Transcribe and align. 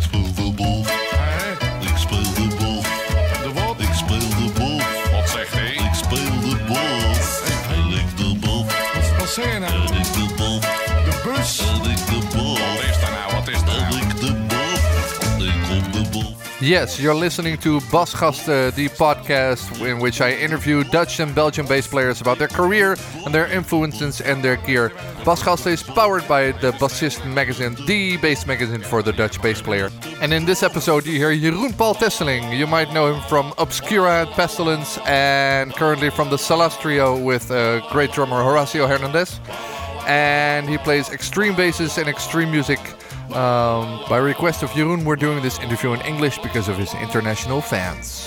Speel 0.00 0.34
de 0.34 0.69
Yes, 16.62 17.00
you're 17.00 17.14
listening 17.14 17.56
to 17.58 17.80
Basgasten, 17.88 18.74
the 18.74 18.90
podcast 18.90 19.80
in 19.80 19.98
which 19.98 20.20
I 20.20 20.32
interview 20.32 20.84
Dutch 20.84 21.18
and 21.18 21.34
Belgian 21.34 21.64
bass 21.66 21.86
players 21.86 22.20
about 22.20 22.38
their 22.38 22.48
career 22.48 22.98
and 23.24 23.34
their 23.34 23.46
influences 23.46 24.20
and 24.20 24.44
their 24.44 24.56
gear. 24.56 24.90
Basgasten 25.24 25.72
is 25.72 25.82
powered 25.82 26.28
by 26.28 26.52
the 26.52 26.72
Bassist 26.72 27.24
magazine, 27.24 27.76
the 27.86 28.18
bass 28.18 28.46
magazine 28.46 28.82
for 28.82 29.02
the 29.02 29.10
Dutch 29.10 29.40
bass 29.40 29.62
player. 29.62 29.90
And 30.20 30.34
in 30.34 30.44
this 30.44 30.62
episode, 30.62 31.06
you 31.06 31.14
hear 31.14 31.30
Jeroen 31.30 31.74
Paul 31.78 31.94
Thesseling. 31.94 32.54
You 32.54 32.66
might 32.66 32.92
know 32.92 33.14
him 33.14 33.22
from 33.22 33.54
Obscura 33.56 34.26
and 34.26 34.30
Pestilence, 34.32 34.98
and 35.06 35.72
currently 35.72 36.10
from 36.10 36.28
the 36.28 36.36
Salas 36.36 36.76
trio 36.76 37.16
with 37.18 37.50
uh, 37.50 37.80
great 37.88 38.12
drummer 38.12 38.36
Horacio 38.36 38.86
Hernandez. 38.86 39.40
And 40.06 40.68
he 40.68 40.76
plays 40.76 41.08
extreme 41.08 41.56
basses 41.56 41.96
and 41.96 42.06
extreme 42.06 42.50
music. 42.50 42.80
Um, 43.32 44.02
by 44.08 44.16
request 44.16 44.64
of 44.64 44.70
Jeroen, 44.70 45.04
we're 45.04 45.14
doing 45.14 45.40
this 45.40 45.60
interview 45.60 45.92
in 45.92 46.00
English 46.00 46.38
because 46.38 46.68
of 46.68 46.76
his 46.76 46.94
international 46.94 47.60
fans. 47.60 48.26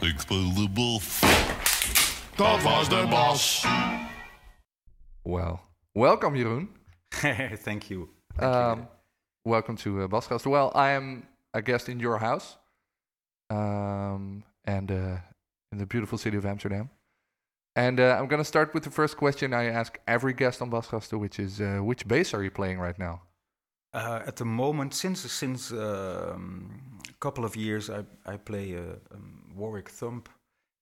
Ik 0.00 0.20
speel 0.20 0.54
de 0.54 0.68
boef. 0.68 1.20
Dat 2.36 2.62
was 2.62 2.88
de 2.88 3.06
bas. 3.10 3.66
Well, 5.22 5.60
welcome, 5.92 6.38
Jeroen. 6.38 6.68
Thank 7.64 7.82
you. 7.82 8.08
Um, 8.38 8.88
welcome 9.44 9.76
to 9.76 10.02
uh, 10.02 10.06
Basgast. 10.06 10.46
Well, 10.46 10.70
I 10.74 10.90
am 10.90 11.26
a 11.52 11.60
guest 11.60 11.88
in 11.88 11.98
your 11.98 12.18
house, 12.18 12.56
um, 13.48 14.44
and 14.64 14.90
uh, 14.90 15.16
in 15.72 15.78
the 15.78 15.86
beautiful 15.86 16.18
city 16.18 16.36
of 16.36 16.46
Amsterdam. 16.46 16.88
And 17.74 17.98
uh, 17.98 18.16
I'm 18.16 18.28
gonna 18.28 18.44
start 18.44 18.74
with 18.74 18.84
the 18.84 18.90
first 18.90 19.16
question 19.16 19.52
I 19.52 19.64
ask 19.64 19.98
every 20.06 20.34
guest 20.34 20.62
on 20.62 20.70
Basgasten, 20.70 21.18
which 21.18 21.40
is, 21.40 21.60
uh, 21.60 21.80
which 21.82 22.06
bass 22.06 22.32
are 22.32 22.44
you 22.44 22.50
playing 22.52 22.78
right 22.78 22.98
now? 22.98 23.22
Uh, 23.92 24.20
at 24.26 24.36
the 24.36 24.44
moment, 24.44 24.94
since 24.94 25.20
since 25.32 25.72
um, 25.72 26.70
a 27.08 27.18
couple 27.20 27.44
of 27.44 27.56
years, 27.56 27.90
I 27.90 28.04
I 28.24 28.36
play 28.36 28.74
a 28.74 28.92
um, 29.14 29.52
Warwick 29.56 29.88
Thumb 29.90 30.22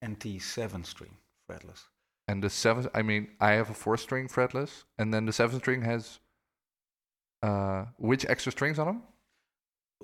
NT 0.05 0.41
seven 0.41 0.85
string 0.85 1.17
fretless. 1.51 1.85
And 2.29 2.43
the 2.43 2.51
seventh, 2.51 2.89
I 2.95 3.03
mean, 3.03 3.29
I 3.41 3.53
have 3.53 3.71
a 3.71 3.75
four 3.75 3.97
string 3.97 4.29
fretless, 4.29 4.85
and 4.99 5.13
then 5.15 5.25
the 5.25 5.33
seventh 5.33 5.63
string 5.63 5.83
has 5.83 6.21
uh, 7.43 7.87
which 7.97 8.27
extra 8.29 8.53
strings 8.53 8.79
on 8.79 8.87
them? 8.87 9.03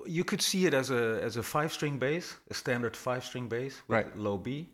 You 0.05 0.23
could 0.23 0.41
see 0.41 0.65
it 0.65 0.73
as 0.73 0.89
a 0.89 1.19
as 1.23 1.37
a 1.37 1.43
five 1.43 1.71
string 1.71 1.99
bass, 1.99 2.35
a 2.49 2.53
standard 2.53 2.95
five 2.97 3.23
string 3.23 3.47
bass 3.47 3.81
with 3.87 3.95
Right. 3.97 4.17
low 4.17 4.37
B, 4.37 4.69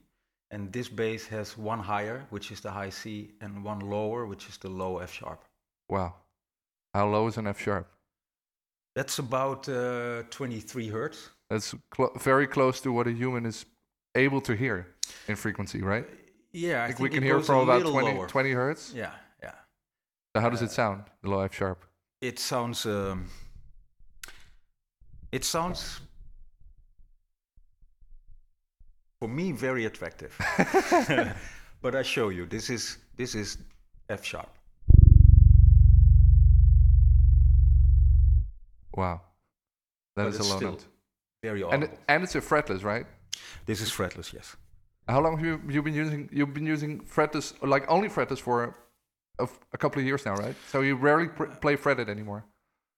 and 0.52 0.72
this 0.72 0.90
bass 0.90 1.28
has 1.28 1.58
one 1.58 1.80
higher, 1.80 2.26
which 2.30 2.52
is 2.52 2.62
the 2.62 2.72
high 2.72 2.90
C, 2.92 3.34
and 3.42 3.64
one 3.64 3.80
lower, 3.80 4.26
which 4.26 4.48
is 4.50 4.58
the 4.58 4.70
low 4.70 5.00
F 5.00 5.12
sharp. 5.12 5.44
Wow. 5.90 6.16
How 6.94 7.08
low 7.10 7.28
is 7.28 7.38
an 7.38 7.48
F 7.48 7.60
sharp? 7.60 7.88
That's 8.96 9.20
about 9.20 9.70
uh, 9.70 10.24
23 10.30 10.90
hertz. 10.90 11.30
That's 11.50 11.74
clo- 11.92 12.12
very 12.20 12.48
close 12.48 12.82
to 12.82 12.92
what 12.92 13.08
a 13.08 13.12
human 13.12 13.46
is 13.46 13.66
able 14.16 14.42
to 14.42 14.54
hear 14.56 14.88
in 15.28 15.36
frequency, 15.36 15.82
right? 15.82 16.06
Yeah, 16.52 16.84
I 16.84 16.88
Like 16.88 16.98
think 16.98 17.00
we 17.00 17.10
can 17.10 17.24
hear 17.24 17.40
from 17.42 17.70
about 17.70 17.84
20, 17.86 18.28
20 18.28 18.52
hertz. 18.52 18.94
Yeah, 18.94 19.12
yeah. 19.42 19.54
So 20.36 20.42
how 20.42 20.50
does 20.50 20.62
it 20.62 20.70
Uh, 20.70 20.74
sound, 20.74 21.04
the 21.24 21.30
low 21.30 21.40
F 21.42 21.54
sharp? 21.54 21.86
it 22.22 22.38
sounds 22.40 22.86
um, 22.86 23.26
it 25.32 25.44
sounds 25.44 26.02
for 29.20 29.28
me 29.30 29.52
very 29.52 29.86
attractive 29.86 30.38
but 31.82 31.96
i 31.96 32.04
show 32.04 32.30
you 32.30 32.46
this 32.46 32.70
is 32.70 32.98
this 33.18 33.34
is 33.36 33.58
f 34.10 34.24
sharp 34.24 34.50
Wow. 38.96 39.22
that 40.16 40.26
but 40.26 40.34
is 40.34 40.40
a 40.40 40.44
lot. 40.44 40.58
still 40.58 40.80
very 41.44 41.62
And, 41.64 41.90
and 42.08 42.24
it's 42.24 42.36
a 42.36 42.42
fretless, 42.42 42.84
right? 42.84 43.06
this 43.66 43.82
is 43.82 43.90
fretless 43.90 44.34
yes 44.34 44.56
How 45.08 45.22
long 45.22 45.38
have 45.38 45.46
you 45.46 45.62
you 45.76 45.82
been 45.82 45.96
using 46.06 46.30
you've 46.32 46.54
been 46.54 46.66
using 46.76 47.02
fretless 47.16 47.54
like 47.76 47.86
only 47.90 48.10
fretless 48.10 48.40
for 48.40 48.76
a 49.74 49.78
couple 49.78 50.00
of 50.02 50.06
years 50.06 50.26
now, 50.26 50.36
right? 50.36 50.56
So 50.72 50.82
you 50.82 50.96
rarely 50.96 51.28
play 51.62 51.76
fretted 51.78 52.10
anymore. 52.10 52.44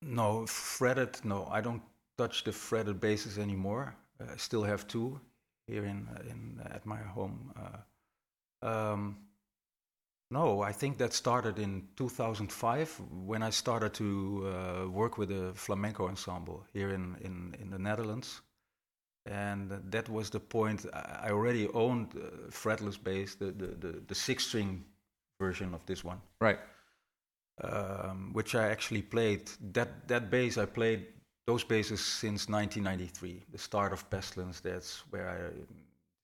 no 0.02 0.46
fretted 0.48 1.14
no 1.24 1.48
i 1.58 1.62
don't 1.62 1.82
touch 2.18 2.44
the 2.44 2.52
fretted 2.52 3.00
basses 3.00 3.38
anymore 3.38 3.96
Uh, 4.20 4.34
i 4.34 4.38
still 4.38 4.64
have 4.64 4.82
two 4.88 5.20
here 5.68 5.86
in 5.92 6.08
in 6.32 6.40
at 6.76 6.86
my 6.86 7.02
home 7.16 7.38
uh, 7.64 7.80
um, 8.70 9.18
No, 10.34 10.64
I 10.64 10.72
think 10.72 10.98
that 10.98 11.14
started 11.14 11.60
in 11.60 11.84
2005 11.96 13.02
when 13.12 13.44
I 13.44 13.52
started 13.52 13.94
to 13.94 14.08
uh, 14.48 14.90
work 14.90 15.20
with 15.20 15.30
a 15.30 15.54
flamenco 15.54 16.08
ensemble 16.08 16.66
here 16.74 16.90
in, 16.90 17.16
in, 17.22 17.56
in 17.62 17.70
the 17.70 17.78
Netherlands. 17.78 18.42
And 19.28 19.70
that 19.92 20.10
was 20.10 20.32
the 20.32 20.40
point. 20.40 20.88
I 20.92 21.30
already 21.30 21.68
owned 21.70 22.16
uh, 22.16 22.50
fretless 22.50 22.98
bass, 22.98 23.36
the, 23.36 23.52
the, 23.52 23.68
the, 23.68 24.02
the 24.08 24.16
six 24.16 24.48
string 24.48 24.84
version 25.40 25.72
of 25.76 25.86
this 25.86 26.04
one, 26.04 26.20
Right. 26.42 26.58
um, 27.64 28.34
which 28.34 28.56
I 28.56 28.70
actually 28.70 29.04
played. 29.04 29.52
That, 29.74 30.08
that 30.08 30.32
bass 30.32 30.58
I 30.58 30.66
played 30.66 31.06
those 31.46 31.64
basses 31.64 32.04
since 32.04 32.50
1993, 32.50 33.44
the 33.52 33.60
start 33.60 33.94
of 33.94 34.10
Pestilence. 34.10 34.62
That's 34.62 35.04
where 35.12 35.30
I 35.30 35.38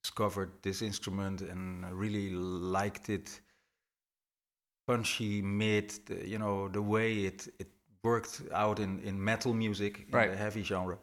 discovered 0.02 0.50
this 0.62 0.82
instrument 0.82 1.42
and 1.42 1.84
really 1.92 2.30
liked 2.30 3.08
it 3.08 3.40
punchy 4.90 5.42
mid 5.42 5.90
the, 6.06 6.16
you 6.32 6.38
know 6.38 6.68
the 6.68 6.82
way 6.82 7.08
it 7.30 7.40
it 7.58 7.68
worked 8.02 8.42
out 8.54 8.78
in 8.80 9.00
in 9.08 9.14
metal 9.32 9.52
music 9.54 9.92
in 10.08 10.14
Right. 10.18 10.30
the 10.30 10.36
heavy 10.36 10.62
genre 10.62 10.98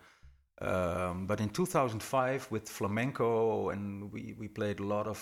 um, 0.61 1.27
but 1.27 1.39
in 1.39 1.49
2005 1.49 2.47
with 2.51 2.67
flamenco 2.69 3.69
and 3.69 4.11
we 4.13 4.35
we 4.39 4.47
played 4.47 4.79
a 4.79 4.83
lot 4.95 5.07
of 5.07 5.19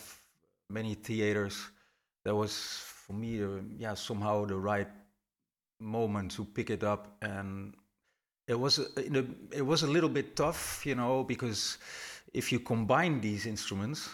many 0.70 0.96
theaters 0.96 1.56
that 2.24 2.36
was 2.36 2.54
for 3.06 3.14
me 3.14 3.44
uh, 3.44 3.48
yeah 3.78 3.96
somehow 3.96 4.46
the 4.46 4.56
right 4.58 4.88
moment 5.80 6.32
to 6.32 6.46
pick 6.46 6.70
it 6.70 6.84
up 6.84 7.18
and 7.22 7.74
it 8.48 8.60
was 8.60 8.80
a, 8.80 8.86
a, 8.98 9.24
it 9.52 9.66
was 9.66 9.84
a 9.84 9.88
little 9.88 10.10
bit 10.10 10.36
tough 10.36 10.86
you 10.86 10.96
know 10.96 11.24
because 11.24 11.78
if 12.34 12.52
you 12.52 12.60
combine 12.60 13.20
these 13.22 13.46
instruments 13.46 14.10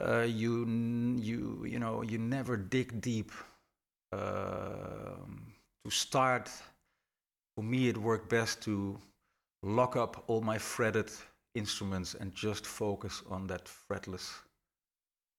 uh, 0.00 0.22
you 0.22 0.64
you 1.20 1.64
you 1.66 1.78
know 1.78 2.02
you 2.02 2.18
never 2.18 2.56
dig 2.56 3.00
deep 3.00 3.30
to 4.12 5.90
start 5.90 6.50
for 7.56 7.62
me 7.62 7.88
it 7.88 7.96
worked 7.96 8.28
best 8.28 8.62
to 8.62 8.98
lock 9.62 9.96
up 9.96 10.24
all 10.26 10.40
my 10.40 10.58
fretted 10.58 11.10
instruments 11.54 12.14
and 12.14 12.34
just 12.34 12.66
focus 12.66 13.22
on 13.30 13.46
that 13.46 13.64
fretless 13.64 14.34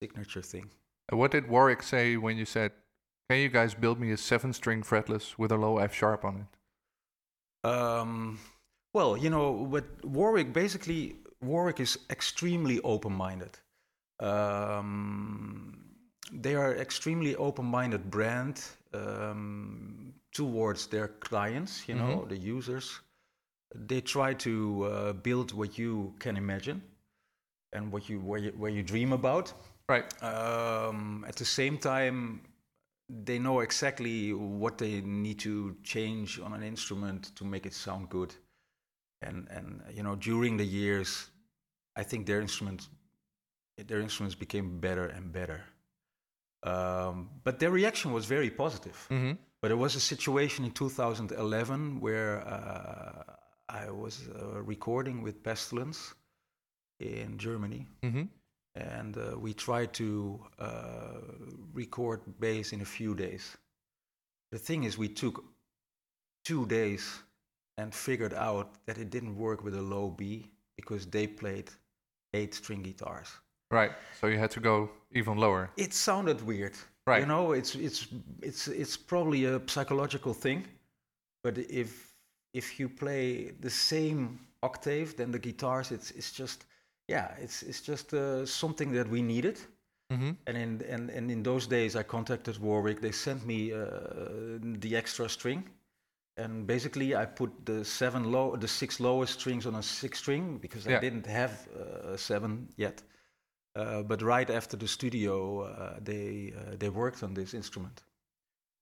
signature 0.02 0.42
thing 0.42 0.70
what 1.12 1.32
did 1.32 1.48
Warwick 1.48 1.84
say 1.84 2.18
when 2.18 2.38
you 2.38 2.46
said, 2.46 2.72
"Can 3.30 3.40
you 3.40 3.50
guys 3.50 3.74
build 3.74 4.00
me 4.00 4.12
a 4.12 4.18
seven-string 4.18 4.84
fretless 4.84 5.38
with 5.38 5.52
a 5.52 5.58
low 5.58 5.78
F 5.78 5.94
sharp 5.94 6.26
on 6.26 6.46
it?" 6.46 7.68
Um, 7.70 8.40
well, 8.94 9.16
you 9.16 9.30
know, 9.30 9.52
with 9.52 10.04
Warwick, 10.04 10.52
basically, 10.54 11.16
Warwick 11.42 11.80
is 11.80 11.98
extremely 12.10 12.82
open-minded. 12.82 13.60
Um, 14.20 15.87
they 16.32 16.56
are 16.56 16.76
extremely 16.76 17.36
open-minded 17.36 18.10
brand 18.10 18.64
um, 18.94 20.14
towards 20.34 20.88
their 20.88 21.08
clients, 21.08 21.88
you 21.88 21.96
know, 21.96 22.26
the 22.26 22.38
users. 22.38 23.00
They 23.76 24.02
try 24.02 24.34
to 24.36 24.84
uh, 24.84 25.14
build 25.14 25.54
what 25.54 25.78
you 25.78 26.14
can 26.20 26.38
imagine 26.38 26.82
and 27.74 27.92
what 27.92 28.10
you 28.10 28.20
where 28.20 28.40
you, 28.40 28.52
where 28.52 28.72
you 28.72 28.84
dream 28.84 29.14
about. 29.14 29.54
Right. 29.90 30.08
Um, 30.24 31.26
at 31.28 31.36
the 31.36 31.46
same 31.46 31.78
time, 31.78 32.42
they 33.10 33.40
know 33.40 33.62
exactly 33.62 34.34
what 34.34 34.78
they 34.78 35.02
need 35.02 35.40
to 35.40 35.76
change 35.84 36.40
on 36.40 36.54
an 36.54 36.64
instrument 36.64 37.36
to 37.36 37.46
make 37.46 37.66
it 37.66 37.74
sound 37.74 38.10
good. 38.10 38.34
And 39.22 39.48
and 39.50 39.82
you 39.94 40.04
know, 40.04 40.16
during 40.16 40.58
the 40.58 40.66
years, 40.66 41.30
I 41.96 42.04
think 42.04 42.26
their 42.26 42.42
instruments 42.42 42.90
their 43.86 44.02
instruments 44.02 44.36
became 44.36 44.80
better 44.80 45.06
and 45.06 45.32
better. 45.32 45.62
Um, 46.68 47.30
but 47.44 47.60
their 47.60 47.72
reaction 47.72 48.12
was 48.12 48.26
very 48.26 48.50
positive. 48.50 48.98
Mm-hmm. 49.10 49.34
But 49.62 49.68
there 49.70 49.78
was 49.78 49.96
a 49.96 50.00
situation 50.00 50.66
in 50.66 50.72
2011 50.72 52.00
where 52.00 52.36
uh, 52.48 53.24
I 53.70 53.90
was 53.92 54.28
uh, 54.28 54.62
recording 54.62 55.24
with 55.24 55.44
Pestilence 55.44 56.14
in 57.00 57.38
Germany, 57.38 57.88
Mm-hmm. 58.04 58.26
and 58.76 59.18
uh, 59.18 59.38
we 59.40 59.54
tried 59.54 59.92
to 59.94 60.40
uh, 60.60 61.22
record 61.74 62.22
bass 62.40 62.74
in 62.74 62.82
a 62.82 62.86
few 62.98 63.16
days. 63.16 63.58
The 64.52 64.60
thing 64.60 64.84
is, 64.84 64.98
we 64.98 65.10
took 65.10 65.44
two 66.44 66.66
days 66.66 67.04
and 67.78 67.94
figured 67.94 68.34
out 68.34 68.70
that 68.86 68.98
it 68.98 69.10
didn't 69.10 69.36
work 69.38 69.64
with 69.64 69.76
a 69.76 69.82
low 69.82 70.10
B 70.10 70.50
because 70.76 71.06
they 71.06 71.28
played 71.28 71.70
eight 72.34 72.54
string 72.54 72.82
guitars. 72.84 73.30
Right. 73.72 73.92
So 74.20 74.28
you 74.28 74.38
had 74.38 74.52
to 74.52 74.60
go 74.60 74.90
even 75.12 75.38
lower. 75.38 75.70
It 75.78 75.94
sounded 75.94 76.42
weird. 76.42 76.74
Right. 77.06 77.22
You 77.22 77.28
know, 77.28 77.54
it's 77.54 77.76
it's 77.76 78.08
it's 78.42 78.68
it's 78.68 78.98
probably 78.98 79.46
a 79.46 79.62
psychological 79.68 80.34
thing, 80.34 80.66
but 81.44 81.58
if 81.58 82.14
if 82.54 82.80
you 82.80 82.90
play 82.90 83.52
the 83.62 83.70
same 83.70 84.40
octave 84.62 85.16
than 85.16 85.32
the 85.32 85.40
guitars, 85.40 85.92
it's 85.92 86.12
it's 86.12 86.32
just 86.32 86.66
yeah, 87.08 87.32
it's 87.42 87.64
it's 87.64 87.82
just 87.82 88.14
uh, 88.14 88.46
something 88.46 88.92
that 88.94 89.08
we 89.08 89.22
needed. 89.22 89.58
Mm-hmm. 90.12 90.32
And 90.48 90.58
in 90.58 90.82
and, 90.90 91.10
and 91.10 91.32
in 91.32 91.44
those 91.44 91.68
days, 91.68 91.96
I 91.96 92.04
contacted 92.04 92.58
Warwick. 92.60 93.00
They 93.02 93.12
sent 93.12 93.46
me 93.46 93.72
uh, 93.74 94.60
the 94.80 94.96
extra 94.96 95.30
string, 95.30 95.70
and 96.38 96.68
basically 96.68 97.16
I 97.16 97.26
put 97.26 97.52
the 97.66 97.86
seven 97.86 98.32
low, 98.32 98.56
the 98.56 98.68
six 98.68 99.00
lowest 99.00 99.40
strings 99.40 99.66
on 99.66 99.76
a 99.76 99.84
six 99.84 100.20
string 100.20 100.58
because 100.58 100.86
Yeah. 100.86 100.98
I 100.98 101.02
didn't 101.02 101.26
have 101.26 101.68
uh, 101.76 102.18
seven 102.18 102.68
yet. 102.78 103.02
Uh, 103.78 104.02
but 104.02 104.22
right 104.22 104.50
after 104.50 104.76
the 104.76 104.88
studio, 104.88 105.62
uh, 105.62 106.00
they 106.04 106.54
uh, 106.58 106.76
they 106.80 106.90
worked 106.90 107.22
on 107.24 107.34
this 107.34 107.54
instrument. 107.54 108.02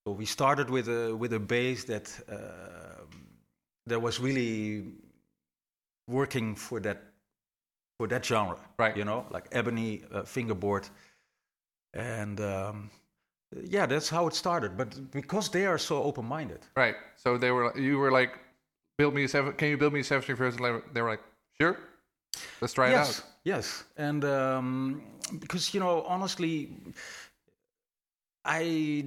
So 0.05 0.13
we 0.13 0.25
started 0.25 0.69
with 0.69 0.87
a 0.87 1.13
with 1.13 1.33
a 1.33 1.39
bass 1.39 1.83
that 1.85 2.07
uh, 2.29 3.03
that 3.87 4.01
was 4.01 4.19
really 4.19 4.85
working 6.07 6.55
for 6.55 6.79
that 6.79 7.01
for 7.97 8.07
that 8.07 8.25
genre, 8.25 8.57
Right. 8.77 8.95
You 8.95 9.03
know, 9.03 9.25
like 9.31 9.47
ebony 9.51 10.03
uh, 10.13 10.23
fingerboard, 10.23 10.87
and 11.93 12.39
um, 12.39 12.89
yeah, 13.63 13.85
that's 13.85 14.09
how 14.09 14.27
it 14.27 14.33
started. 14.33 14.77
But 14.77 15.11
because 15.11 15.49
they 15.49 15.65
are 15.65 15.77
so 15.77 16.03
open-minded, 16.03 16.59
Right. 16.77 16.95
So 17.17 17.37
they 17.37 17.51
were. 17.51 17.77
You 17.77 17.97
were 17.97 18.11
like, 18.11 18.39
build 18.97 19.13
me 19.13 19.23
a 19.25 19.27
seven. 19.27 19.53
Can 19.53 19.69
you 19.69 19.77
build 19.77 19.93
me 19.93 19.99
a 19.99 20.03
seven 20.03 20.21
string 20.21 20.37
first? 20.37 20.57
They 20.93 21.01
were 21.01 21.09
like, 21.09 21.23
sure. 21.59 21.77
Let's 22.61 22.73
try 22.73 22.89
it 22.89 22.91
yes, 22.91 23.19
out. 23.19 23.25
Yes, 23.45 23.85
and 23.97 24.23
um, 24.25 25.01
because 25.39 25.73
you 25.73 25.79
know, 25.79 26.03
honestly, 26.07 26.69
I 28.43 29.03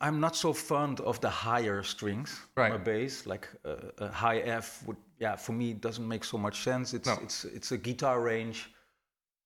I'm 0.00 0.20
not 0.20 0.36
so 0.36 0.52
fond 0.52 1.00
of 1.00 1.18
the 1.20 1.30
higher 1.30 1.82
strings 1.82 2.40
Right. 2.56 2.72
on 2.72 2.76
a 2.80 2.84
bass. 2.84 3.26
Like 3.26 3.48
uh, 3.64 3.76
a 4.06 4.08
high 4.08 4.40
F 4.40 4.82
would, 4.86 4.96
yeah, 5.18 5.36
for 5.36 5.52
me 5.52 5.70
it 5.70 5.80
doesn't 5.80 6.06
make 6.06 6.24
so 6.24 6.36
much 6.38 6.62
sense. 6.62 6.92
It's 6.96 7.06
No. 7.08 7.18
it's 7.22 7.44
it's 7.44 7.72
a 7.72 7.78
guitar 7.78 8.20
range, 8.20 8.70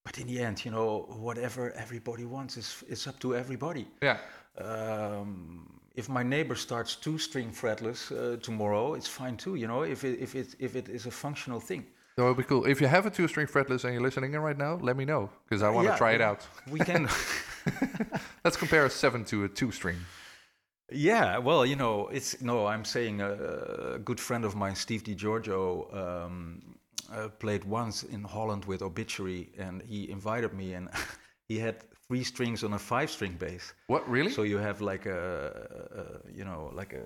but 0.05 0.19
in 0.19 0.27
the 0.27 0.41
end, 0.41 0.65
you 0.65 0.71
know, 0.73 1.07
whatever 1.21 1.71
everybody 1.73 2.25
wants 2.25 2.57
is 2.57 2.83
is 2.89 3.07
up 3.07 3.19
to 3.21 3.35
everybody. 3.35 3.87
Yeah. 4.03 4.19
Um, 4.59 5.81
if 5.95 6.09
my 6.09 6.23
neighbor 6.23 6.57
starts 6.57 6.97
two 6.97 7.19
string 7.19 7.53
fretless 7.53 8.11
uh, 8.11 8.37
tomorrow, 8.41 8.95
it's 8.95 9.09
fine 9.09 9.37
too. 9.37 9.55
You 9.55 9.67
know, 9.69 9.83
if 9.85 10.03
it 10.05 10.19
if 10.21 10.35
it 10.35 10.55
if 10.59 10.75
it 10.75 10.89
is 10.89 11.07
a 11.07 11.11
functional 11.11 11.61
thing. 11.61 11.85
So 12.19 12.25
it'd 12.27 12.39
be 12.39 12.45
cool. 12.45 12.65
If 12.67 12.81
you 12.81 12.87
have 12.87 13.05
a 13.07 13.11
two 13.11 13.29
string 13.29 13.47
fretless 13.47 13.85
and 13.85 13.93
you're 13.93 14.03
listening 14.03 14.33
in 14.35 14.41
right 14.41 14.57
now, 14.57 14.77
let 14.77 14.97
me 14.97 15.05
know 15.05 15.31
because 15.45 15.63
I 15.63 15.69
want 15.71 15.89
to 15.89 15.93
Yeah, 15.93 15.97
try 15.97 16.13
it 16.13 16.21
out. 16.21 16.47
We 16.71 16.81
can. 16.81 17.09
Let's 18.45 18.57
compare 18.57 18.85
a 18.87 18.91
seven 18.91 19.25
to 19.27 19.45
a 19.45 19.49
two 19.49 19.71
string. 19.73 20.07
Yeah, 20.93 21.39
well, 21.39 21.67
you 21.67 21.75
know, 21.77 22.09
it's 22.09 22.41
no. 22.41 22.67
I'm 22.67 22.85
saying 22.85 23.21
a, 23.21 23.33
a 23.95 23.99
good 23.99 24.21
friend 24.21 24.45
of 24.45 24.55
mine, 24.55 24.77
Steve 24.77 25.03
DiGiorgio, 25.03 25.93
um, 25.95 26.79
uh, 27.13 27.29
played 27.41 27.65
once 27.65 28.05
in 28.05 28.23
Holland 28.23 28.65
with 28.67 28.83
Obituary, 28.83 29.51
and 29.59 29.83
he 29.83 30.09
invited 30.09 30.53
me, 30.55 30.75
and 30.75 30.89
he 31.49 31.59
had 31.59 31.83
three 32.07 32.23
strings 32.23 32.63
on 32.63 32.73
a 32.75 32.79
five-string 32.79 33.35
bass. 33.37 33.75
What 33.89 34.09
really? 34.09 34.31
So 34.31 34.43
you 34.45 34.59
have 34.59 34.81
like 34.81 35.07
a, 35.07 35.21
a 36.01 36.31
you 36.33 36.45
know, 36.45 36.71
like 36.73 36.93
a, 36.93 37.05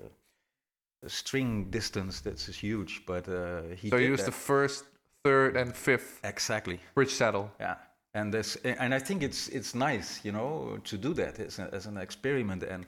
a 1.03 1.09
string 1.09 1.69
distance 1.71 2.21
that's 2.21 2.47
huge. 2.47 3.03
But 3.05 3.27
uh, 3.27 3.63
he 3.75 3.89
So 3.89 3.97
did 3.97 4.05
you 4.05 4.11
use 4.11 4.19
that. 4.19 4.25
the 4.25 4.31
first, 4.31 4.85
third, 5.23 5.55
and 5.57 5.75
fifth 5.75 6.19
exactly. 6.23 6.79
bridge 6.93 7.11
saddle. 7.13 7.51
Yeah, 7.59 7.75
and 8.13 8.33
this, 8.33 8.57
and 8.63 8.93
I 8.93 8.99
think 8.99 9.23
it's 9.23 9.47
it's 9.49 9.73
nice, 9.75 10.19
you 10.23 10.31
know, 10.31 10.79
to 10.83 10.97
do 10.97 11.13
that 11.13 11.39
as, 11.39 11.59
a, 11.59 11.69
as 11.73 11.85
an 11.85 11.97
experiment. 11.97 12.63
And 12.63 12.85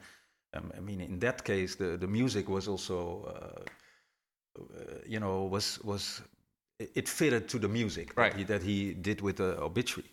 um, 0.54 0.72
I 0.78 0.80
mean, 0.82 1.02
in 1.02 1.20
that 1.20 1.44
case, 1.44 1.76
the 1.76 1.98
the 1.98 2.08
music 2.08 2.50
was 2.50 2.68
also, 2.68 3.26
uh, 3.26 4.62
uh, 4.62 5.00
you 5.08 5.20
know, 5.20 5.46
was 5.46 5.80
was 5.84 6.22
it 6.80 6.92
it 6.96 7.10
fitted 7.10 7.48
to 7.50 7.60
the 7.60 7.68
music 7.68 8.14
Right. 8.18 8.32
that, 8.32 8.38
he, 8.38 8.44
that 8.46 8.64
he 8.64 8.94
did 8.94 9.22
with 9.22 9.36
the 9.38 9.62
obituary. 9.62 10.10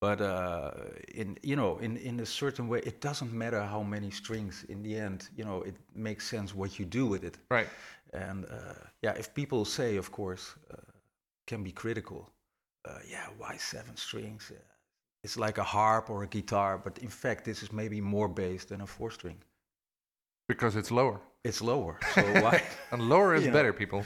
But 0.00 0.20
uh, 0.20 0.72
in 1.14 1.38
you 1.42 1.56
know, 1.56 1.78
in 1.80 1.96
in 1.96 2.20
a 2.20 2.26
certain 2.26 2.68
way, 2.68 2.80
it 2.80 3.00
doesn't 3.00 3.32
matter 3.32 3.62
how 3.62 3.82
many 3.82 4.10
strings. 4.10 4.64
In 4.68 4.82
the 4.82 4.96
end, 4.96 5.28
you 5.36 5.44
know, 5.44 5.62
it 5.62 5.76
makes 5.94 6.28
sense 6.28 6.54
what 6.54 6.78
you 6.78 6.84
do 6.84 7.06
with 7.06 7.24
it. 7.24 7.38
Right. 7.50 7.68
And 8.12 8.44
uh, 8.44 8.74
yeah, 9.02 9.18
if 9.18 9.32
people 9.34 9.64
say, 9.64 9.96
of 9.96 10.10
course, 10.10 10.54
uh, 10.70 10.76
can 11.46 11.62
be 11.62 11.72
critical. 11.72 12.30
Uh, 12.88 12.98
yeah, 13.08 13.26
why 13.38 13.56
seven 13.56 13.96
strings? 13.96 14.52
It's 15.22 15.36
like 15.36 15.58
a 15.58 15.62
harp 15.64 16.10
or 16.10 16.22
a 16.22 16.26
guitar, 16.26 16.76
but 16.78 16.98
in 16.98 17.08
fact, 17.08 17.44
this 17.44 17.62
is 17.62 17.72
maybe 17.72 18.00
more 18.00 18.28
bass 18.28 18.64
than 18.66 18.80
a 18.82 18.86
four 18.86 19.10
string. 19.10 19.38
Because 20.48 20.76
it's 20.76 20.90
lower. 20.90 21.20
It's 21.44 21.62
lower, 21.62 21.98
so 22.14 22.22
why? 22.42 22.62
And 22.90 23.08
lower 23.08 23.34
is 23.34 23.42
You 23.44 23.48
know. 23.48 23.54
better, 23.54 23.72
people. 23.72 24.04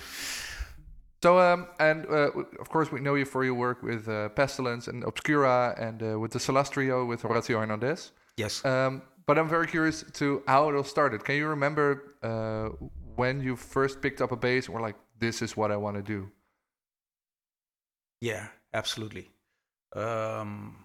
So, 1.23 1.39
um, 1.41 1.67
and 1.81 2.07
uh, 2.07 2.31
of 2.61 2.69
course, 2.69 2.93
we 2.93 3.01
know 3.01 3.17
you 3.17 3.25
for 3.25 3.45
your 3.45 3.55
work 3.55 3.83
with 3.83 4.09
uh, 4.09 4.29
Pestilence 4.31 4.87
and 4.87 5.03
Obscura 5.03 5.75
and 5.79 6.01
uh, 6.03 6.19
with 6.21 6.31
the 6.31 6.39
Celestrio 6.39 7.07
with 7.09 7.23
Horacio 7.23 7.59
Hernandez. 7.59 8.13
yes. 8.37 8.65
Um, 8.65 9.03
but 9.27 9.37
I'm 9.39 9.49
very 9.49 9.67
curious 9.67 10.05
to 10.15 10.43
how 10.47 10.69
it 10.71 10.75
all 10.77 10.85
started. 10.85 11.23
Can 11.25 11.35
you 11.35 11.49
remember 11.49 12.15
uh, 12.23 12.69
when 13.17 13.43
you 13.43 13.57
first 13.57 14.01
picked 14.01 14.23
up 14.23 14.33
a 14.33 14.37
bass 14.37 14.67
and 14.67 14.75
were 14.75 14.81
like, 14.81 14.97
this 15.19 15.43
is 15.43 15.57
what 15.57 15.71
I 15.71 15.77
want 15.77 15.97
to 15.97 16.03
do? 16.03 16.31
Yeah, 18.21 18.49
absolutely. 18.73 19.31
Um, 19.95 20.77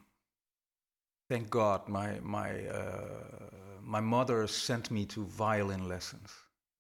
thank 1.30 1.50
God, 1.50 1.88
my 1.88 2.20
my 2.22 2.68
uh, 2.68 3.50
my 3.82 4.00
mother 4.02 4.48
sent 4.48 4.92
me 4.92 5.06
to 5.08 5.26
violin 5.26 5.88
lessons 5.88 6.32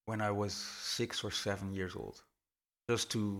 when 0.05 0.21
I 0.21 0.31
was 0.31 0.53
six 0.53 1.23
or 1.23 1.31
seven 1.31 1.73
years 1.73 1.95
old, 1.95 2.21
just 2.89 3.09
to 3.11 3.39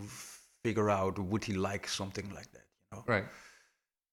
figure 0.64 0.90
out 0.90 1.20
would 1.20 1.44
he 1.44 1.54
like 1.54 1.88
something 1.88 2.30
like 2.34 2.52
that, 2.52 2.66
you 2.92 2.98
know. 2.98 3.04
Right. 3.08 3.26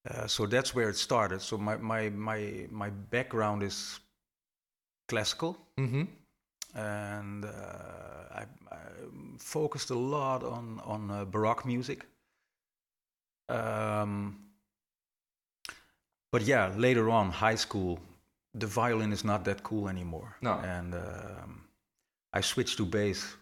Uh, 0.08 0.26
so 0.26 0.46
that's 0.46 0.74
where 0.74 0.88
it 0.88 0.96
started. 0.96 1.40
So 1.42 1.58
my 1.58 1.76
my 1.76 2.10
my 2.10 2.66
my 2.70 2.90
background 2.90 3.62
is 3.62 4.00
classical, 5.08 5.56
Mm-hmm. 5.78 6.04
and 6.74 7.44
uh, 7.44 7.48
I, 8.30 8.44
I 8.70 8.78
focused 9.38 9.90
a 9.90 9.98
lot 9.98 10.42
on 10.42 10.80
on 10.84 11.10
uh, 11.10 11.24
baroque 11.24 11.64
music. 11.66 12.06
Um, 13.50 14.36
but 16.32 16.42
yeah, 16.42 16.72
later 16.76 17.10
on, 17.10 17.30
high 17.30 17.56
school, 17.56 17.98
the 18.54 18.66
violin 18.66 19.12
is 19.12 19.24
not 19.24 19.44
that 19.44 19.62
cool 19.62 19.88
anymore. 19.88 20.36
No. 20.40 20.52
and 20.64 20.94
um, 20.94 21.62
I 22.32 22.40
switched 22.40 22.76
to 22.78 22.84
bass. 22.86 23.36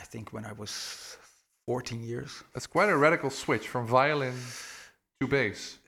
I 0.00 0.04
think 0.04 0.32
when 0.32 0.44
I 0.44 0.52
was 0.52 1.16
14 1.66 2.02
years. 2.02 2.42
That's 2.54 2.66
quite 2.66 2.88
a 2.88 2.96
radical 2.96 3.30
switch 3.30 3.68
from 3.68 3.86
violin 3.86 4.34
to 5.20 5.26
bass. 5.26 5.78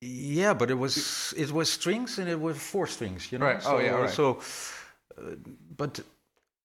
Yeah, 0.00 0.54
but 0.54 0.70
it 0.70 0.78
was 0.78 1.34
it 1.36 1.50
was 1.50 1.68
strings 1.70 2.18
and 2.18 2.28
it 2.28 2.40
was 2.40 2.56
four 2.56 2.86
strings, 2.86 3.32
you 3.32 3.38
know. 3.38 3.46
Right. 3.46 3.62
Oh, 3.64 3.78
So, 3.78 3.78
yeah, 3.80 3.90
right. 3.90 4.10
So, 4.10 4.38
uh, 5.18 5.34
but 5.76 6.00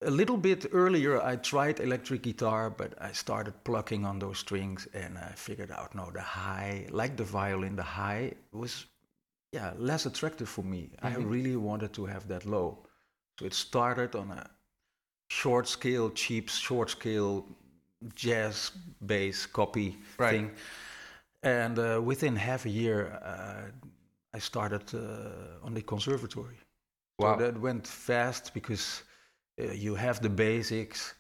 a 0.06 0.10
little 0.12 0.38
bit 0.38 0.66
earlier, 0.72 1.22
I 1.22 1.36
tried 1.38 1.80
electric 1.80 2.22
guitar, 2.24 2.70
but 2.70 2.94
I 3.02 3.12
started 3.14 3.54
plucking 3.64 4.06
on 4.06 4.20
those 4.20 4.40
strings, 4.40 4.88
and 4.94 5.18
I 5.18 5.32
figured 5.36 5.72
out 5.72 5.96
no, 5.96 6.12
the 6.12 6.22
high, 6.22 6.88
like 6.90 7.16
the 7.18 7.24
violin, 7.24 7.76
the 7.76 7.84
high 7.84 8.34
was, 8.52 8.86
yeah, 9.52 9.74
less 9.78 10.06
attractive 10.06 10.50
for 10.50 10.64
me. 10.64 10.92
I 11.02 11.16
Mhm. 11.16 11.30
really 11.30 11.56
wanted 11.56 11.94
to 11.94 12.06
have 12.06 12.28
that 12.28 12.46
low, 12.46 12.86
so 13.40 13.46
it 13.46 13.54
started 13.54 14.16
on 14.16 14.32
a 14.32 14.50
short 15.30 15.68
scale, 15.68 16.10
cheap 16.12 16.50
short 16.50 16.90
scale 16.90 17.46
jazz 18.16 18.72
bass 19.00 19.46
copy 19.46 19.98
Right. 20.20 20.32
thing. 20.32 20.52
And 21.44 21.78
uh, 21.80 22.02
within 22.02 22.36
half 22.36 22.66
a 22.66 22.70
year, 22.70 23.20
uh, 23.24 23.72
I 24.34 24.40
started 24.40 24.84
uh, 24.94 25.66
on 25.66 25.74
the 25.74 25.82
conservatory. 25.82 26.58
Wow. 27.20 27.38
So 27.38 27.44
that 27.44 27.60
went 27.60 27.88
fast 27.88 28.54
because 28.54 29.04
you 29.58 29.96
have 29.96 30.22
the 30.22 30.30
basics. 30.30 31.14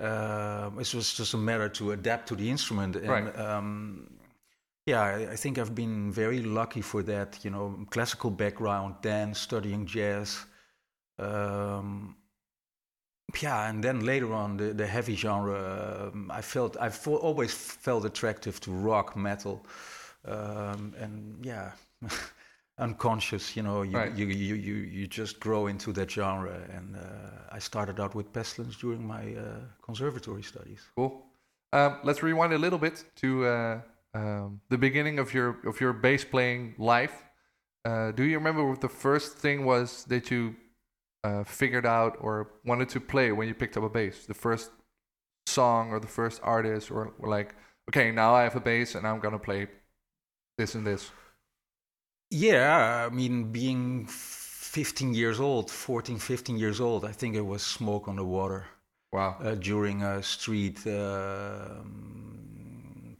Um, 0.00 0.78
it 0.80 0.94
was 0.94 1.14
just 1.14 1.34
a 1.34 1.36
matter 1.36 1.68
to 1.68 1.92
adapt 1.92 2.28
to 2.28 2.36
the 2.36 2.50
instrument. 2.50 2.96
And 2.96 3.08
Right. 3.08 3.38
um, 3.38 4.18
yeah, 4.86 5.00
I, 5.02 5.32
I 5.32 5.36
think 5.36 5.58
I've 5.58 5.74
been 5.74 6.10
very 6.12 6.42
lucky 6.42 6.82
for 6.82 7.02
that. 7.04 7.44
You 7.44 7.50
know, 7.50 7.86
classical 7.90 8.30
background, 8.30 8.96
then 9.02 9.34
studying 9.34 9.86
jazz. 9.86 10.44
Um, 11.18 12.16
yeah, 13.40 13.68
and 13.68 13.82
then 13.82 14.00
later 14.04 14.32
on, 14.34 14.56
the, 14.56 14.74
the 14.74 14.86
heavy 14.86 15.16
genre, 15.16 16.10
um, 16.12 16.30
I 16.30 16.42
felt 16.42 16.76
I've 16.80 17.06
always 17.06 17.54
felt 17.54 18.04
attractive 18.04 18.60
to 18.60 18.70
rock, 18.70 19.16
metal, 19.16 19.64
um, 20.24 20.94
and 20.98 21.44
yeah, 21.44 21.72
unconscious. 22.82 23.56
You 23.56 23.62
know, 23.62 23.82
you, 23.82 23.96
Right. 23.96 24.14
you, 24.18 24.26
you, 24.26 24.54
you, 24.68 24.74
you 24.98 25.06
just 25.06 25.40
grow 25.40 25.62
into 25.68 25.92
that 25.92 26.10
genre. 26.10 26.56
And 26.76 26.96
uh, 26.96 27.56
I 27.56 27.58
started 27.58 28.00
out 28.00 28.14
with 28.14 28.32
Pestilence 28.32 28.76
during 28.76 29.06
my 29.06 29.34
uh, 29.34 29.60
conservatory 29.82 30.42
studies. 30.42 30.82
Cool. 30.96 31.12
Um, 31.72 31.92
let's 32.04 32.22
rewind 32.22 32.52
a 32.52 32.58
little 32.58 32.78
bit 32.78 33.04
to 33.22 33.28
uh, 33.46 33.80
um, 34.14 34.60
the 34.68 34.78
beginning 34.78 35.18
of 35.18 35.32
your 35.32 35.48
of 35.70 35.80
your 35.80 35.94
bass 35.94 36.24
playing 36.24 36.74
life. 36.78 37.16
Uh, 37.84 38.12
do 38.12 38.22
you 38.22 38.36
remember 38.36 38.62
what 38.68 38.80
the 38.80 38.88
first 39.06 39.38
thing 39.38 39.64
was 39.64 40.04
that 40.04 40.30
you 40.30 40.54
uh, 41.24 41.44
figured 41.44 41.86
out 41.86 42.16
or 42.20 42.50
wanted 42.64 42.88
to 42.90 43.00
play 43.00 43.32
when 43.32 43.48
you 43.48 43.54
picked 43.54 43.76
up 43.78 43.84
a 43.84 43.88
bass? 43.88 44.26
The 44.26 44.34
first 44.34 44.70
song 45.46 45.90
or 45.92 45.98
the 45.98 46.12
first 46.20 46.40
artist, 46.44 46.90
or, 46.90 47.12
or 47.18 47.28
like, 47.28 47.54
okay, 47.88 48.12
now 48.12 48.34
I 48.34 48.42
have 48.42 48.54
a 48.56 48.60
bass 48.60 48.94
and 48.94 49.06
I'm 49.06 49.18
gonna 49.18 49.38
play 49.38 49.66
this 50.58 50.74
and 50.74 50.86
this. 50.86 51.10
Yeah, 52.34 53.06
I 53.06 53.10
mean, 53.14 53.52
being 53.52 54.06
15 54.08 55.12
years 55.12 55.38
old, 55.38 55.70
14, 55.70 56.18
15 56.18 56.56
years 56.56 56.80
old, 56.80 57.04
I 57.04 57.12
think 57.12 57.36
it 57.36 57.44
was 57.44 57.62
Smoke 57.62 58.08
on 58.08 58.16
the 58.16 58.24
Water 58.24 58.64
Wow. 59.12 59.36
uh, 59.38 59.54
during 59.56 60.02
a 60.02 60.22
street 60.22 60.80
um, 60.86 61.98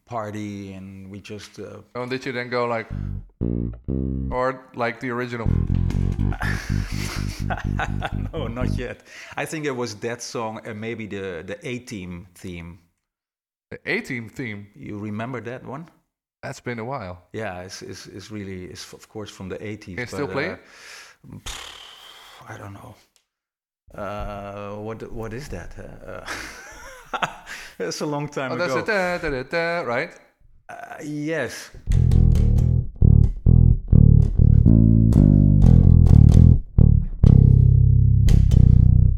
party, 0.06 0.72
and 0.72 1.10
we 1.10 1.20
just. 1.20 1.60
Uh, 1.60 1.82
Oh, 1.94 2.06
did 2.06 2.24
you 2.24 2.32
then 2.32 2.48
go 2.48 2.64
like, 2.64 2.88
or 4.30 4.64
like 4.74 4.98
the 5.00 5.10
original? 5.10 5.46
no, 8.32 8.46
not 8.46 8.70
yet. 8.78 9.02
I 9.36 9.44
think 9.44 9.66
it 9.66 9.76
was 9.76 9.94
that 9.96 10.22
song 10.22 10.62
and 10.64 10.80
maybe 10.80 11.06
the, 11.06 11.44
the 11.46 11.58
A 11.68 11.80
Team 11.80 12.28
theme. 12.34 12.78
The 13.70 13.78
A 13.84 14.00
Team 14.00 14.30
theme. 14.30 14.68
You 14.74 14.96
remember 14.96 15.42
that 15.42 15.66
one? 15.66 15.90
That's 16.42 16.60
been 16.60 16.78
a 16.80 16.84
while. 16.84 17.22
Yeah, 17.32 17.60
it's, 17.60 17.82
it's, 17.82 18.06
it's 18.06 18.30
really, 18.30 18.64
it's 18.64 18.92
of 18.92 19.08
course 19.08 19.30
from 19.30 19.48
the 19.48 19.58
80s. 19.58 19.80
Can 19.84 19.98
you 19.98 20.06
still 20.06 20.26
play 20.28 20.46
it? 20.50 20.60
pff, 21.44 22.48
I 22.48 22.58
don't 22.58 22.72
know. 22.72 22.94
Uh, 23.94 24.76
what 24.80 25.12
what 25.12 25.32
is 25.34 25.48
that? 25.50 25.70
Uh, 25.78 27.28
it's 27.78 28.00
a 28.00 28.06
long 28.06 28.26
time 28.28 28.52
Oh, 28.52 28.56
that's 28.56 28.72
ago. 28.74 28.84
Da, 28.86 29.18
da, 29.18 29.30
da, 29.30 29.42
da, 29.42 29.80
right? 29.82 30.10
Uh, 30.68 30.96
yes. 31.04 31.70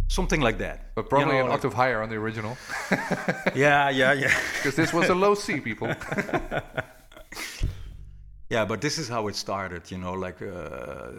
Something 0.08 0.40
like 0.40 0.58
that. 0.58 0.94
But 0.94 1.08
probably 1.10 1.26
You 1.26 1.32
know, 1.32 1.40
an 1.40 1.46
like- 1.48 1.56
octave 1.56 1.74
higher 1.74 2.00
on 2.02 2.08
the 2.08 2.16
original. 2.16 2.56
Yeah, 3.54 3.90
yeah, 3.90 4.12
yeah. 4.12 4.32
Because 4.56 4.76
this 4.76 4.92
was 4.92 5.08
a 5.08 5.14
low 5.14 5.34
C, 5.34 5.60
people. 5.60 5.88
Yeah, 8.50 8.64
but 8.64 8.80
this 8.80 8.98
is 8.98 9.08
how 9.08 9.28
it 9.28 9.36
started, 9.36 9.90
you 9.90 9.98
know, 9.98 10.12
like, 10.12 10.42
uh, 10.42 11.12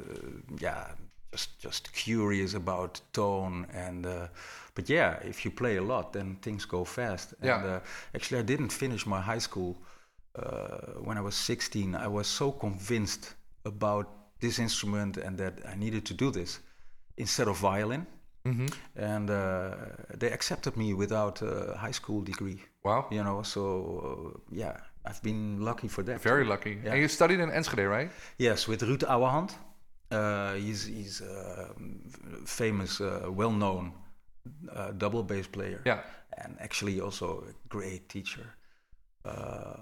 yeah, 0.59 0.87
just 1.31 1.59
just 1.59 1.91
curious 1.93 2.53
about 2.53 3.01
tone 3.13 3.67
and, 3.73 4.05
uh, 4.05 4.27
but 4.75 4.89
yeah, 4.89 5.19
if 5.23 5.43
you 5.45 5.51
play 5.51 5.77
a 5.77 5.81
lot, 5.81 6.13
then 6.13 6.35
things 6.41 6.65
go 6.65 6.85
fast. 6.85 7.33
And 7.41 7.63
Yeah. 7.63 7.65
uh, 7.65 7.79
actually, 8.13 8.39
I 8.39 8.43
didn't 8.43 8.71
finish 8.73 9.05
my 9.05 9.21
high 9.21 9.39
school 9.41 9.77
uh, 10.35 11.01
when 11.03 11.17
I 11.17 11.21
was 11.21 11.35
16. 11.35 11.95
I 11.95 12.07
was 12.07 12.27
so 12.27 12.51
convinced 12.51 13.35
about 13.65 14.07
this 14.39 14.59
instrument 14.59 15.17
and 15.17 15.37
that 15.37 15.59
I 15.65 15.75
needed 15.75 16.05
to 16.05 16.13
do 16.13 16.31
this 16.31 16.59
instead 17.17 17.47
of 17.47 17.57
violin. 17.57 18.05
hmm 18.45 18.67
And 18.95 19.29
uh, 19.29 19.75
they 20.19 20.31
accepted 20.31 20.75
me 20.77 20.93
without 20.93 21.41
a 21.41 21.75
high 21.77 21.93
school 21.93 22.21
degree, 22.21 22.61
Wow. 22.83 23.07
you 23.11 23.23
know, 23.23 23.43
so 23.43 23.61
uh, 24.35 24.39
yeah, 24.51 24.77
I've 25.07 25.21
been 25.21 25.61
lucky 25.63 25.87
for 25.87 26.03
that. 26.03 26.21
Very 26.21 26.45
lucky. 26.45 26.79
Yeah. 26.83 26.91
And 26.93 27.01
you 27.01 27.07
studied 27.07 27.39
in 27.39 27.49
Enschede, 27.51 27.87
right? 27.89 28.11
Yes, 28.37 28.67
with 28.67 28.81
Ruud 28.81 29.03
Ouwehand. 29.07 29.51
Uh, 30.11 30.53
he's 30.55 30.85
he's 30.85 31.21
a 31.21 31.73
famous, 32.45 32.99
uh, 33.01 33.27
well-known 33.29 33.91
uh, 34.75 34.91
double 34.97 35.23
bass 35.23 35.47
player. 35.47 35.81
Yeah. 35.85 35.99
and 36.37 36.57
actually 36.59 36.99
also 37.01 37.45
a 37.49 37.53
great 37.69 38.09
teacher. 38.09 38.45
Uh, 39.23 39.77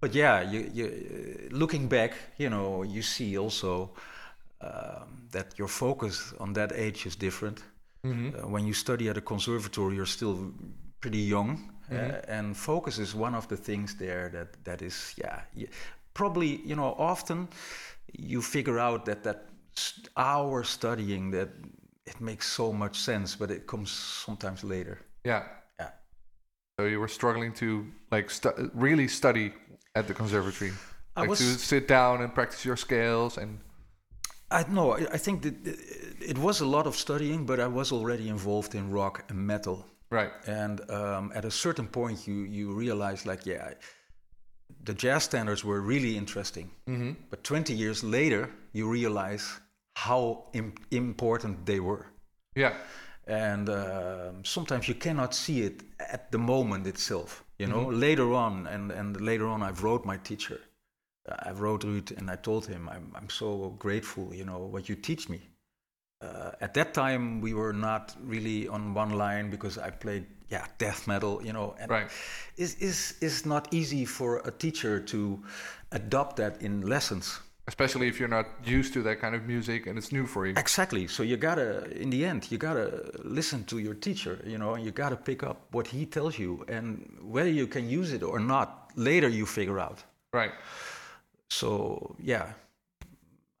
but 0.00 0.14
yeah, 0.14 0.40
you, 0.52 0.70
you 0.72 1.48
looking 1.50 1.88
back, 1.88 2.12
you 2.38 2.48
know, 2.48 2.82
you 2.82 3.02
see 3.02 3.36
also 3.38 3.90
um, 4.62 5.28
that 5.30 5.58
your 5.58 5.68
focus 5.68 6.32
on 6.38 6.52
that 6.54 6.72
age 6.72 7.06
is 7.06 7.16
different. 7.16 7.58
hmm 8.02 8.28
Uh, 8.34 8.48
when 8.48 8.64
you 8.66 8.72
study 8.74 9.08
at 9.10 9.16
a 9.16 9.20
conservatory, 9.20 9.94
you're 9.96 10.06
still 10.18 10.52
pretty 11.00 11.18
young, 11.34 11.58
uh, 11.90 12.20
and 12.28 12.56
focus 12.56 12.98
is 12.98 13.14
one 13.14 13.34
of 13.36 13.46
the 13.48 13.56
things 13.56 13.94
there 13.96 14.28
that 14.30 14.64
that 14.64 14.82
is, 14.82 15.14
yeah, 15.16 15.40
probably 16.14 16.60
you 16.64 16.76
know 16.76 16.94
often 16.98 17.48
you 18.12 18.42
figure 18.42 18.78
out 18.78 19.04
that 19.04 19.22
that 19.22 19.46
hour 20.16 20.64
studying 20.64 21.30
that 21.32 21.48
it 22.06 22.20
makes 22.20 22.46
so 22.46 22.72
much 22.72 22.96
sense, 22.96 23.36
but 23.36 23.50
it 23.50 23.66
comes 23.66 23.90
sometimes 23.90 24.64
later. 24.64 24.98
Yeah. 25.24 25.42
Yeah. 25.78 25.90
So 26.78 26.86
you 26.86 26.98
were 27.00 27.08
struggling 27.08 27.52
to 27.54 27.86
like 28.10 28.30
stu- 28.30 28.70
really 28.74 29.08
study 29.08 29.52
at 29.94 30.06
the 30.06 30.14
conservatory, 30.14 30.72
I 31.16 31.20
like 31.20 31.30
was- 31.30 31.38
to 31.38 31.58
sit 31.58 31.88
down 31.88 32.20
and 32.22 32.34
practice 32.34 32.64
your 32.64 32.76
scales 32.76 33.38
and. 33.38 33.58
I 34.52 34.64
know. 34.68 34.92
I 34.98 35.06
I 35.14 35.18
think 35.18 35.42
that 35.42 35.54
uh, 35.66 36.30
it 36.32 36.38
was 36.38 36.60
a 36.60 36.66
lot 36.66 36.86
of 36.86 36.94
studying, 36.96 37.46
but 37.46 37.58
I 37.58 37.68
was 37.68 37.92
already 37.92 38.28
involved 38.28 38.74
in 38.74 38.90
rock 38.90 39.24
and 39.30 39.38
metal. 39.46 39.86
Right. 40.10 40.32
And 40.46 40.80
um, 40.90 41.32
at 41.34 41.44
a 41.44 41.50
certain 41.50 41.86
point, 41.88 42.26
you 42.26 42.44
you 42.44 42.72
realize 42.72 43.26
like, 43.26 43.46
yeah, 43.46 43.74
the 44.84 44.94
jazz 44.94 45.24
standards 45.24 45.64
were 45.64 45.80
really 45.80 46.16
interesting. 46.16 46.70
hmm 46.86 47.12
But 47.30 47.44
20 47.44 47.74
years 47.74 48.02
later, 48.02 48.50
you 48.72 48.90
realize 48.92 49.60
how 49.94 50.44
Im- 50.52 50.74
important 50.90 51.66
they 51.66 51.80
were. 51.80 52.06
Yeah. 52.56 52.72
And 53.26 53.68
um, 53.68 54.44
sometimes 54.44 54.88
you 54.88 54.94
cannot 54.94 55.34
see 55.34 55.62
it 55.62 55.82
at 55.98 56.30
the 56.32 56.38
moment 56.38 56.86
itself. 56.86 57.44
You 57.58 57.66
know, 57.66 57.88
later 57.90 58.32
on, 58.32 58.66
and, 58.66 58.90
and 58.90 59.20
later 59.20 59.46
on, 59.46 59.62
I 59.62 59.70
wrote 59.70 60.06
my 60.06 60.16
teacher. 60.16 60.60
I 61.28 61.50
wrote 61.52 61.82
Ruud, 61.84 62.16
and 62.16 62.30
I 62.30 62.36
told 62.36 62.66
him, 62.66 62.88
"I'm 62.88 63.12
I'm 63.14 63.28
so 63.28 63.76
grateful. 63.78 64.34
You 64.34 64.44
know 64.44 64.58
what 64.72 64.88
you 64.88 64.96
teach 64.96 65.28
me." 65.28 65.40
Uh, 66.22 66.50
at 66.60 66.74
that 66.74 66.92
time, 66.92 67.40
we 67.40 67.54
were 67.54 67.72
not 67.72 68.14
really 68.22 68.68
on 68.68 68.92
one 68.94 69.10
line 69.16 69.48
because 69.50 69.78
I 69.78 69.90
played, 69.90 70.26
yeah, 70.50 70.66
death 70.78 71.06
metal. 71.06 71.40
You 71.42 71.52
know, 71.52 71.74
and 71.80 71.90
Right. 71.90 72.10
is 72.56 72.74
is 72.74 73.14
is 73.20 73.46
not 73.46 73.68
easy 73.72 74.04
for 74.04 74.42
a 74.44 74.50
teacher 74.50 75.00
to 75.00 75.42
adopt 75.92 76.36
that 76.36 76.60
in 76.60 76.82
lessons. 76.82 77.40
Especially 77.66 78.08
if 78.08 78.18
you're 78.18 78.28
not 78.36 78.46
used 78.64 78.92
to 78.94 79.02
that 79.02 79.20
kind 79.20 79.34
of 79.34 79.46
music 79.46 79.86
and 79.86 79.96
it's 79.96 80.10
new 80.12 80.26
for 80.26 80.44
you. 80.46 80.54
Exactly. 80.56 81.06
So 81.06 81.22
you 81.22 81.36
gotta, 81.36 81.88
in 82.02 82.10
the 82.10 82.24
end, 82.24 82.50
you 82.50 82.58
gotta 82.58 83.10
listen 83.22 83.64
to 83.64 83.78
your 83.78 83.94
teacher, 83.94 84.40
you 84.44 84.58
know, 84.58 84.74
and 84.74 84.84
you 84.84 84.90
gotta 84.90 85.16
pick 85.16 85.42
up 85.44 85.56
what 85.70 85.86
he 85.86 86.04
tells 86.04 86.36
you, 86.36 86.64
and 86.68 87.16
whether 87.22 87.50
you 87.50 87.66
can 87.68 87.88
use 87.88 88.12
it 88.12 88.22
or 88.22 88.40
not, 88.40 88.90
later 88.96 89.28
you 89.28 89.46
figure 89.46 89.78
out. 89.78 90.02
Right. 90.32 90.52
So 91.48 92.16
yeah, 92.18 92.52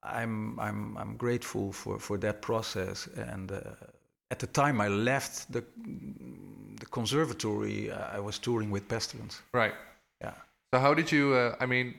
I'm 0.02 0.58
I'm 0.58 0.96
I'm 0.96 1.16
grateful 1.16 1.72
for 1.72 1.98
for 1.98 2.18
that 2.18 2.40
process. 2.42 3.08
And 3.16 3.52
uh, 3.52 3.60
at 4.30 4.38
the 4.38 4.46
time 4.46 4.80
I 4.80 4.88
left 4.88 5.52
the 5.52 5.64
the 6.80 6.86
conservatory, 6.86 7.90
uh, 7.90 8.16
I 8.16 8.20
was 8.20 8.38
touring 8.38 8.70
with 8.70 8.88
Pestilence. 8.88 9.42
Right. 9.52 9.74
Yeah. 10.20 10.34
So 10.72 10.80
how 10.80 10.94
did 10.94 11.12
you? 11.12 11.34
Uh, 11.34 11.56
I 11.60 11.66
mean, 11.66 11.94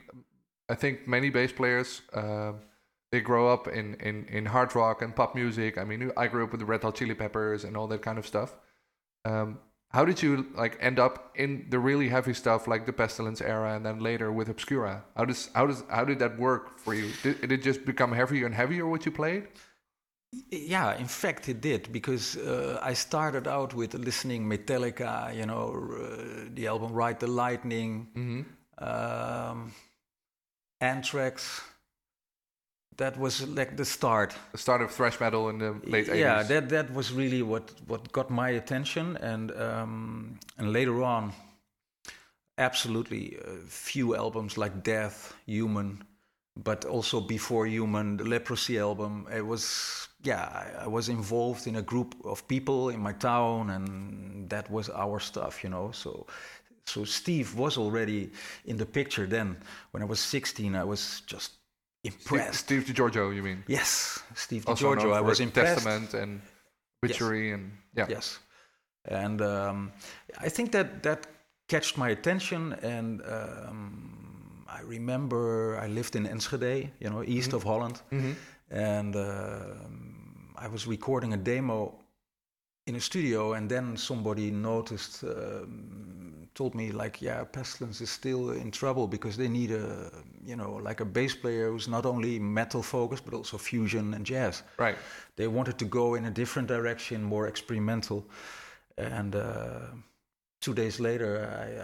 I 0.69 0.75
think 0.75 1.07
many 1.07 1.29
bass 1.29 1.51
players 1.51 2.01
uh, 2.13 2.53
they 3.11 3.21
grow 3.21 3.53
up 3.53 3.67
in, 3.67 3.95
in 3.95 4.25
in 4.25 4.45
hard 4.45 4.75
rock 4.75 5.01
and 5.01 5.15
pop 5.15 5.35
music. 5.35 5.77
I 5.77 5.83
mean, 5.83 6.11
I 6.17 6.27
grew 6.27 6.43
up 6.43 6.51
with 6.51 6.59
the 6.59 6.65
Red 6.65 6.81
Hot 6.83 6.95
Chili 6.95 7.15
Peppers 7.15 7.63
and 7.63 7.75
all 7.77 7.87
that 7.87 8.01
kind 8.01 8.17
of 8.17 8.25
stuff. 8.25 8.55
Um, 9.25 9.59
how 9.93 10.05
did 10.05 10.21
you 10.23 10.45
like 10.55 10.77
end 10.81 10.99
up 10.99 11.31
in 11.35 11.67
the 11.69 11.79
really 11.79 12.07
heavy 12.09 12.33
stuff 12.33 12.67
like 12.67 12.85
the 12.85 12.93
Pestilence 12.93 13.41
era 13.41 13.75
and 13.75 13.85
then 13.85 13.99
later 13.99 14.31
with 14.31 14.49
Obscura? 14.49 15.03
How 15.17 15.25
does 15.25 15.49
how 15.53 15.67
does 15.67 15.83
how 15.89 16.05
did 16.05 16.19
that 16.19 16.37
work 16.39 16.79
for 16.79 16.93
you? 16.93 17.11
Did, 17.23 17.41
did 17.41 17.51
it 17.51 17.61
just 17.63 17.85
become 17.85 18.11
heavier 18.13 18.45
and 18.45 18.55
heavier 18.55 18.85
what 18.87 19.05
you 19.05 19.11
played? 19.11 19.47
Yeah, 20.49 20.95
in 20.97 21.07
fact, 21.07 21.49
it 21.49 21.59
did 21.59 21.91
because 21.91 22.37
uh, 22.37 22.79
I 22.81 22.93
started 22.93 23.47
out 23.49 23.73
with 23.73 23.93
listening 23.93 24.47
Metallica, 24.49 25.35
you 25.35 25.45
know, 25.45 25.65
uh, 25.75 26.45
the 26.53 26.67
album 26.67 26.93
Ride 26.93 27.19
the 27.19 27.27
Lightning, 27.27 28.07
Mm-hmm. 28.15 28.41
um, 28.83 29.73
Anthrax. 30.79 31.61
That 32.97 33.17
was 33.17 33.47
like 33.47 33.77
the 33.77 33.85
start. 33.85 34.35
The 34.51 34.57
start 34.57 34.81
of 34.81 34.91
thrash 34.91 35.19
metal 35.19 35.49
in 35.49 35.59
the 35.59 35.71
late 35.85 36.07
80s. 36.07 36.19
Yeah, 36.19 36.43
that 36.43 36.69
that 36.69 36.93
was 36.93 37.11
really 37.13 37.41
what 37.41 37.71
what 37.87 38.11
got 38.11 38.29
my 38.29 38.49
attention, 38.49 39.17
and 39.17 39.51
um, 39.51 40.39
and 40.57 40.73
later 40.73 41.01
on, 41.01 41.33
absolutely, 42.57 43.37
a 43.45 43.57
few 43.65 44.15
albums 44.15 44.57
like 44.57 44.83
Death, 44.83 45.33
Human, 45.45 46.03
but 46.57 46.85
also 46.85 47.21
before 47.21 47.65
Human, 47.65 48.17
the 48.17 48.25
Leprosy 48.25 48.77
album. 48.77 49.25
It 49.33 49.45
was 49.45 50.09
yeah, 50.23 50.43
I, 50.43 50.83
I 50.83 50.87
was 50.87 51.07
involved 51.07 51.67
in 51.67 51.77
a 51.77 51.81
group 51.81 52.15
of 52.25 52.45
people 52.47 52.89
in 52.89 52.99
my 52.99 53.13
town, 53.13 53.69
and 53.69 54.49
that 54.49 54.69
was 54.69 54.89
our 54.89 55.19
stuff, 55.19 55.63
you 55.63 55.69
know. 55.69 55.91
So. 55.91 56.27
So 56.87 57.05
Steve 57.05 57.55
was 57.55 57.77
already 57.77 58.31
in 58.65 58.75
the 58.75 58.87
picture 58.87 59.27
then. 59.27 59.55
When 59.91 60.01
I 60.01 60.05
was 60.05 60.19
16, 60.19 60.75
I 60.75 60.83
was 60.83 61.21
just 61.27 61.60
impressed. 62.03 62.59
Steve 62.59 62.83
DiGiorgio, 62.85 63.33
you 63.35 63.43
mean? 63.43 63.63
Yes, 63.67 64.19
Steve 64.35 64.63
Also 64.67 64.93
DiGiorgio. 64.95 65.13
I 65.13 65.21
was 65.21 65.39
impressed. 65.39 65.83
Testament 65.83 66.13
and 66.13 66.41
Witchery 67.03 67.51
and 67.53 67.71
yeah. 67.97 68.05
Yes, 68.09 68.39
and 69.05 69.41
um, 69.41 69.91
I 70.39 70.49
think 70.49 70.71
that 70.71 71.03
that 71.03 71.27
catched 71.67 71.97
my 71.97 72.09
attention. 72.09 72.73
And 72.83 73.21
um, 73.21 74.65
I 74.67 74.81
remember 74.81 75.77
I 75.83 75.87
lived 75.87 76.15
in 76.15 76.25
Enschede, 76.27 76.91
you 76.99 77.09
know, 77.09 77.23
east 77.23 77.53
of 77.53 77.63
Holland, 77.63 78.01
Mhm. 78.11 78.35
and 78.69 79.15
um, 79.15 80.53
I 80.55 80.67
was 80.67 80.85
recording 80.87 81.33
a 81.33 81.37
demo 81.37 81.93
in 82.87 82.95
a 82.95 82.99
studio, 82.99 83.53
and 83.53 83.69
then 83.69 83.97
somebody 83.97 84.51
noticed, 84.51 85.23
um, 85.23 86.40
told 86.53 86.75
me 86.75 86.91
like, 86.91 87.21
yeah, 87.21 87.43
Pestilence 87.43 88.01
is 88.01 88.09
still 88.09 88.51
in 88.51 88.71
trouble 88.71 89.07
because 89.07 89.37
they 89.37 89.47
need 89.47 89.71
a, 89.71 90.11
you 90.45 90.55
know, 90.55 90.73
like 90.83 90.99
a 91.01 91.05
bass 91.05 91.35
player 91.35 91.69
who's 91.71 91.87
not 91.87 92.05
only 92.05 92.39
metal 92.39 92.83
focused 92.83 93.23
but 93.25 93.33
also 93.33 93.57
fusion 93.57 94.13
and 94.13 94.25
jazz 94.25 94.63
Right. 94.77 94.97
they 95.35 95.47
wanted 95.47 95.77
to 95.77 95.85
go 95.85 96.15
in 96.15 96.25
a 96.25 96.31
different 96.31 96.67
direction, 96.67 97.23
more 97.23 97.47
experimental. 97.47 98.25
And 98.97 99.35
uh, 99.35 99.79
two 100.59 100.73
days 100.73 100.99
later, 100.99 101.31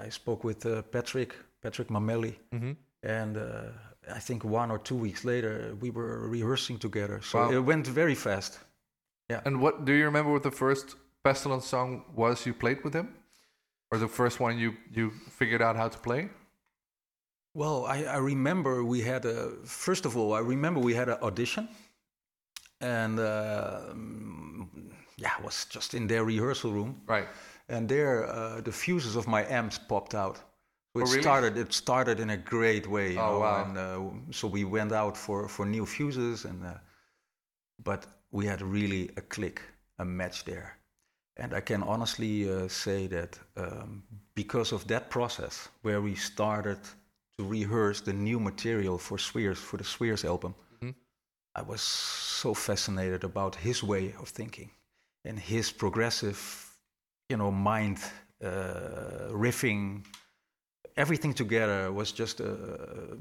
I, 0.02 0.06
I 0.08 0.10
spoke 0.10 0.44
with 0.44 0.66
uh, 0.66 0.82
Patrick, 0.92 1.34
Patrick 1.62 1.90
Mameli, 1.90 2.36
hmm 2.52 2.74
and 3.04 3.38
uh, 3.38 3.72
I 4.16 4.20
think 4.20 4.44
one 4.44 4.72
or 4.72 4.80
two 4.80 4.96
weeks 4.96 5.24
later, 5.24 5.76
we 5.82 5.92
were 5.92 6.28
rehearsing 6.28 6.80
together. 6.80 7.22
So 7.22 7.38
Wow. 7.40 7.52
it 7.52 7.64
went 7.66 7.88
very 7.88 8.16
fast. 8.16 8.60
Yeah. 9.30 9.42
And 9.46 9.62
what 9.62 9.86
do 9.86 9.92
you 9.94 10.06
remember 10.06 10.32
what 10.32 10.44
the 10.44 10.52
first 10.52 10.96
Pestilence 11.24 11.66
song 11.68 12.04
was 12.16 12.46
you 12.46 12.54
played 12.54 12.84
with 12.84 12.94
him? 12.94 13.08
Or 13.92 13.98
the 13.98 14.08
first 14.08 14.40
one 14.40 14.58
you, 14.58 14.74
you 14.92 15.12
figured 15.30 15.62
out 15.62 15.76
how 15.76 15.88
to 15.90 15.98
play? 15.98 16.30
Well, 17.54 17.86
I, 17.86 18.04
I 18.04 18.18
remember 18.18 18.84
we 18.84 19.02
had 19.02 19.26
a, 19.26 19.50
first 19.66 20.06
of 20.06 20.16
all, 20.18 20.34
I 20.34 20.40
remember 20.40 20.80
we 20.80 20.94
had 20.94 21.10
an 21.10 21.18
audition. 21.22 21.68
And 22.82 23.20
uh, 23.20 23.80
mm, 23.94 24.68
yeah, 25.18 25.32
I 25.40 25.42
was 25.42 25.66
just 25.66 25.94
in 25.94 26.08
their 26.08 26.24
rehearsal 26.24 26.72
room. 26.72 27.02
Right. 27.08 27.28
and 27.70 27.90
there 27.90 28.26
uh, 28.28 28.62
the 28.62 28.72
fuses 28.72 29.16
of 29.16 29.28
my 29.28 29.44
amps 29.50 29.78
popped 29.80 30.14
out. 30.16 30.38
So 30.38 31.02
it 31.02 31.04
Oh, 31.04 31.12
really? 31.12 31.22
started. 31.22 31.58
It 31.58 31.74
started 31.74 32.20
in 32.20 32.30
a 32.30 32.38
great 32.38 32.88
way. 32.88 33.14
you 33.14 33.20
Oh, 33.20 33.34
know, 33.34 33.40
wow. 33.40 33.64
And 33.66 33.78
uh, 33.78 34.32
so 34.32 34.48
we 34.48 34.64
went 34.64 34.92
out 34.92 35.18
for 35.18 35.48
for 35.50 35.66
new 35.66 35.86
fuses, 35.86 36.46
and 36.46 36.64
uh, 36.64 36.74
but 37.84 38.06
we 38.32 38.46
had 38.48 38.62
really 38.62 39.10
a 39.18 39.22
click, 39.22 39.62
a 40.00 40.06
match 40.06 40.44
there. 40.46 40.77
And 41.40 41.54
I 41.54 41.62
can 41.62 41.84
honestly 41.84 42.50
uh, 42.50 42.68
say 42.68 43.08
that 43.08 43.40
um, 43.56 44.04
because 44.34 44.72
of 44.76 44.88
that 44.88 45.10
process, 45.10 45.70
where 45.84 46.02
we 46.02 46.16
started 46.16 46.80
to 47.38 47.44
rehearse 47.46 48.02
the 48.02 48.14
new 48.14 48.40
material 48.40 48.98
for 48.98 49.18
Spheres 49.20 49.60
for 49.60 49.78
the 49.78 49.84
Spheres 49.84 50.26
album, 50.26 50.56
Mhm. 50.82 50.96
I 51.56 51.62
was 51.64 51.82
so 51.82 52.54
fascinated 52.54 53.24
about 53.24 53.56
his 53.56 53.84
way 53.84 54.14
of 54.20 54.30
thinking 54.30 54.72
and 55.26 55.40
his 55.40 55.72
progressive, 55.72 56.40
you 57.30 57.38
know, 57.38 57.52
mind 57.52 57.98
uh, 58.44 59.30
riffing. 59.32 60.06
Everything 60.96 61.34
together 61.36 61.92
was 61.92 62.12
just 62.12 62.40
a 62.40 63.18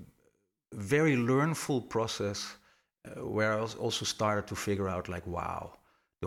very 0.74 1.16
learnful 1.16 1.80
process 1.82 2.56
uh, 3.04 3.26
where 3.26 3.54
I 3.54 3.60
also 3.60 4.04
started 4.04 4.46
to 4.48 4.56
figure 4.56 4.88
out 4.88 5.08
like, 5.08 5.26
wow, 5.26 5.72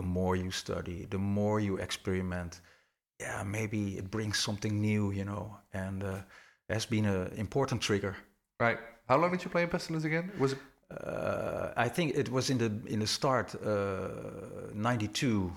the 0.00 0.06
more 0.06 0.36
you 0.36 0.50
study, 0.50 1.06
the 1.10 1.18
more 1.18 1.60
you 1.60 1.76
experiment, 1.76 2.60
yeah, 3.20 3.42
maybe 3.44 3.98
it 3.98 4.10
brings 4.10 4.38
something 4.38 4.80
new, 4.80 5.12
you 5.12 5.24
know, 5.24 5.56
and 5.72 6.02
uh, 6.02 6.16
has 6.68 6.86
been 6.86 7.06
an 7.06 7.32
important 7.36 7.82
trigger. 7.82 8.16
Right. 8.58 8.78
How 9.08 9.18
long 9.18 9.30
did 9.32 9.44
you 9.44 9.50
play 9.50 9.62
in 9.62 9.68
Pestilence 9.68 10.06
again? 10.06 10.30
Was 10.38 10.52
it 10.52 10.58
Uh, 10.90 11.86
I 11.86 11.88
think 11.88 12.16
it 12.16 12.28
was 12.28 12.50
in 12.50 12.58
the 12.58 12.70
in 12.86 12.98
the 12.98 13.06
start 13.06 13.54
uh, 13.54 14.08
92 14.74 15.52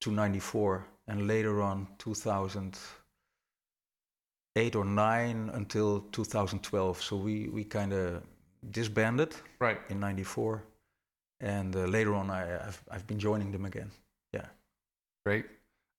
to 0.00 0.10
94 0.10 0.86
and 1.08 1.26
later 1.26 1.60
on 1.60 1.86
2008 1.98 4.76
or 4.76 4.84
9 4.84 5.50
until 5.52 6.00
2012 6.12 7.02
so 7.02 7.16
we 7.16 7.48
we 7.48 7.64
kind 7.64 7.92
of 7.92 8.22
disbanded 8.70 9.34
right? 9.60 9.78
in 9.90 10.00
94 10.00 10.62
and 11.40 11.74
uh, 11.76 11.80
later 11.84 12.14
on 12.14 12.30
I, 12.30 12.66
I've, 12.66 12.82
I've 12.90 13.06
been 13.06 13.18
joining 13.18 13.52
them 13.52 13.64
again 13.64 13.90
yeah 14.32 14.46
Great. 15.28 15.44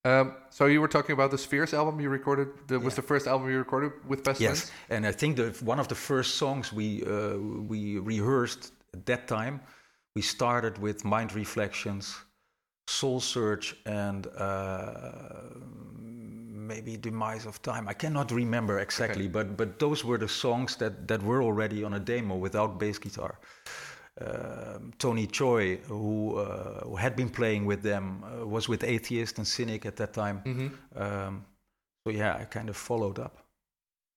Um, 0.04 0.34
so 0.48 0.66
you 0.66 0.80
were 0.80 0.88
talking 0.88 1.12
about 1.12 1.30
the 1.30 1.38
Spheres 1.38 1.74
album 1.74 2.00
you 2.00 2.08
recorded. 2.08 2.48
That 2.68 2.80
was 2.80 2.94
the 2.94 3.02
first 3.02 3.26
album 3.26 3.50
you 3.50 3.58
recorded 3.58 3.92
with 4.08 4.24
Pestilence. 4.24 4.40
Yes, 4.40 4.72
and 4.88 5.06
I 5.06 5.12
think 5.12 5.36
that 5.36 5.62
one 5.62 5.78
of 5.78 5.88
the 5.88 5.94
first 5.94 6.36
songs 6.36 6.72
we 6.72 7.04
uh, 7.04 7.36
we 7.72 7.98
rehearsed 7.98 8.72
at 8.94 9.04
that 9.06 9.28
time, 9.28 9.60
we 10.16 10.22
started 10.22 10.78
with 10.78 11.04
Mind 11.04 11.34
Reflections, 11.34 12.16
Soul 12.88 13.20
Search, 13.20 13.76
and 13.84 14.26
uh, 14.38 15.50
maybe 16.70 16.96
Demise 16.96 17.44
of 17.44 17.60
Time. 17.60 17.86
I 17.86 17.92
cannot 17.92 18.32
remember 18.32 18.78
exactly, 18.78 19.28
but 19.28 19.56
but 19.56 19.78
those 19.78 20.02
were 20.02 20.18
the 20.18 20.28
songs 20.28 20.76
that 20.76 21.06
that 21.08 21.22
were 21.22 21.42
already 21.42 21.84
on 21.84 21.92
a 21.92 22.00
demo 22.00 22.36
without 22.36 22.78
bass 22.78 22.98
guitar. 22.98 23.38
Um, 24.20 24.92
Tony 24.98 25.26
Choy, 25.26 25.76
who, 25.88 26.36
uh, 26.38 26.84
who 26.84 26.96
had 26.96 27.14
been 27.16 27.30
playing 27.30 27.64
with 27.66 27.82
them, 27.82 28.22
uh, 28.24 28.46
was 28.46 28.68
with 28.68 28.84
Atheist 28.84 29.38
and 29.38 29.46
Cynic 29.46 29.86
at 29.86 29.96
that 29.96 30.12
time. 30.12 30.38
hmm 30.44 30.68
Um, 30.96 31.44
so 32.04 32.10
yeah, 32.12 32.34
I 32.42 32.44
kind 32.44 32.68
of 32.68 32.76
followed 32.76 33.18
up. 33.18 33.36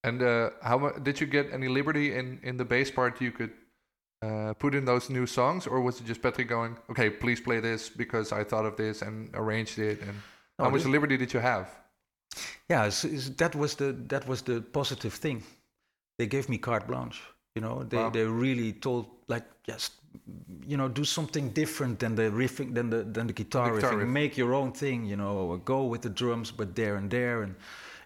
And 0.04 0.22
uh, 0.22 0.50
how 0.62 0.78
mu- 0.80 1.00
did 1.04 1.20
you 1.22 1.28
get 1.28 1.54
any 1.54 1.68
liberty 1.68 2.14
in 2.20 2.40
in 2.44 2.58
the 2.58 2.66
bass 2.66 2.92
part 2.92 3.22
you 3.22 3.32
could 3.32 3.52
uh, 4.26 4.54
put 4.54 4.74
in 4.76 4.86
those 4.86 5.10
new 5.14 5.26
songs, 5.28 5.68
or 5.68 5.80
was 5.82 6.00
it 6.02 6.08
just 6.08 6.22
Patrick 6.22 6.50
going, 6.50 6.78
"Okay, 6.90 7.10
please 7.10 7.42
play 7.42 7.62
this 7.62 7.90
because 7.90 8.32
I 8.42 8.44
thought 8.44 8.66
of 8.66 8.76
this 8.76 9.02
and 9.02 9.30
arranged 9.34 9.78
it"? 9.80 10.02
And 10.02 10.14
No, 10.60 10.66
how 10.66 10.72
much 10.72 10.86
liberty 10.86 11.18
did 11.18 11.34
you 11.34 11.42
have? 11.42 11.66
yeah 12.70 12.88
it's, 12.88 13.04
it's, 13.06 13.30
that 13.36 13.56
was 13.56 13.76
the 13.76 13.94
that 14.08 14.28
was 14.28 14.42
the 14.42 14.62
positive 14.62 15.14
thing 15.14 15.44
they 16.18 16.28
gave 16.28 16.50
me 16.50 16.58
carte 16.58 16.88
blanche 16.88 17.22
you 17.56 17.62
know 17.62 17.84
they 17.84 17.98
Wow. 17.98 18.10
they 18.10 18.26
really 18.26 18.74
told 18.74 19.06
like 19.28 19.46
just 19.64 19.94
you 20.68 20.78
know 20.78 20.88
do 20.88 21.04
something 21.04 21.50
different 21.54 22.00
than 22.00 22.16
the 22.16 22.30
riffing 22.32 22.74
than 22.74 22.90
the 22.90 23.04
than 23.04 23.28
the 23.28 23.34
guitar, 23.34 23.72
guitar 23.74 23.92
riffing 23.94 24.00
riff. 24.00 24.10
make 24.10 24.38
your 24.38 24.54
own 24.54 24.72
thing 24.72 25.06
you 25.06 25.16
know 25.16 25.58
go 25.66 25.84
with 25.84 26.02
the 26.02 26.10
drums 26.10 26.52
but 26.52 26.76
there 26.76 26.96
and 26.96 27.10
there 27.12 27.44
and 27.44 27.56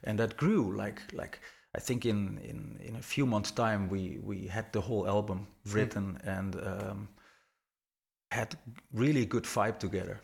and 0.04 0.20
that 0.20 0.38
grew 0.38 0.76
like 0.76 1.02
like 1.14 1.40
I 1.76 1.80
think 1.80 2.06
in 2.06 2.38
in 2.40 2.80
in 2.88 2.96
a 2.96 3.02
few 3.02 3.26
months 3.26 3.52
time 3.52 3.90
we 3.90 4.20
we 4.24 4.48
had 4.48 4.72
the 4.74 4.82
whole 4.82 5.08
album 5.08 5.48
written 5.74 6.18
and 6.24 6.56
um, 6.56 7.08
had 8.32 8.56
really 8.94 9.26
good 9.26 9.44
vibe 9.44 9.80
together 9.80 10.20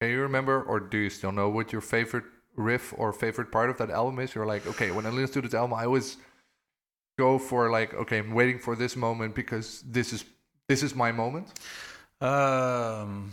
Can 0.00 0.10
you 0.10 0.20
remember, 0.22 0.62
or 0.62 0.80
do 0.80 0.98
you 0.98 1.10
still 1.10 1.32
know 1.32 1.48
what 1.48 1.72
your 1.72 1.80
favorite 1.80 2.24
riff 2.56 2.92
or 2.98 3.12
favorite 3.12 3.50
part 3.50 3.70
of 3.70 3.76
that 3.78 3.90
album 3.90 4.18
is? 4.18 4.34
You're 4.34 4.46
like, 4.54 4.66
okay, 4.66 4.90
when 4.90 5.06
I 5.06 5.10
listen 5.10 5.34
to 5.34 5.40
this 5.48 5.54
album, 5.54 5.74
I 5.80 5.84
always 5.86 6.16
go 7.16 7.38
for 7.38 7.70
like, 7.70 7.94
okay, 7.94 8.18
I'm 8.18 8.32
waiting 8.34 8.58
for 8.58 8.76
this 8.76 8.96
moment 8.96 9.34
because 9.34 9.82
this 9.82 10.12
is 10.12 10.24
this 10.68 10.82
is 10.82 10.94
my 10.94 11.12
moment. 11.12 11.48
Um, 12.20 13.32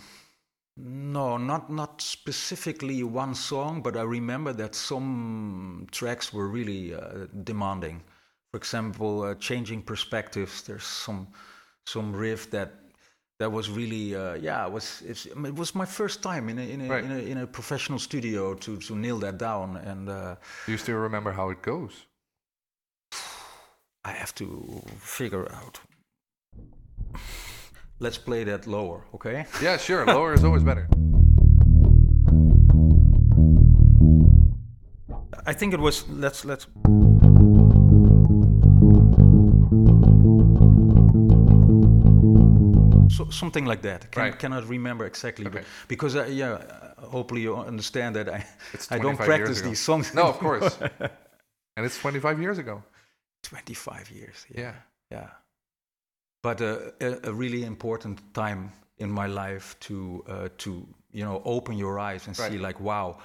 no, 0.78 1.38
not 1.38 1.70
not 1.70 2.02
specifically 2.02 3.04
one 3.04 3.36
song, 3.36 3.82
but 3.82 3.96
I 3.96 4.02
remember 4.04 4.54
that 4.54 4.76
some 4.76 5.88
tracks 5.92 6.34
were 6.34 6.48
really 6.48 6.94
uh, 6.94 7.28
demanding. 7.44 8.02
For 8.52 8.58
example, 8.58 9.24
uh, 9.24 9.36
changing 9.36 9.84
perspectives. 9.84 10.62
There's 10.64 10.84
some 10.86 11.28
some 11.86 12.14
riff 12.14 12.50
that 12.52 12.72
that 13.40 13.52
was 13.52 13.70
really 13.70 14.16
uh, 14.16 14.36
yeah. 14.36 14.66
It 14.66 14.72
was 14.72 15.02
it's, 15.06 15.26
it 15.26 15.56
was 15.56 15.74
my 15.76 15.86
first 15.86 16.22
time 16.22 16.50
in 16.50 16.60
a 16.60 16.62
in 16.74 16.82
a, 16.82 16.88
Right. 16.90 17.04
in, 17.04 17.12
a 17.12 17.20
in 17.32 17.38
a 17.38 17.48
professional 17.48 18.00
studio 18.00 18.54
to 18.56 18.78
to 18.78 18.96
nail 18.96 19.20
that 19.20 19.38
down, 19.38 19.78
and 19.78 20.10
uh, 20.10 20.36
Do 20.66 20.72
you 20.72 20.78
still 20.78 20.98
remember 20.98 21.32
how 21.32 21.50
it 21.52 21.62
goes? 21.62 22.08
I 24.04 24.12
have 24.12 24.34
to 24.36 24.82
figure 25.00 25.48
out. 25.54 25.80
Let's 28.00 28.18
play 28.18 28.44
that 28.46 28.66
lower, 28.66 29.04
okay? 29.14 29.46
Yeah, 29.62 29.78
sure. 29.78 30.06
Lower 30.06 30.34
is 30.34 30.44
always 30.44 30.64
better. 30.64 30.88
I 35.46 35.54
think 35.54 35.74
it 35.74 35.80
was 35.80 36.08
let's 36.10 36.46
let's 36.46 36.68
so, 43.10 43.30
something 43.30 43.66
like 43.66 43.82
that. 43.82 44.12
Can, 44.12 44.24
Right. 44.24 44.40
Cannot 44.40 44.68
remember 44.68 45.06
exactly, 45.06 45.46
but 45.46 45.60
Okay. 45.60 45.66
because 45.88 46.16
uh, 46.16 46.26
yeah, 46.26 46.52
uh, 46.54 47.08
hopefully 47.10 47.42
you 47.42 47.56
understand 47.56 48.16
that 48.16 48.28
I 48.30 48.46
I 48.90 48.98
don't 49.00 49.18
practice 49.18 49.62
these 49.62 49.80
songs. 49.80 50.14
No, 50.14 50.24
of 50.24 50.38
course. 50.40 50.78
and 51.76 51.86
it's 51.86 51.98
25 52.00 52.40
years 52.40 52.58
ago. 52.58 52.84
Twenty 53.44 53.74
five 53.74 54.10
years. 54.12 54.46
Yeah. 54.56 54.74
yeah. 55.12 55.30
But 56.44 56.62
uh, 56.62 56.92
a, 57.00 57.30
a 57.30 57.34
really 57.34 57.64
important 57.64 58.34
time 58.34 58.72
in 58.98 59.12
my 59.12 59.28
life 59.28 59.76
to 59.82 60.24
uh, 60.28 60.50
to 60.58 60.88
you 61.12 61.24
know 61.24 61.42
open 61.46 61.78
your 61.78 62.00
eyes 62.00 62.28
and 62.28 62.36
see 62.36 62.58
like 62.58 62.80
wow, 62.80 63.18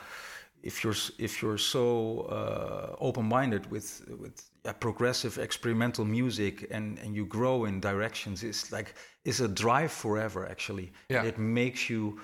if 0.63 0.83
you're 0.83 0.97
if 1.19 1.41
you're 1.43 1.59
so 1.59 2.23
uh, 2.31 2.97
open 3.01 3.25
minded 3.25 3.71
with 3.71 4.03
with 4.21 4.43
yeah, 4.65 4.73
progressive 4.73 5.39
experimental 5.39 6.05
music 6.05 6.67
and, 6.71 6.99
and 6.99 7.15
you 7.15 7.25
grow 7.27 7.67
in 7.67 7.81
directions 7.81 8.43
is 8.43 8.73
like 8.73 8.95
is 9.25 9.41
a 9.41 9.49
drive 9.49 9.93
forever 9.93 10.49
actually 10.51 10.93
Yeah. 11.09 11.23
it 11.25 11.39
makes 11.39 11.89
you 11.89 12.21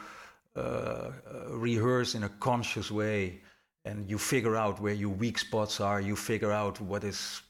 uh, 0.56 0.60
uh, 0.60 1.12
rehearse 1.50 2.16
in 2.16 2.24
a 2.24 2.28
conscious 2.40 2.90
way 2.90 3.40
and 3.84 4.10
you 4.10 4.18
figure 4.18 4.56
out 4.56 4.80
where 4.80 4.94
your 4.94 5.14
weak 5.14 5.38
spots 5.38 5.80
are 5.80 6.00
you 6.00 6.16
figure 6.16 6.50
out 6.52 6.80
what 6.80 7.04
is 7.04 7.42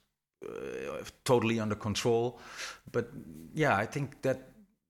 uh, 0.48 1.04
totally 1.24 1.60
under 1.60 1.76
control 1.76 2.38
but 2.92 3.08
yeah 3.54 3.76
i 3.76 3.86
think 3.86 4.20
that 4.22 4.38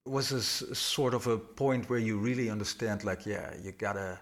was 0.05 0.31
a 0.33 0.37
s- 0.37 0.63
sort 0.77 1.13
of 1.13 1.27
a 1.27 1.37
point 1.37 1.89
where 1.89 1.99
you 1.99 2.17
really 2.17 2.49
understand 2.49 3.03
like 3.03 3.25
yeah 3.25 3.53
you 3.63 3.71
gotta 3.71 4.19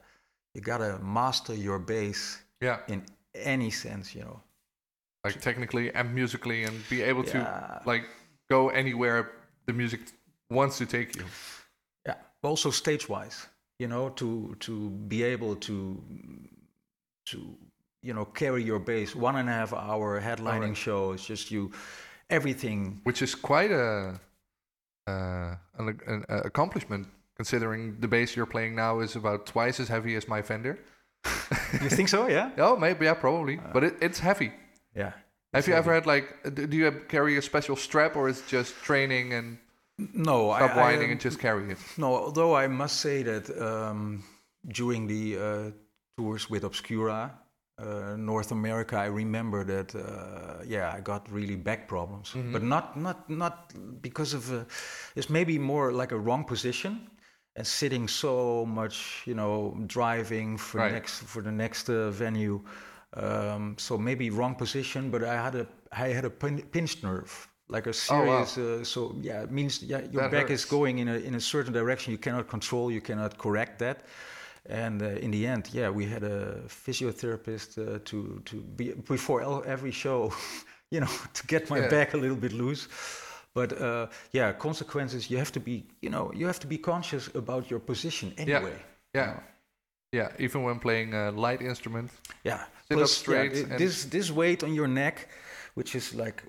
you 0.54 0.62
gotta 0.62 1.00
master 1.02 1.54
your 1.56 1.80
bass 1.80 2.42
Yeah. 2.62 2.80
in 2.88 3.04
any 3.36 3.72
sense 3.72 4.16
you 4.18 4.24
know 4.26 4.40
Like 5.26 5.40
technically 5.42 5.92
and 5.94 6.14
musically, 6.16 6.66
and 6.66 6.76
be 6.90 7.10
able 7.10 7.24
Yeah. 7.26 7.34
to 7.34 7.82
like 7.92 8.06
go 8.50 8.70
anywhere 8.70 9.30
the 9.68 9.74
music 9.74 10.00
wants 10.50 10.78
to 10.78 10.86
take 10.86 11.16
you. 11.20 11.26
Yeah, 12.08 12.18
also 12.44 12.72
stage 12.72 13.08
wise, 13.10 13.48
you 13.80 13.88
know, 13.88 14.10
to 14.16 14.56
to 14.60 14.72
be 15.08 15.24
able 15.34 15.56
to 15.56 15.76
to 17.26 17.38
you 18.02 18.14
know 18.14 18.26
carry 18.26 18.64
your 18.64 18.80
bass 18.80 19.16
one 19.16 19.36
and 19.36 19.50
a 19.50 19.52
half 19.52 19.74
hour 19.74 20.20
headlining 20.22 20.62
Alright. 20.62 20.78
show. 20.78 21.12
It's 21.14 21.26
just 21.26 21.52
you 21.52 21.72
everything. 22.30 23.00
which 23.04 23.22
is 23.22 23.36
quite 23.36 23.72
a 23.72 24.20
uh, 25.08 25.56
an, 25.78 26.00
an 26.08 26.26
uh, 26.30 26.42
accomplishment 26.46 27.08
considering 27.36 28.00
the 28.00 28.08
bass 28.08 28.36
you're 28.36 28.46
playing 28.46 28.76
now 28.76 29.00
is 29.00 29.16
about 29.16 29.46
twice 29.46 29.80
as 29.80 29.88
heavy 29.88 30.16
as 30.16 30.28
my 30.28 30.42
Fender. 30.42 30.78
You 31.82 31.90
think 31.90 32.10
so? 32.10 32.28
Yeah. 32.28 32.52
Oh, 32.58 32.76
maybe 32.76 33.06
yeah, 33.06 33.14
probably, 33.16 33.60
but 33.74 33.84
it, 33.84 33.96
it's 34.02 34.20
heavy. 34.20 34.52
Yeah. 34.96 35.14
Have 35.54 35.68
you 35.68 35.74
ever 35.74 35.94
had 35.94 36.06
like, 36.06 36.26
uh, 36.46 36.50
do 36.50 36.78
you 36.78 36.92
carry 37.10 37.38
a 37.38 37.42
special 37.42 37.76
strap 37.76 38.16
or 38.16 38.30
is 38.30 38.40
it 38.40 38.48
just 38.48 38.76
training 38.84 39.34
and 39.34 39.58
No, 39.98 40.54
stop 40.56 40.72
I, 40.72 40.78
whining 40.78 41.10
I, 41.10 41.12
and 41.14 41.20
just 41.22 41.40
carry 41.40 41.72
it? 41.72 41.78
no. 41.98 42.16
Although 42.16 42.56
I 42.56 42.68
must 42.68 43.02
say 43.02 43.24
that 43.24 43.50
um, 43.62 44.24
during 44.68 45.08
the 45.08 45.38
uh, 45.38 45.72
tours 46.18 46.50
with 46.50 46.64
Obscura. 46.64 47.32
Uh, 47.82 48.16
North 48.18 48.52
America, 48.52 48.96
I 48.98 49.08
remember 49.08 49.64
that. 49.64 49.96
Uh, 49.96 50.64
yeah, 50.68 50.94
I 50.98 51.02
got 51.02 51.30
really 51.32 51.56
back 51.56 51.88
problems, 51.88 52.36
but 52.52 52.62
not 52.64 52.96
not 52.96 53.30
not 53.30 53.74
because 54.02 54.34
of. 54.36 54.52
Uh, 54.52 54.64
it's 55.16 55.30
maybe 55.30 55.58
more 55.58 55.92
like 55.92 56.12
a 56.12 56.20
wrong 56.20 56.44
position, 56.46 57.10
and 57.56 57.66
sitting 57.66 58.08
so 58.08 58.66
much, 58.66 59.24
you 59.26 59.34
know, 59.34 59.76
driving 59.88 60.58
for 60.58 60.80
Right. 60.80 60.92
next 60.94 61.24
for 61.24 61.42
the 61.42 61.52
next 61.52 61.90
uh, 61.90 62.12
venue. 62.12 62.62
Um, 63.14 63.76
so 63.78 63.98
maybe 63.98 64.30
wrong 64.30 64.56
position, 64.56 65.10
but 65.12 65.24
I 65.24 65.36
had 65.36 65.56
a 65.56 65.68
I 65.92 66.08
had 66.14 66.26
a 66.26 66.30
pin, 66.30 66.62
pinched 66.72 67.04
nerve, 67.04 67.48
like 67.68 67.88
a 67.88 67.94
Oh, 68.10 68.24
wow. 68.26 68.44
serious. 68.46 68.58
uh, 68.58 68.84
so 68.84 69.16
yeah, 69.22 69.44
it 69.44 69.52
means 69.52 69.82
yeah, 69.84 70.02
your 70.12 70.22
That 70.22 70.32
back 70.32 70.50
is 70.52 70.66
going 70.66 71.00
in 71.00 71.08
a 71.08 71.16
in 71.16 71.36
a 71.36 71.42
certain 71.42 71.74
direction. 71.74 72.12
You 72.14 72.20
cannot 72.20 72.48
control. 72.48 72.92
You 72.92 73.02
cannot 73.02 73.38
correct 73.38 73.80
that. 73.80 73.98
And 74.70 75.02
uh, 75.02 75.06
in 75.22 75.32
the 75.32 75.48
end, 75.48 75.70
yeah, 75.74 75.90
we 75.90 76.06
had 76.06 76.24
a 76.24 76.62
physiotherapist 76.68 77.78
uh, 77.78 78.00
to 78.06 78.42
to 78.46 78.56
be 78.76 78.94
before 79.08 79.66
every 79.66 79.92
show, 79.92 80.32
you 80.92 81.00
know, 81.00 81.12
to 81.34 81.48
get 81.48 81.70
my 81.70 81.80
Yeah. 81.80 81.90
back 81.90 82.14
a 82.14 82.18
little 82.18 82.38
bit 82.40 82.52
loose. 82.54 82.88
But 83.54 83.72
uh, 83.82 84.08
yeah, 84.32 84.54
consequences. 84.58 85.30
You 85.30 85.38
have 85.38 85.52
to 85.52 85.60
be, 85.60 85.84
you 86.02 86.10
know, 86.10 86.32
you 86.36 86.46
have 86.46 86.60
to 86.60 86.68
be 86.68 86.78
conscious 86.78 87.30
about 87.36 87.70
your 87.70 87.80
position 87.82 88.34
anyway. 88.38 88.76
Yeah, 89.16 89.40
yeah. 90.12 90.30
Even 90.40 90.64
when 90.64 90.80
playing 90.80 91.14
a 91.14 91.32
light 91.32 91.62
instrument, 91.62 92.12
Yeah. 92.44 92.60
Sit 92.88 92.98
up 92.98 92.98
Plus, 93.00 93.12
straight 93.18 93.54
yeah, 93.56 93.78
this 93.78 94.06
this 94.06 94.30
weight 94.32 94.64
on 94.64 94.74
your 94.74 94.88
neck, 94.88 95.28
which 95.76 95.96
is 95.96 96.14
like 96.14 96.44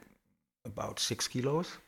about 0.64 1.01
six 1.01 1.29
kilos, 1.29 1.79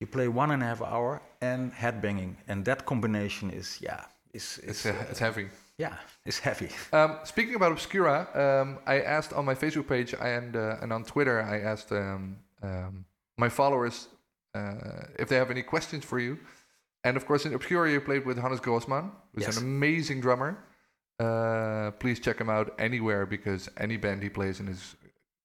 you 0.00 0.06
play 0.06 0.28
one 0.28 0.52
and 0.54 0.62
a 0.62 0.66
half 0.66 0.80
hour 0.82 1.20
and 1.40 1.72
headbanging, 1.72 2.36
and 2.48 2.64
that 2.64 2.84
combination 2.84 3.50
is 3.50 3.78
yeah, 3.80 4.04
is 4.32 4.58
it's 4.62 4.84
is 4.84 4.86
uh, 4.86 5.10
it's 5.10 5.18
heavy. 5.20 5.48
Yeah, 5.84 5.94
it's 6.28 6.38
heavy. 6.48 6.68
Um, 6.98 7.10
speaking 7.24 7.54
about 7.60 7.72
Obscura, 7.76 8.16
um, 8.44 8.68
I 8.94 8.96
asked 9.16 9.32
on 9.38 9.44
my 9.50 9.54
Facebook 9.62 9.86
page 9.94 10.10
and 10.36 10.52
uh, 10.56 10.82
and 10.82 10.92
on 10.96 11.02
Twitter, 11.12 11.36
I 11.54 11.56
asked 11.72 11.90
um, 11.92 12.36
um, 12.68 13.04
my 13.44 13.48
followers 13.48 13.96
uh, 14.58 15.12
if 15.22 15.26
they 15.28 15.36
have 15.42 15.50
any 15.56 15.62
questions 15.74 16.04
for 16.04 16.18
you. 16.26 16.38
And 17.04 17.16
of 17.16 17.24
course, 17.26 17.42
in 17.46 17.52
Obscura, 17.54 17.90
you 17.90 18.00
played 18.00 18.24
with 18.28 18.38
Hannes 18.38 18.60
Grossmann, 18.60 19.10
who's 19.34 19.44
Yes. 19.46 19.56
an 19.56 19.62
amazing 19.64 20.20
drummer. 20.20 20.50
Uh, 21.18 21.90
please 22.02 22.18
check 22.26 22.38
him 22.42 22.50
out 22.56 22.66
anywhere 22.78 23.26
because 23.26 23.68
any 23.76 23.96
band 24.04 24.22
he 24.22 24.28
plays 24.38 24.60
in 24.60 24.68
is 24.68 24.82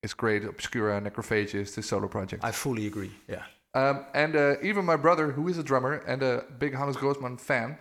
is 0.04 0.14
great. 0.14 0.44
Obscura, 0.44 1.02
Necrophagus, 1.02 1.76
his 1.76 1.86
solo 1.92 2.08
project. 2.08 2.44
I 2.44 2.52
fully 2.52 2.86
agree. 2.92 3.12
Yeah. 3.28 3.44
Um, 3.74 4.06
and 4.14 4.36
uh, 4.36 4.56
even 4.70 4.86
my 4.86 4.96
brother, 5.06 5.26
who 5.36 5.48
is 5.52 5.58
a 5.58 5.64
drummer 5.64 5.94
and 6.12 6.22
a 6.24 6.34
big 6.60 6.74
Hannes 6.80 6.98
Grossmann 6.98 7.38
fan, 7.38 7.78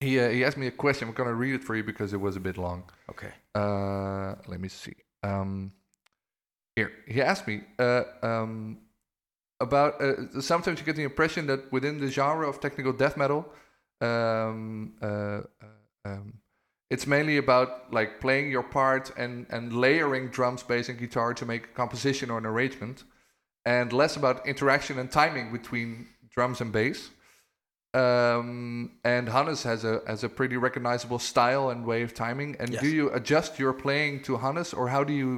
he 0.00 0.20
uh, 0.20 0.28
he 0.30 0.44
asked 0.44 0.56
me 0.56 0.66
a 0.66 0.70
question. 0.70 1.08
I'm 1.08 1.14
gonna 1.14 1.34
read 1.34 1.54
it 1.54 1.64
for 1.64 1.74
you 1.74 1.82
because 1.82 2.12
it 2.12 2.20
was 2.20 2.36
a 2.36 2.40
bit 2.40 2.56
long. 2.56 2.84
Okay. 3.10 3.32
Uh, 3.54 4.34
let 4.46 4.60
me 4.60 4.68
see. 4.68 4.94
Um, 5.22 5.72
here, 6.76 6.92
he 7.08 7.20
asked 7.20 7.46
me 7.48 7.62
uh, 7.78 8.04
um, 8.22 8.78
about. 9.60 10.00
Uh, 10.00 10.40
sometimes 10.40 10.78
you 10.78 10.86
get 10.86 10.96
the 10.96 11.02
impression 11.02 11.46
that 11.46 11.70
within 11.72 11.98
the 11.98 12.08
genre 12.08 12.48
of 12.48 12.60
technical 12.60 12.92
death 12.92 13.16
metal, 13.16 13.48
um, 14.00 14.94
uh, 15.02 15.06
uh, 15.06 15.40
um, 16.04 16.34
it's 16.90 17.06
mainly 17.06 17.36
about 17.36 17.92
like 17.92 18.20
playing 18.20 18.50
your 18.50 18.62
part 18.62 19.10
and 19.18 19.46
and 19.50 19.72
layering 19.72 20.28
drums, 20.28 20.62
bass, 20.62 20.88
and 20.88 20.98
guitar 20.98 21.34
to 21.34 21.44
make 21.44 21.64
a 21.64 21.74
composition 21.74 22.30
or 22.30 22.38
an 22.38 22.46
arrangement, 22.46 23.02
and 23.64 23.92
less 23.92 24.16
about 24.16 24.46
interaction 24.46 24.98
and 25.00 25.10
timing 25.10 25.52
between 25.52 26.06
drums 26.30 26.60
and 26.60 26.70
bass. 26.70 27.10
Um, 27.98 28.92
and 29.04 29.28
Hannes 29.28 29.62
has 29.64 29.84
a 29.84 30.00
has 30.06 30.24
a 30.24 30.28
pretty 30.28 30.56
recognizable 30.56 31.18
style 31.18 31.70
and 31.70 31.84
way 31.84 32.02
of 32.02 32.12
timing. 32.12 32.56
And 32.60 32.68
Yes. 32.70 32.82
do 32.82 32.88
you 32.88 33.10
adjust 33.18 33.58
your 33.58 33.72
playing 33.72 34.22
to 34.24 34.36
Hannes, 34.36 34.72
or 34.74 34.88
how 34.88 35.04
do 35.04 35.12
you 35.12 35.32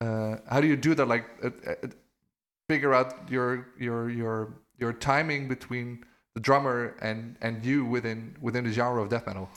uh, 0.00 0.36
how 0.52 0.60
do 0.60 0.66
you 0.66 0.76
do 0.76 0.94
that? 0.94 1.08
Like 1.14 1.26
uh, 1.42 1.50
uh, 1.70 1.88
figure 2.68 2.94
out 2.94 3.30
your 3.30 3.66
your 3.78 4.10
your 4.10 4.36
your 4.78 4.92
timing 4.92 5.48
between 5.48 6.04
the 6.34 6.40
drummer 6.40 6.94
and 7.00 7.36
and 7.40 7.64
you 7.66 7.84
within 7.84 8.36
within 8.40 8.64
the 8.64 8.72
genre 8.72 9.02
of 9.02 9.08
death 9.08 9.26
metal. 9.26 9.48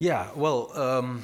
Yeah. 0.00 0.30
Well, 0.36 0.70
um, 0.78 1.22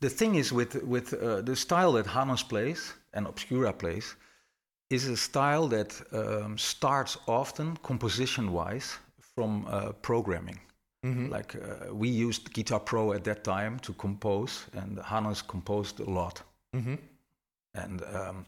the 0.00 0.10
thing 0.10 0.34
is 0.34 0.52
with 0.52 0.74
with 0.84 1.14
uh, 1.14 1.42
the 1.42 1.56
style 1.56 1.92
that 1.92 2.06
Hannes 2.06 2.42
plays 2.42 2.94
and 3.14 3.26
Obscura 3.26 3.72
plays 3.72 4.16
is 4.92 5.08
a 5.08 5.16
style 5.16 5.66
that 5.68 6.00
um, 6.12 6.58
starts 6.58 7.18
often 7.26 7.76
composition-wise 7.82 8.98
from 9.34 9.66
uh, 9.66 9.92
programming. 10.02 10.60
Like 11.30 11.56
uh, 11.56 11.92
we 11.92 12.08
used 12.08 12.52
Guitar 12.52 12.78
Pro 12.78 13.12
at 13.12 13.24
that 13.24 13.42
time 13.42 13.78
to 13.80 13.92
compose, 13.94 14.66
and 14.72 15.00
Hannes 15.00 15.42
composed 15.42 15.98
a 16.00 16.08
lot. 16.08 16.42
Mm-hmm. 16.76 16.94
And 17.74 18.02
um, 18.02 18.46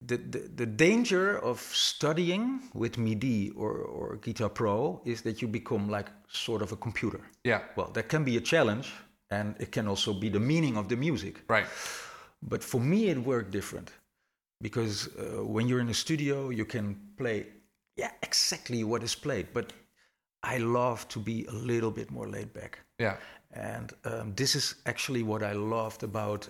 the, 0.00 0.16
the 0.16 0.38
the 0.56 0.66
danger 0.66 1.38
of 1.38 1.60
studying 1.60 2.60
with 2.72 2.98
MIDI 2.98 3.50
or, 3.50 3.72
or 3.72 4.16
Guitar 4.16 4.48
Pro 4.48 5.00
is 5.04 5.22
that 5.22 5.40
you 5.40 5.48
become 5.48 5.88
like 5.88 6.10
sort 6.28 6.62
of 6.62 6.72
a 6.72 6.76
computer. 6.76 7.20
Yeah. 7.44 7.60
Well, 7.76 7.90
that 7.92 8.08
can 8.08 8.24
be 8.24 8.36
a 8.36 8.40
challenge, 8.40 8.92
and 9.30 9.54
it 9.60 9.70
can 9.70 9.86
also 9.86 10.12
be 10.12 10.30
the 10.30 10.40
meaning 10.40 10.76
of 10.76 10.88
the 10.88 10.96
music. 10.96 11.42
Right. 11.48 11.66
But 12.42 12.64
for 12.64 12.80
me, 12.80 13.08
it 13.08 13.18
worked 13.18 13.52
different 13.52 13.92
because 14.64 15.08
uh, 15.08 15.44
when 15.54 15.68
you're 15.68 15.82
in 15.86 15.90
a 15.90 15.94
studio, 16.06 16.36
you 16.50 16.64
can 16.64 16.96
play, 17.16 17.46
yeah, 18.00 18.12
exactly 18.22 18.82
what 18.82 19.02
is 19.02 19.14
played. 19.14 19.46
But 19.52 19.66
I 20.42 20.56
love 20.58 21.06
to 21.08 21.18
be 21.20 21.36
a 21.48 21.52
little 21.52 21.90
bit 21.90 22.10
more 22.10 22.28
laid 22.36 22.50
back. 22.52 22.78
Yeah. 22.98 23.16
And 23.52 23.92
um, 24.04 24.34
this 24.34 24.54
is 24.54 24.74
actually 24.86 25.22
what 25.22 25.42
I 25.42 25.52
loved 25.52 26.02
about 26.02 26.48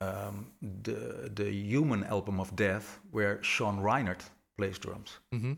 um, 0.00 0.36
the 0.84 1.30
the 1.34 1.50
Human 1.72 2.04
album 2.04 2.38
of 2.40 2.48
Death, 2.56 2.86
where 3.12 3.42
Sean 3.42 3.76
Reinert 3.88 4.22
plays 4.58 4.78
drums, 4.78 5.10
Mm-hmm. 5.34 5.54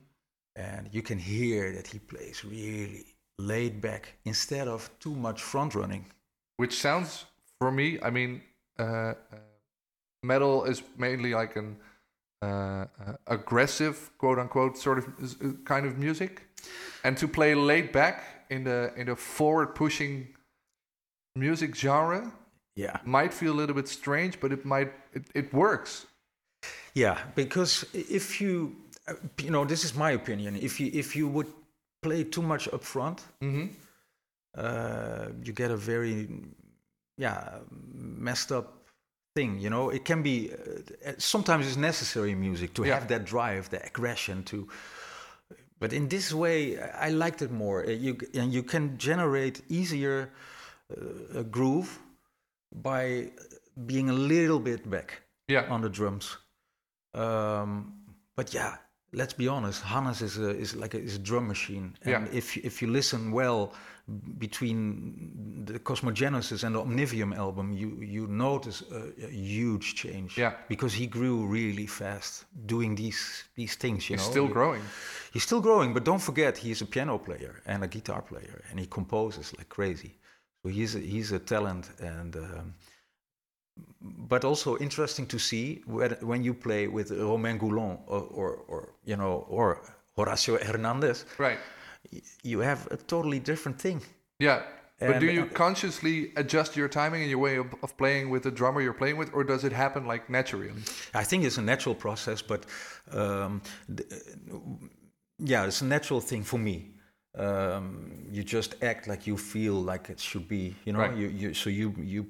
and 0.54 0.88
you 0.92 1.02
can 1.02 1.18
hear 1.18 1.72
that 1.76 1.86
he 1.92 1.98
plays 1.98 2.44
really 2.44 3.04
laid 3.38 3.80
back 3.80 4.04
instead 4.24 4.68
of 4.68 4.90
too 4.98 5.14
much 5.14 5.42
front 5.42 5.74
running. 5.74 6.04
Which 6.56 6.74
sounds 6.80 7.26
for 7.58 7.70
me, 7.70 7.98
I 8.08 8.10
mean, 8.10 8.40
uh, 8.78 8.84
uh, 8.84 9.14
metal 10.22 10.64
is 10.70 10.82
mainly 10.96 11.34
like 11.40 11.58
an 11.58 11.76
uh, 12.42 12.84
aggressive, 13.26 14.10
quote 14.18 14.38
unquote, 14.38 14.76
sort 14.78 14.98
of 14.98 15.04
uh, 15.06 15.52
kind 15.64 15.86
of 15.86 15.98
music, 15.98 16.42
and 17.04 17.16
to 17.18 17.28
play 17.28 17.54
laid 17.54 17.92
back 17.92 18.46
in 18.50 18.64
the 18.64 18.92
in 18.96 19.06
the 19.06 19.16
forward 19.16 19.74
pushing 19.74 20.28
music 21.34 21.74
genre 21.74 22.32
Yeah, 22.76 22.98
might 23.04 23.32
feel 23.34 23.52
a 23.52 23.58
little 23.60 23.74
bit 23.74 23.88
strange, 23.88 24.38
but 24.40 24.52
it 24.52 24.64
might 24.64 24.92
it, 25.12 25.22
it 25.34 25.52
works. 25.52 26.06
yeah, 26.94 27.18
because 27.34 27.84
if 27.92 28.40
you, 28.40 28.76
uh, 29.08 29.14
you 29.42 29.50
know, 29.50 29.64
this 29.66 29.84
is 29.84 29.94
my 29.94 30.12
opinion. 30.12 30.56
If 30.56 30.78
you 30.80 30.90
if 30.92 31.14
you 31.16 31.28
would 31.28 31.48
play 32.02 32.24
too 32.24 32.42
much 32.42 32.68
up 32.72 32.82
front, 32.84 33.22
Mm-hmm. 33.42 33.66
uh, 34.56 35.26
you 35.44 35.52
get 35.52 35.70
a 35.70 35.76
very 35.76 36.28
yeah 37.18 37.58
messed 37.92 38.52
up 38.52 38.75
thing. 39.36 39.60
You 39.60 39.70
know, 39.70 39.92
it 39.92 40.04
can 40.04 40.22
be. 40.22 40.50
Uh, 40.52 41.12
sometimes 41.18 41.66
it's 41.66 41.76
necessary 41.76 42.30
in 42.32 42.40
music 42.40 42.70
to 42.74 42.82
Yeah. 42.82 42.94
have 42.98 43.06
that 43.08 43.24
drive, 43.24 43.62
the 43.70 43.78
aggression 43.90 44.42
to. 44.44 44.66
But 45.78 45.92
in 45.92 46.08
this 46.08 46.32
way, 46.32 46.78
I 47.06 47.10
liked 47.24 47.40
it 47.42 47.50
more. 47.50 47.78
Uh, 47.86 47.90
You 48.06 48.16
and 48.40 48.52
you 48.52 48.62
can 48.64 48.96
generate 48.98 49.60
easier 49.68 50.28
uh, 50.90 51.40
a 51.40 51.44
groove 51.44 51.88
by 52.72 53.30
being 53.86 54.10
a 54.10 54.14
little 54.34 54.60
bit 54.60 54.88
back 54.90 55.08
Yeah. 55.48 55.70
on 55.74 55.80
the 55.82 55.90
drums. 55.90 56.38
Um, 57.14 57.92
but 58.36 58.52
yeah, 58.54 58.76
let's 59.12 59.34
be 59.36 59.48
honest. 59.48 59.82
Hannes 59.82 60.20
is 60.22 60.38
a, 60.38 60.50
is 60.50 60.74
like 60.74 60.94
a, 60.96 60.98
is 61.02 61.14
a 61.16 61.18
drum 61.18 61.46
machine, 61.46 61.94
and 62.02 62.10
Yeah. 62.26 62.38
if 62.38 62.56
if 62.56 62.80
you 62.82 62.92
listen 62.92 63.32
well 63.32 63.72
between 64.38 65.64
the 65.66 65.78
Cosmogenesis 65.80 66.62
and 66.64 66.74
the 66.76 66.80
Omnivium 66.82 67.36
album, 67.36 67.72
you 67.72 67.88
you 68.00 68.26
notice 68.28 68.82
a, 68.92 69.00
a 69.26 69.30
huge 69.30 69.94
change. 69.94 70.38
Yeah. 70.38 70.52
because 70.68 70.92
he 70.94 71.06
grew 71.06 71.46
really 71.46 71.86
fast 71.86 72.44
doing 72.66 72.94
these 72.96 73.20
these 73.56 73.74
things. 73.76 74.08
You 74.08 74.16
He's 74.16 74.24
know, 74.26 74.30
still 74.30 74.46
He- 74.46 74.52
growing. 74.52 74.82
He's 75.32 75.42
still 75.42 75.60
growing, 75.60 75.92
but 75.94 76.04
don't 76.04 76.22
forget 76.22 76.56
he's 76.58 76.82
a 76.82 76.86
piano 76.86 77.18
player 77.18 77.54
and 77.66 77.82
a 77.84 77.86
guitar 77.88 78.22
player, 78.22 78.62
and 78.70 78.78
he 78.80 78.86
composes 78.86 79.52
like 79.58 79.68
crazy. 79.68 80.12
So 80.62 80.68
he's 80.70 80.94
a, 80.96 81.00
he's 81.00 81.32
a 81.32 81.38
talent, 81.38 81.90
and 82.00 82.36
um, 82.36 82.74
but 84.28 84.44
also 84.44 84.76
interesting 84.78 85.26
to 85.26 85.38
see 85.38 85.82
when, 85.86 86.10
when 86.22 86.42
you 86.44 86.54
play 86.54 86.86
with 86.88 87.10
Romain 87.10 87.58
Goulon 87.58 87.98
or, 88.06 88.20
or, 88.40 88.50
or 88.68 88.88
you 89.04 89.16
know 89.16 89.44
or 89.48 89.80
Horacio 90.16 90.58
Hernandez, 90.62 91.24
Right. 91.38 91.58
You 92.42 92.60
have 92.60 92.86
a 92.90 92.96
totally 92.96 93.38
different 93.38 93.80
thing. 93.80 94.00
Yeah. 94.38 94.62
But 94.98 95.20
do 95.20 95.26
you 95.26 95.44
consciously 95.44 96.32
adjust 96.36 96.74
your 96.74 96.88
timing 96.88 97.20
and 97.20 97.30
your 97.30 97.38
way 97.38 97.56
of, 97.56 97.66
of 97.82 97.96
playing 97.98 98.30
with 98.30 98.44
the 98.44 98.50
drummer 98.50 98.80
you're 98.80 98.94
playing 98.94 99.18
with, 99.18 99.30
or 99.34 99.44
does 99.44 99.62
it 99.62 99.72
happen 99.72 100.06
like 100.06 100.30
naturally? 100.30 100.70
I 101.12 101.22
think 101.22 101.44
it's 101.44 101.58
a 101.58 101.62
natural 101.62 101.94
process, 101.94 102.40
but 102.40 102.64
um, 103.12 103.60
yeah, 105.38 105.66
it's 105.66 105.82
a 105.82 105.84
natural 105.84 106.20
thing 106.20 106.42
for 106.44 106.58
me. 106.58 106.92
Um, 107.36 108.26
you 108.30 108.42
just 108.42 108.82
act 108.82 109.06
like 109.06 109.26
you 109.26 109.36
feel 109.36 109.74
like 109.74 110.08
it 110.08 110.18
should 110.18 110.48
be, 110.48 110.74
you 110.86 110.94
know. 110.94 111.00
Right. 111.00 111.14
You, 111.14 111.28
you 111.28 111.54
so 111.54 111.68
you 111.68 111.94
you 111.98 112.26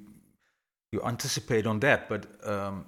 you 0.91 1.01
anticipate 1.03 1.65
on 1.65 1.79
that, 1.79 2.09
but 2.09 2.25
um, 2.45 2.85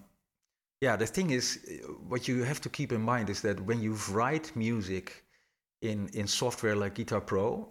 yeah, 0.82 0.98
the 0.98 1.08
thing 1.08 1.30
is, 1.30 1.60
uh, 1.66 1.88
what 2.10 2.28
you 2.28 2.44
have 2.44 2.60
to 2.62 2.70
keep 2.70 2.92
in 2.92 3.02
mind 3.02 3.30
is 3.30 3.42
that 3.42 3.60
when 3.62 3.82
you 3.82 3.98
write 4.12 4.54
music 4.56 5.24
in 5.82 6.10
in 6.14 6.28
software 6.28 6.76
like 6.76 6.96
Guitar 6.96 7.22
Pro. 7.22 7.68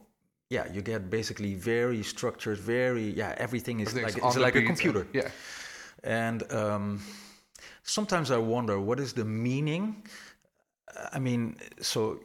Yeah, 0.51 0.73
you 0.73 0.81
get 0.83 1.11
basically 1.11 1.55
very 1.55 2.03
structured, 2.03 2.59
very 2.59 3.11
yeah. 3.17 3.35
Everything 3.39 3.81
is 3.81 3.89
Everything's 3.89 4.17
like 4.17 4.25
it's 4.27 4.37
like 4.37 4.55
a 4.57 4.61
beat 4.61 4.69
and- 4.69 4.79
computer. 4.79 5.07
yeah. 5.13 5.31
And 6.05 6.43
um, 6.53 7.01
sometimes 7.83 8.31
I 8.31 8.39
wonder 8.39 8.79
what 8.81 8.99
is 9.01 9.13
the 9.13 9.25
meaning. 9.25 10.03
Uh, 10.97 11.17
I 11.17 11.19
mean, 11.19 11.57
so 11.81 12.19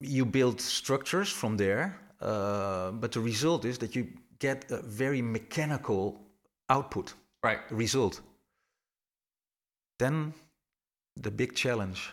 you 0.00 0.24
build 0.24 0.60
structures 0.60 1.28
from 1.30 1.56
there, 1.56 1.96
uh, 2.20 2.90
but 2.92 3.12
the 3.12 3.20
result 3.20 3.64
is 3.64 3.78
that 3.78 3.94
you 3.94 4.06
get 4.38 4.70
a 4.70 4.78
very 4.82 5.22
mechanical 5.22 6.18
output 6.68 7.14
Right. 7.44 7.60
result. 7.70 8.20
Then 9.98 10.32
the 11.22 11.30
big 11.30 11.54
challenge 11.54 12.12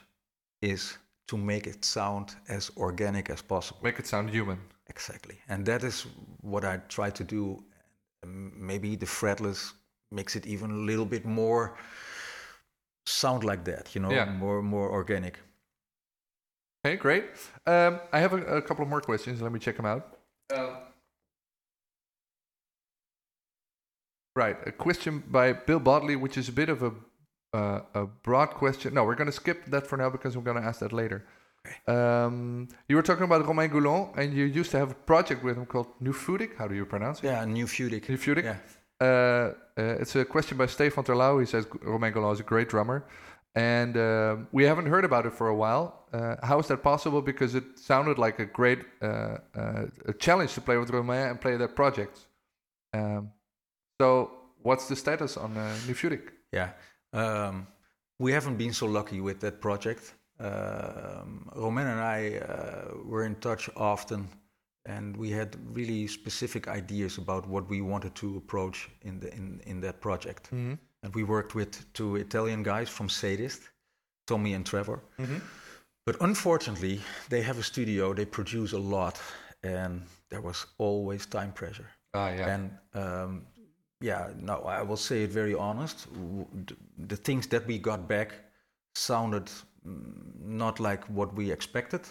is 0.62 0.98
to 1.32 1.38
make 1.38 1.66
it 1.66 1.86
sound 1.86 2.36
as 2.50 2.72
organic 2.76 3.30
as 3.30 3.42
possible. 3.42 3.80
Make 3.84 4.00
it 4.00 4.08
sound 4.08 4.30
human. 4.30 4.60
Exactly. 4.90 5.38
And 5.48 5.66
that 5.66 5.84
is 5.84 6.06
what 6.42 6.64
I 6.66 6.78
try 6.90 7.10
to 7.10 7.24
do. 7.24 7.64
Maybe 8.26 8.98
the 8.98 9.06
fretless 9.06 9.74
makes 10.12 10.36
it 10.36 10.46
even 10.46 10.72
a 10.72 10.82
little 10.92 11.06
bit 11.06 11.26
more 11.26 11.78
sound 13.06 13.44
like 13.44 13.64
that, 13.64 13.96
you 13.96 14.02
know, 14.02 14.12
Yeah. 14.12 14.26
more 14.26 14.62
more 14.62 14.90
organic. 14.92 15.40
Okay, 16.86 16.98
great. 16.98 17.26
Um, 17.66 18.00
I 18.12 18.20
have 18.20 18.34
a, 18.34 18.58
a 18.58 18.62
couple 18.62 18.84
of 18.84 18.90
more 18.90 19.02
questions. 19.02 19.42
Let 19.42 19.52
me 19.52 19.60
check 19.60 19.78
them 19.78 19.86
out. 19.86 20.04
Um, 20.56 20.76
right, 24.36 24.58
a 24.68 24.72
question 24.72 25.24
by 25.32 25.54
Bill 25.54 25.80
Bodley, 25.80 26.16
which 26.16 26.38
is 26.38 26.50
a 26.50 26.52
bit 26.52 26.70
of 26.70 26.84
a 26.84 26.92
uh, 27.54 27.82
a 27.94 28.06
broad 28.06 28.52
question. 28.52 28.94
No, 28.94 29.04
we're 29.04 29.16
going 29.16 29.30
to 29.30 29.40
skip 29.44 29.66
that 29.68 29.88
for 29.88 29.98
now 29.98 30.10
because 30.10 30.36
we're 30.38 30.44
going 30.44 30.62
to 30.62 30.68
ask 30.68 30.80
that 30.80 30.94
later. 30.94 31.26
Um, 31.88 32.68
you 32.88 32.96
were 32.96 33.02
talking 33.04 33.24
about 33.24 33.46
Romain 33.46 33.70
Goulon, 33.70 34.18
and 34.18 34.34
you 34.34 34.46
used 34.46 34.72
to 34.72 34.80
have 34.80 34.92
a 34.92 34.96
project 34.96 35.44
with 35.44 35.58
him 35.58 35.66
called 35.66 35.88
Nufudic. 36.02 36.58
How 36.58 36.68
do 36.68 36.76
you 36.76 36.86
pronounce 36.86 37.20
it? 37.20 37.26
Yeah, 37.26 37.46
new 37.46 37.66
Fudic. 37.66 38.06
Nufudic. 38.06 38.44
Yeah. 38.44 38.58
Uh, 39.00 39.54
uh, 39.80 40.02
it's 40.02 40.16
a 40.16 40.26
question 40.26 40.58
by 40.58 40.66
Stefan 40.66 41.04
Terlouw. 41.04 41.40
He 41.40 41.46
says 41.46 41.68
Romain 41.82 42.14
Goulon 42.14 42.34
is 42.34 42.40
a 42.40 42.44
great 42.44 42.70
drummer, 42.70 43.04
and 43.56 43.98
um 43.98 44.48
we 44.52 44.64
haven't 44.64 44.88
heard 44.88 45.06
about 45.06 45.26
it 45.26 45.34
for 45.34 45.48
a 45.50 45.56
while. 45.56 46.06
Uh, 46.14 46.36
how 46.44 46.60
is 46.60 46.68
that 46.68 46.84
possible? 46.84 47.22
Because 47.22 47.56
it 47.56 47.64
sounded 47.80 48.18
like 48.18 48.40
a 48.40 48.46
great 48.46 48.80
uh, 49.02 49.38
uh, 49.56 49.86
a 50.06 50.14
challenge 50.14 50.54
to 50.54 50.62
play 50.62 50.78
with 50.78 50.90
Romain 50.90 51.30
and 51.30 51.42
play 51.42 51.58
that 51.58 51.76
project. 51.76 52.20
Um, 52.94 53.32
so, 54.00 54.32
what's 54.62 54.88
the 54.88 54.96
status 54.96 55.38
on 55.38 55.56
uh, 55.58 55.76
Nufudic? 55.88 56.24
Yeah. 56.52 56.72
Um, 57.14 57.68
we 58.20 58.32
haven't 58.32 58.58
been 58.58 58.74
so 58.74 58.86
lucky 58.86 59.20
with 59.22 59.40
that 59.40 59.62
project. 59.62 60.14
Um, 60.40 61.50
Romain 61.56 61.88
and 61.88 62.00
I 62.00 62.38
uh, 62.38 62.98
were 63.06 63.26
in 63.26 63.36
touch 63.36 63.70
often, 63.76 64.28
and 64.86 65.16
we 65.16 65.30
had 65.32 65.56
really 65.76 66.08
specific 66.08 66.68
ideas 66.68 67.18
about 67.18 67.48
what 67.48 67.70
we 67.70 67.82
wanted 67.82 68.16
to 68.16 68.38
approach 68.38 68.90
in 69.02 69.20
the 69.20 69.34
in, 69.34 69.62
in 69.66 69.82
that 69.82 70.02
project. 70.02 70.46
Mm-hmm. 70.46 70.74
And 71.04 71.16
we 71.16 71.24
worked 71.24 71.56
with 71.56 71.92
two 71.94 72.16
Italian 72.16 72.64
guys 72.64 72.90
from 72.90 73.10
Sadist, 73.10 73.62
Tommy 74.28 74.54
and 74.54 74.66
Trevor. 74.66 75.00
Mm-hmm. 75.20 75.40
But 76.06 76.16
unfortunately, 76.22 77.02
they 77.30 77.42
have 77.42 77.60
a 77.60 77.64
studio, 77.64 78.14
they 78.14 78.26
produce 78.26 78.74
a 78.74 78.80
lot, 78.80 79.22
and 79.64 80.02
there 80.30 80.42
was 80.42 80.66
always 80.78 81.26
time 81.26 81.52
pressure. 81.52 81.88
Ah, 82.14 82.30
yeah. 82.30 82.54
And 82.54 82.72
um, 82.94 83.46
yeah, 84.02 84.30
no, 84.40 84.64
I 84.64 84.82
will 84.82 84.98
say 84.98 85.24
it 85.24 85.32
very 85.32 85.54
honest. 85.54 86.08
The 86.98 87.16
things 87.16 87.48
that 87.48 87.68
we 87.68 87.78
got 87.78 88.08
back 88.08 88.34
sounded 88.96 89.50
mm, 89.88 90.14
not 90.44 90.80
like 90.80 91.06
what 91.06 91.34
we 91.36 91.52
expected. 91.52 92.02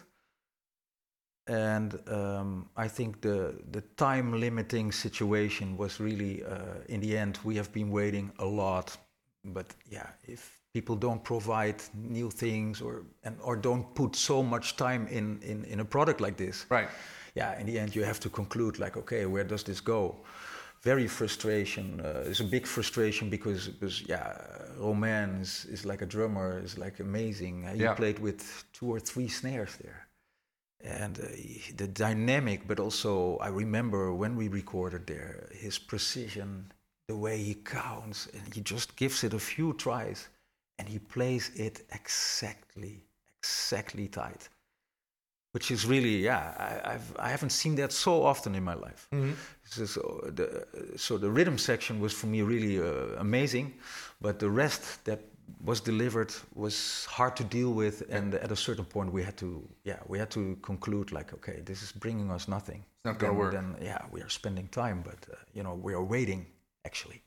And 1.46 1.98
um, 2.08 2.68
I 2.76 2.86
think 2.86 3.20
the 3.20 3.54
the 3.72 3.80
time 3.96 4.38
limiting 4.38 4.92
situation 4.92 5.76
was 5.76 5.98
really, 5.98 6.44
uh, 6.44 6.78
in 6.88 7.00
the 7.00 7.18
end, 7.18 7.38
we 7.44 7.56
have 7.56 7.72
been 7.72 7.90
waiting 7.90 8.30
a 8.38 8.44
lot. 8.44 8.96
But 9.44 9.74
yeah, 9.90 10.06
if 10.22 10.60
people 10.72 10.94
don't 10.94 11.24
provide 11.24 11.82
new 11.94 12.30
things 12.30 12.80
or 12.80 13.02
and 13.24 13.36
or 13.42 13.56
don't 13.56 13.94
put 13.94 14.14
so 14.16 14.42
much 14.42 14.76
time 14.76 15.08
in 15.08 15.40
in, 15.42 15.64
in 15.64 15.80
a 15.80 15.84
product 15.84 16.20
like 16.20 16.36
this, 16.36 16.66
right. 16.70 16.88
yeah, 17.34 17.58
in 17.58 17.66
the 17.66 17.78
end, 17.80 17.96
you 17.96 18.04
have 18.04 18.20
to 18.20 18.28
conclude 18.28 18.78
like, 18.78 18.96
okay, 18.96 19.26
where 19.26 19.44
does 19.44 19.64
this 19.64 19.80
go? 19.80 20.14
Very 20.82 21.06
frustration. 21.08 22.00
Uh, 22.00 22.24
it's 22.26 22.40
a 22.40 22.44
big 22.44 22.66
frustration 22.66 23.28
because, 23.28 23.68
because 23.68 24.02
yeah, 24.08 24.36
Romain 24.78 25.40
is, 25.40 25.66
is 25.66 25.84
like 25.84 26.00
a 26.02 26.06
drummer, 26.06 26.58
is 26.64 26.78
like 26.78 27.00
amazing. 27.00 27.66
Uh, 27.66 27.74
he 27.74 27.80
Yeah. 27.82 27.94
played 27.94 28.18
with 28.18 28.64
two 28.72 28.86
or 28.90 28.98
three 29.00 29.28
snares 29.28 29.76
there. 29.76 30.08
And 30.82 31.18
uh, 31.20 31.28
he- 31.36 31.72
the 31.76 31.86
dynamic, 31.86 32.66
but 32.66 32.80
also 32.80 33.36
I 33.38 33.48
remember 33.48 34.14
when 34.14 34.36
we 34.36 34.48
recorded 34.48 35.06
there, 35.06 35.50
his 35.52 35.78
precision, 35.78 36.72
the 37.08 37.16
way 37.16 37.36
he 37.42 37.54
counts, 37.54 38.28
and 38.34 38.54
he 38.54 38.62
just 38.62 38.96
gives 38.96 39.22
it 39.24 39.34
a 39.34 39.38
few 39.38 39.74
tries, 39.74 40.28
and 40.78 40.88
he 40.88 40.98
plays 40.98 41.50
it 41.56 41.82
exactly, 41.92 43.04
exactly 43.38 44.08
tight 44.08 44.48
which 45.52 45.70
is 45.70 45.84
really 45.86 46.16
yeah 46.24 46.54
I, 46.58 46.92
I've 46.94 47.08
I 47.18 47.28
haven't 47.30 47.50
seen 47.50 47.74
that 47.76 47.92
so 47.92 48.12
often 48.24 48.54
in 48.54 48.62
my 48.64 48.74
life. 48.74 49.08
Mm-hmm. 49.12 49.32
So, 49.64 49.84
so 49.86 50.02
the 50.34 50.48
so 50.96 51.18
the 51.18 51.30
rhythm 51.30 51.58
section 51.58 52.00
was 52.00 52.12
for 52.12 52.26
me 52.28 52.42
really 52.42 52.78
uh, 52.80 53.20
amazing, 53.20 53.74
but 54.20 54.38
the 54.38 54.50
rest 54.50 55.04
that 55.04 55.20
was 55.64 55.80
delivered 55.80 56.32
was 56.54 57.06
hard 57.10 57.34
to 57.36 57.44
deal 57.44 57.72
with, 57.72 58.02
and 58.08 58.34
at 58.34 58.52
a 58.52 58.56
certain 58.56 58.84
point 58.84 59.12
we 59.12 59.22
had 59.22 59.36
to 59.36 59.48
yeah 59.84 59.98
we 60.08 60.18
had 60.18 60.30
to 60.30 60.56
conclude 60.62 61.12
like 61.12 61.32
okay 61.34 61.62
this 61.64 61.82
is 61.82 61.92
bringing 61.92 62.30
us 62.30 62.46
nothing. 62.48 62.84
It's 62.96 63.04
not 63.04 63.18
gonna 63.18 63.32
Then- 63.32 63.38
work. 63.40 63.52
Then 63.52 63.76
yeah 63.82 64.00
we 64.12 64.20
are 64.22 64.28
spending 64.30 64.68
time, 64.68 65.02
but 65.04 65.18
uh, 65.32 65.36
you 65.56 65.62
know 65.62 65.74
we 65.74 65.94
are 65.94 66.04
waiting 66.04 66.46
actually. 66.84 67.22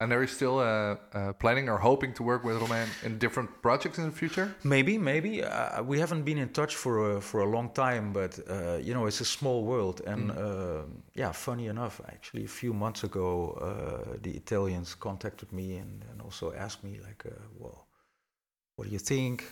And 0.00 0.12
are 0.12 0.20
you 0.20 0.28
still 0.28 0.60
uh, 0.60 0.96
uh, 1.12 1.32
planning 1.32 1.68
or 1.68 1.76
hoping 1.76 2.12
to 2.14 2.22
work 2.22 2.44
with 2.44 2.56
Romain 2.60 2.86
in 3.02 3.18
different 3.18 3.50
projects 3.62 3.98
in 3.98 4.04
the 4.04 4.12
future? 4.12 4.54
Maybe, 4.62 4.96
maybe 4.96 5.42
uh, 5.42 5.82
we 5.82 5.98
haven't 5.98 6.22
been 6.22 6.38
in 6.38 6.50
touch 6.50 6.76
for 6.76 7.16
a, 7.16 7.20
for 7.20 7.40
a 7.40 7.46
long 7.46 7.70
time, 7.70 8.12
but 8.12 8.38
uh, 8.48 8.76
you 8.76 8.94
know 8.94 9.06
it's 9.06 9.20
a 9.20 9.24
small 9.24 9.64
world, 9.64 10.00
and 10.06 10.30
uh, 10.30 10.82
yeah, 11.14 11.32
funny 11.32 11.66
enough, 11.66 12.00
actually, 12.06 12.44
a 12.44 12.54
few 12.60 12.72
months 12.72 13.02
ago, 13.02 13.58
uh, 13.60 14.16
the 14.22 14.30
Italians 14.30 14.94
contacted 14.94 15.52
me 15.52 15.78
and, 15.78 16.04
and 16.12 16.22
also 16.22 16.52
asked 16.52 16.84
me 16.84 17.00
like, 17.04 17.26
uh, 17.26 17.34
well, 17.58 17.88
what 18.76 18.86
do 18.86 18.92
you 18.92 19.00
think? 19.00 19.44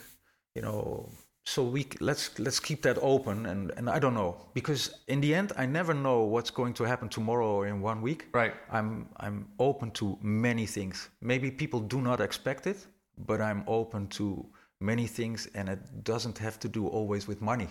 You 0.54 0.62
know, 0.62 1.10
so 1.46 1.62
we 1.62 1.86
let's 2.00 2.38
let's 2.40 2.58
keep 2.58 2.82
that 2.82 2.98
open 3.00 3.46
and 3.46 3.70
and 3.76 3.88
I 3.88 4.00
don't 4.00 4.14
know 4.14 4.36
because 4.52 4.90
in 5.06 5.20
the 5.20 5.32
end 5.32 5.52
I 5.56 5.64
never 5.64 5.94
know 5.94 6.22
what's 6.22 6.50
going 6.50 6.74
to 6.74 6.84
happen 6.84 7.08
tomorrow 7.08 7.46
or 7.46 7.66
in 7.68 7.80
one 7.80 8.02
week. 8.02 8.26
Right. 8.34 8.54
I'm 8.68 9.08
I'm 9.18 9.46
open 9.60 9.92
to 9.92 10.18
many 10.20 10.66
things. 10.66 11.08
Maybe 11.20 11.50
people 11.52 11.78
do 11.80 12.00
not 12.00 12.20
expect 12.20 12.66
it, 12.66 12.86
but 13.16 13.40
I'm 13.40 13.62
open 13.68 14.08
to 14.18 14.44
many 14.80 15.06
things 15.06 15.48
and 15.54 15.68
it 15.68 16.02
doesn't 16.02 16.36
have 16.38 16.58
to 16.58 16.68
do 16.68 16.88
always 16.88 17.28
with 17.28 17.40
money. 17.40 17.68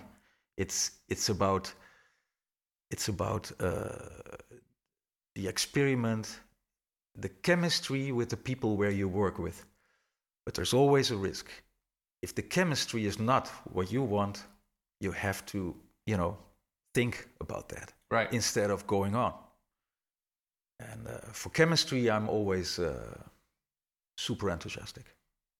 It's 0.55 0.91
it's 1.09 1.27
about 1.27 1.73
it's 2.91 3.09
about 3.09 3.51
uh, 3.59 3.89
the 5.35 5.49
experiment, 5.49 6.39
the 7.17 7.29
chemistry 7.29 8.13
with 8.13 8.29
the 8.29 8.37
people 8.37 8.77
where 8.77 8.91
you 8.91 9.09
work 9.09 9.37
with. 9.37 9.65
But 10.45 10.53
there's 10.53 10.73
always 10.73 11.11
a 11.11 11.17
risk. 11.17 11.49
If 12.25 12.33
the 12.33 12.41
chemistry 12.41 13.05
is 13.05 13.19
not 13.19 13.45
what 13.75 13.91
you 13.91 14.01
want, 14.01 14.37
you 14.99 15.11
have 15.11 15.45
to, 15.53 15.75
you 16.07 16.17
know, 16.17 16.37
think 16.95 17.13
about 17.39 17.69
that 17.69 17.93
Right. 18.09 18.33
instead 18.33 18.71
of 18.71 18.87
going 18.87 19.13
on. 19.15 19.33
And 20.79 21.07
uh, 21.07 21.11
for 21.31 21.49
chemistry, 21.51 22.09
I'm 22.09 22.27
always 22.27 22.79
uh, 22.79 23.21
super 24.17 24.49
enthusiastic. 24.49 25.05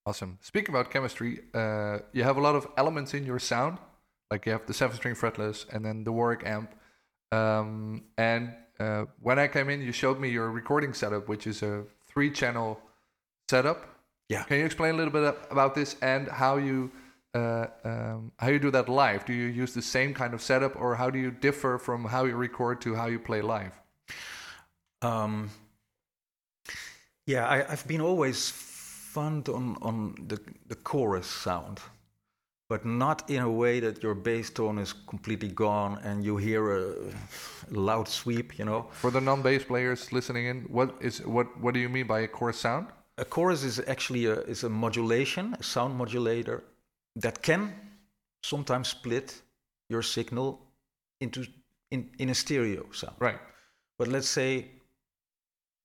Awesome. 0.07 0.39
Speaking 0.41 0.73
about 0.73 0.89
chemistry, 0.89 1.41
uh, 1.53 1.99
you 2.13 2.23
have 2.23 2.37
a 2.37 2.41
lot 2.41 2.55
of 2.55 2.67
elements 2.77 3.13
in 3.13 3.25
your 3.25 3.39
sound. 3.39 3.77
Like 4.31 4.47
you 4.47 4.51
have 4.51 4.65
the 4.65 4.73
seven 4.73 4.95
string 4.97 5.15
fretless 5.15 5.65
and 5.71 5.85
then 5.85 6.03
the 6.03 6.11
Warwick 6.11 6.43
amp. 6.45 6.73
Um, 7.31 8.05
and 8.17 8.55
uh, 8.79 9.05
when 9.21 9.37
I 9.37 9.47
came 9.47 9.69
in, 9.69 9.81
you 9.81 9.91
showed 9.91 10.19
me 10.19 10.29
your 10.29 10.49
recording 10.49 10.93
setup, 10.95 11.27
which 11.27 11.45
is 11.45 11.61
a 11.61 11.83
three 12.07 12.31
channel 12.31 12.79
setup. 13.51 13.94
Yeah. 14.29 14.43
Can 14.43 14.59
you 14.59 14.65
explain 14.65 14.95
a 14.95 14.97
little 14.97 15.13
bit 15.13 15.37
about 15.51 15.75
this 15.75 15.95
and 16.01 16.27
how 16.27 16.57
you 16.57 16.91
uh, 17.35 17.67
um, 17.83 18.31
how 18.39 18.47
you 18.47 18.59
do 18.59 18.71
that 18.71 18.87
live? 18.87 19.25
Do 19.25 19.33
you 19.33 19.47
use 19.47 19.73
the 19.73 19.81
same 19.81 20.13
kind 20.13 20.33
of 20.33 20.41
setup, 20.41 20.75
or 20.79 20.95
how 20.95 21.09
do 21.09 21.19
you 21.19 21.31
differ 21.31 21.77
from 21.77 22.05
how 22.05 22.25
you 22.25 22.35
record 22.35 22.81
to 22.81 22.95
how 22.95 23.07
you 23.07 23.19
play 23.19 23.41
live? 23.41 23.73
Um, 25.01 25.49
yeah, 27.27 27.45
I, 27.47 27.71
I've 27.71 27.85
been 27.87 28.01
always 28.01 28.49
fond 28.49 29.49
on, 29.49 29.77
on 29.81 30.15
the, 30.27 30.39
the 30.67 30.75
chorus 30.75 31.27
sound, 31.27 31.79
but 32.69 32.85
not 32.85 33.29
in 33.29 33.41
a 33.41 33.51
way 33.51 33.79
that 33.81 34.01
your 34.01 34.15
bass 34.15 34.49
tone 34.49 34.77
is 34.77 34.93
completely 34.93 35.49
gone 35.49 35.99
and 36.03 36.23
you 36.23 36.37
hear 36.37 36.77
a 36.77 36.95
loud 37.69 38.07
sweep, 38.07 38.57
you 38.57 38.65
know. 38.65 38.87
For 38.91 39.11
the 39.11 39.21
non-bass 39.21 39.65
players 39.65 40.11
listening 40.13 40.45
in, 40.45 40.61
what 40.63 40.95
is 41.01 41.25
what 41.25 41.47
what 41.59 41.73
do 41.73 41.79
you 41.79 41.89
mean 41.89 42.07
by 42.07 42.21
a 42.21 42.27
chorus 42.27 42.59
sound? 42.59 42.87
A 43.17 43.25
chorus 43.25 43.63
is 43.63 43.79
actually 43.87 44.25
a, 44.25 44.41
is 44.41 44.63
a 44.63 44.69
modulation, 44.69 45.55
a 45.59 45.63
sound 45.63 45.95
modulator 45.95 46.63
that 47.15 47.41
can 47.41 47.73
sometimes 48.43 48.89
split 48.89 49.41
your 49.89 50.01
signal 50.01 50.59
into 51.21 51.45
in, 51.91 52.09
in 52.19 52.29
a 52.29 52.35
stereo 52.35 52.85
sound. 52.91 53.15
Right. 53.19 53.39
But 53.97 54.07
let's 54.09 54.27
say 54.27 54.65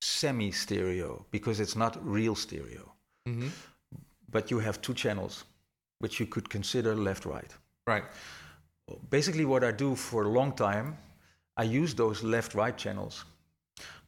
semi 0.01 0.51
stereo 0.51 1.25
because 1.31 1.61
it's 1.61 1.77
not 1.77 1.99
real 2.05 2.35
stereo. 2.35 2.93
hmm 3.27 3.49
But 4.31 4.51
you 4.51 4.61
have 4.61 4.81
two 4.81 4.95
channels 4.95 5.45
which 6.01 6.19
you 6.21 6.27
could 6.27 6.49
consider 6.49 6.95
left 6.95 7.25
right. 7.25 7.53
Right. 7.87 8.05
Basically, 9.11 9.45
what 9.45 9.63
I 9.63 9.73
do 9.73 9.95
for 9.95 10.25
a 10.25 10.29
long 10.29 10.53
time, 10.53 10.97
I 11.57 11.65
use 11.65 11.95
those 11.95 12.23
left 12.25 12.55
right 12.55 12.77
channels. 12.77 13.25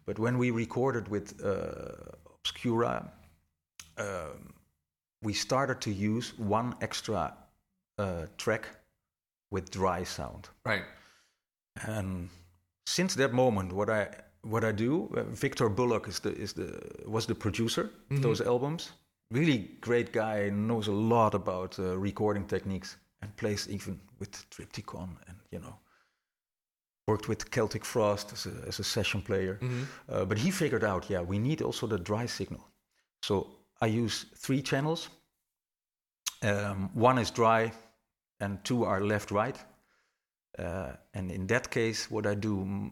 But 0.07 0.19
when 0.19 0.39
we 0.39 0.51
recorded 0.51 1.09
with 1.09 1.41
uh, 1.45 2.17
Obscura, 2.45 3.11
um, 3.99 4.55
we 5.23 5.33
started 5.33 5.81
to 5.81 5.91
use 5.93 6.37
one 6.39 6.75
extra 6.81 7.35
uh, 7.99 8.27
track 8.37 8.69
with 9.51 9.71
dry 9.71 10.03
sound. 10.05 10.49
Right. 10.67 10.85
And 11.87 12.29
since 12.87 13.15
that 13.15 13.33
moment, 13.33 13.73
what 13.73 13.89
I 13.89 14.09
what 14.43 14.65
I 14.65 14.73
do, 14.73 15.09
uh, 15.17 15.23
Victor 15.23 15.69
Bullock 15.69 16.09
is 16.09 16.19
the 16.21 16.33
is 16.35 16.53
the 16.53 16.81
was 17.07 17.27
the 17.27 17.35
producer 17.35 17.91
of 18.11 18.23
those 18.23 18.41
albums. 18.41 18.93
Really 19.31 19.71
great 19.81 20.13
guy, 20.13 20.51
knows 20.51 20.89
a 20.89 20.93
lot 20.93 21.35
about 21.35 21.79
uh, 21.79 21.97
recording 21.97 22.47
techniques 22.47 22.97
and 23.23 23.35
plays 23.37 23.69
even 23.71 24.01
with 24.19 24.31
Triptykon 24.51 25.09
and 25.29 25.37
you 25.51 25.61
know 25.61 25.79
worked 27.13 27.29
with 27.29 27.41
Celtic 27.51 27.85
Frost 27.85 28.33
as 28.33 28.47
a, 28.47 28.55
as 28.69 28.81
a 28.81 28.85
session 28.85 29.23
player. 29.23 29.55
Uh, 30.13 30.25
but 30.25 30.39
he 30.39 30.51
figured 30.51 30.85
out, 30.85 31.11
yeah, 31.11 31.23
we 31.33 31.39
need 31.39 31.63
also 31.63 31.87
the 31.87 31.99
dry 31.99 32.27
signal. 32.27 32.65
So 33.23 33.35
I 33.85 33.87
use 34.05 34.27
three 34.45 34.63
channels. 34.63 35.09
Um, 36.43 36.91
one 37.11 37.21
is 37.21 37.31
dry, 37.31 37.73
and 38.41 38.59
two 38.65 38.85
are 38.85 39.01
left 39.01 39.31
right. 39.31 39.59
Uh, 40.59 40.93
and 41.15 41.31
in 41.31 41.47
that 41.47 41.71
case, 41.71 42.11
what 42.11 42.27
I 42.27 42.35
do 42.35 42.91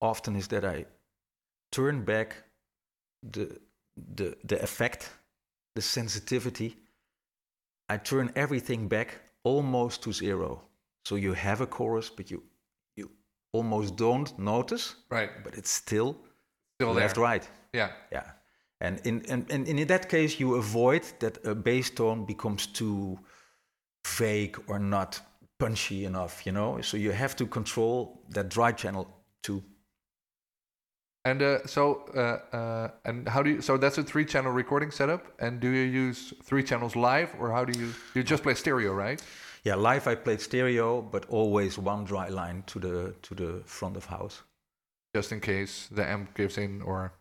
often 0.00 0.36
is 0.36 0.48
that 0.48 0.64
I 0.64 0.86
turn 1.70 2.04
back 2.04 2.28
the 3.32 3.46
the 4.16 4.36
the 4.44 4.62
effect, 4.62 5.10
the 5.74 5.82
sensitivity. 5.82 6.76
I 7.94 7.98
turn 7.98 8.30
everything 8.34 8.88
back 8.88 9.08
almost 9.44 10.02
to 10.02 10.12
zero. 10.12 10.60
So 11.04 11.16
you 11.16 11.34
have 11.34 11.62
a 11.62 11.66
chorus, 11.66 12.10
but 12.16 12.30
you 12.30 12.42
almost 13.52 13.96
don't 13.96 14.38
notice, 14.38 14.96
Right. 15.10 15.30
but 15.44 15.54
it's 15.54 15.70
still, 15.70 16.16
Still 16.80 16.92
left 16.94 17.14
there. 17.14 17.24
right. 17.24 17.48
Yeah. 17.72 17.90
Yeah. 18.12 18.24
And 18.80 19.00
in, 19.04 19.24
and, 19.28 19.50
and 19.50 19.66
in 19.68 19.86
that 19.88 20.08
case, 20.08 20.40
you 20.40 20.54
avoid 20.54 21.02
that 21.18 21.44
a 21.44 21.54
bass 21.54 21.90
tone 21.90 22.24
becomes 22.24 22.66
too 22.66 23.18
vague 24.06 24.56
or 24.68 24.78
not 24.78 25.20
punchy 25.58 26.04
enough, 26.04 26.46
you 26.46 26.52
know? 26.52 26.80
So 26.80 26.96
you 26.96 27.12
have 27.12 27.36
to 27.36 27.46
control 27.46 28.22
that 28.30 28.48
dry 28.48 28.72
channel 28.72 29.06
too. 29.42 29.62
And 31.26 31.42
uh, 31.42 31.66
so, 31.66 32.06
uh, 32.14 32.56
uh, 32.56 32.90
and 33.04 33.28
how 33.28 33.42
do 33.42 33.50
you? 33.50 33.60
So 33.60 33.76
that's 33.76 33.98
a 33.98 34.02
three-channel 34.02 34.50
recording 34.52 34.90
setup. 34.90 35.26
And 35.38 35.60
do 35.60 35.68
you 35.68 35.82
use 35.82 36.32
three 36.42 36.62
channels 36.62 36.96
live, 36.96 37.34
or 37.38 37.50
how 37.50 37.66
do 37.66 37.78
you? 37.78 37.92
You 38.14 38.22
just 38.22 38.42
play 38.42 38.54
stereo, 38.54 38.94
right? 38.94 39.22
Yeah, 39.64 39.74
live 39.74 40.06
I 40.06 40.14
played 40.14 40.40
stereo, 40.40 41.02
but 41.02 41.26
always 41.28 41.78
one 41.78 42.04
dry 42.04 42.28
line 42.28 42.62
to 42.66 42.78
the 42.78 43.14
to 43.22 43.34
the 43.34 43.62
front 43.66 43.96
of 43.96 44.06
house. 44.06 44.42
Just 45.14 45.32
in 45.32 45.40
case 45.40 45.88
the 45.90 46.04
amp 46.08 46.34
gives 46.34 46.56
in, 46.58 46.82
or 46.82 47.12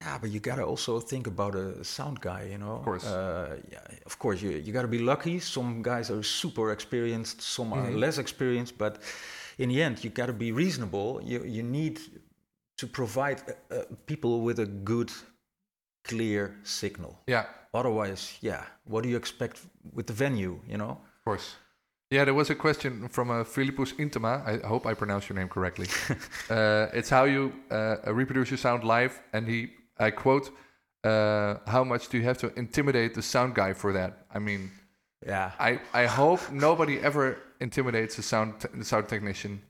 Yeah, 0.00 0.18
but 0.20 0.30
you 0.30 0.40
gotta 0.40 0.64
also 0.64 1.00
think 1.00 1.26
about 1.26 1.54
a 1.54 1.84
sound 1.84 2.20
guy, 2.20 2.48
you 2.50 2.58
know. 2.58 2.76
Of 2.76 2.84
course. 2.84 3.06
Uh, 3.06 3.60
yeah, 3.72 4.06
of 4.06 4.18
course. 4.18 4.42
You 4.42 4.50
you 4.50 4.72
gotta 4.72 4.88
be 4.88 4.98
lucky. 4.98 5.40
Some 5.40 5.82
guys 5.82 6.10
are 6.10 6.22
super 6.22 6.72
experienced, 6.72 7.40
some 7.42 7.72
are 7.72 7.90
less 7.90 8.18
experienced. 8.18 8.78
But 8.78 8.98
in 9.58 9.68
the 9.68 9.82
end, 9.82 10.04
you 10.04 10.10
gotta 10.10 10.32
be 10.32 10.52
reasonable. 10.52 11.20
You 11.22 11.44
you 11.44 11.62
need 11.62 12.00
to 12.76 12.86
provide 12.86 13.38
uh, 13.48 13.74
uh, 13.74 13.84
people 14.06 14.40
with 14.40 14.58
a 14.58 14.66
good, 14.66 15.12
clear 16.02 16.56
signal. 16.64 17.22
yeah, 17.28 17.44
Otherwise, 17.72 18.38
yeah, 18.40 18.62
what 18.84 19.02
do 19.02 19.08
you 19.08 19.16
expect 19.16 19.60
with 19.92 20.06
the 20.06 20.12
venue? 20.12 20.60
You 20.68 20.78
know. 20.78 20.90
of 20.90 21.24
course. 21.24 21.56
Yeah, 22.10 22.24
there 22.24 22.34
was 22.34 22.50
a 22.50 22.54
question 22.54 23.08
from 23.08 23.30
uh, 23.30 23.44
Philippus 23.44 23.92
Intema. 23.94 24.46
I 24.46 24.66
hope 24.66 24.86
I 24.86 24.94
pronounce 24.94 25.28
your 25.28 25.36
name 25.36 25.48
correctly. 25.48 25.88
uh, 26.50 26.86
it's 26.92 27.10
how 27.10 27.24
you 27.24 27.52
uh, 27.70 27.96
reproduce 28.06 28.50
your 28.50 28.58
sound 28.58 28.84
live, 28.84 29.20
and 29.32 29.48
he, 29.48 29.70
I 29.98 30.10
quote, 30.10 30.50
uh, 31.02 31.56
"How 31.66 31.82
much 31.82 32.08
do 32.08 32.18
you 32.18 32.24
have 32.24 32.38
to 32.38 32.52
intimidate 32.56 33.14
the 33.14 33.22
sound 33.22 33.54
guy 33.54 33.72
for 33.72 33.92
that?" 33.92 34.26
I 34.32 34.38
mean, 34.38 34.70
Yeah. 35.26 35.52
I, 35.58 35.80
I 35.92 36.06
hope 36.06 36.52
nobody 36.52 37.00
ever 37.00 37.38
intimidates 37.60 38.18
a 38.18 38.22
sound 38.22 38.60
te- 38.60 38.68
the 38.78 38.84
sound 38.84 39.08
technician 39.08 39.62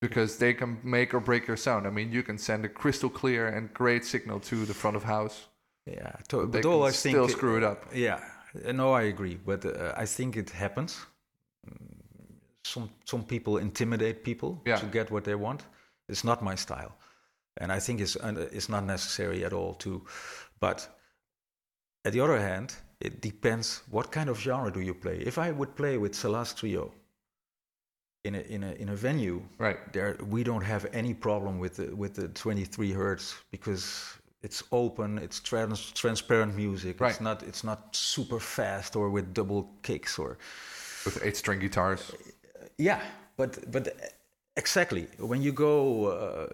because 0.00 0.38
they 0.38 0.54
can 0.54 0.78
make 0.82 1.12
or 1.14 1.20
break 1.20 1.46
your 1.46 1.56
sound. 1.56 1.86
I 1.86 1.90
mean, 1.90 2.12
you 2.12 2.22
can 2.22 2.38
send 2.38 2.64
a 2.64 2.68
crystal 2.68 3.10
clear 3.10 3.48
and 3.48 3.74
great 3.74 4.04
signal 4.04 4.40
to 4.40 4.64
the 4.64 4.74
front 4.74 4.96
of 4.96 5.02
house. 5.02 5.48
Yeah, 5.86 6.12
to, 6.28 6.46
but 6.46 6.64
all 6.64 6.84
I 6.84 6.92
think 6.92 7.16
still 7.16 7.28
screw 7.28 7.56
it 7.56 7.64
up. 7.64 7.84
Yeah, 7.94 8.20
no, 8.72 8.92
I 8.92 9.02
agree, 9.02 9.38
but 9.44 9.64
uh, 9.64 9.92
I 9.96 10.06
think 10.06 10.36
it 10.36 10.50
happens. 10.50 11.06
Some 12.72 12.88
some 13.04 13.24
people 13.24 13.58
intimidate 13.62 14.22
people 14.22 14.60
Yeah. 14.66 14.80
to 14.80 14.86
get 14.86 15.10
what 15.10 15.24
they 15.24 15.34
want. 15.34 15.64
It's 16.08 16.24
not 16.24 16.42
my 16.42 16.56
style, 16.56 16.92
and 17.60 17.72
I 17.76 17.80
think 17.80 18.00
it's 18.00 18.16
it's 18.56 18.68
not 18.68 18.84
necessary 18.84 19.44
at 19.44 19.52
all 19.52 19.74
to. 19.74 20.02
But 20.60 20.88
at 22.04 22.12
the 22.12 22.20
other 22.24 22.38
hand, 22.38 22.74
it 23.00 23.20
depends 23.22 23.82
what 23.90 24.10
kind 24.12 24.28
of 24.30 24.38
genre 24.38 24.70
do 24.72 24.80
you 24.80 24.94
play. 24.94 25.18
If 25.26 25.38
I 25.38 25.50
would 25.52 25.74
play 25.74 25.98
with 25.98 26.12
Salazh 26.14 26.54
Trio 26.54 26.92
in 28.24 28.34
a 28.34 28.40
in 28.54 28.62
a 28.64 28.72
in 28.82 28.88
a 28.88 28.96
venue, 28.96 29.42
Right. 29.58 29.78
there 29.92 30.16
we 30.30 30.42
don't 30.44 30.64
have 30.64 30.86
any 30.92 31.14
problem 31.14 31.58
with 31.60 31.74
the, 31.76 31.94
with 31.96 32.14
the 32.14 32.28
23 32.28 32.92
hertz 32.92 33.34
because 33.50 34.18
it's 34.42 34.62
open 34.70 35.18
it's 35.18 35.40
trans, 35.40 35.92
transparent 35.92 36.54
music 36.56 37.00
Right. 37.00 37.10
it's 37.12 37.20
not 37.20 37.42
it's 37.42 37.64
not 37.64 37.78
super 37.96 38.40
fast 38.40 38.96
or 38.96 39.10
with 39.10 39.34
double 39.34 39.62
kicks 39.82 40.18
or 40.18 40.36
With 41.04 41.22
eight 41.24 41.36
string 41.36 41.60
guitars. 41.60 42.12
Yeah 42.88 43.00
but 43.36 43.50
but 43.72 43.84
exactly 44.56 45.06
when 45.18 45.42
you 45.42 45.52
go 45.52 45.74
uh, 46.06 46.46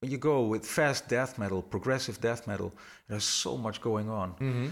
when 0.00 0.10
you 0.10 0.18
go 0.18 0.36
with 0.52 0.64
fast 0.66 1.08
death 1.08 1.38
metal 1.38 1.62
progressive 1.62 2.16
death 2.20 2.46
metal 2.46 2.70
there's 3.08 3.24
so 3.42 3.56
much 3.56 3.80
going 3.80 4.08
on 4.10 4.28
Mm-hmm. 4.40 4.68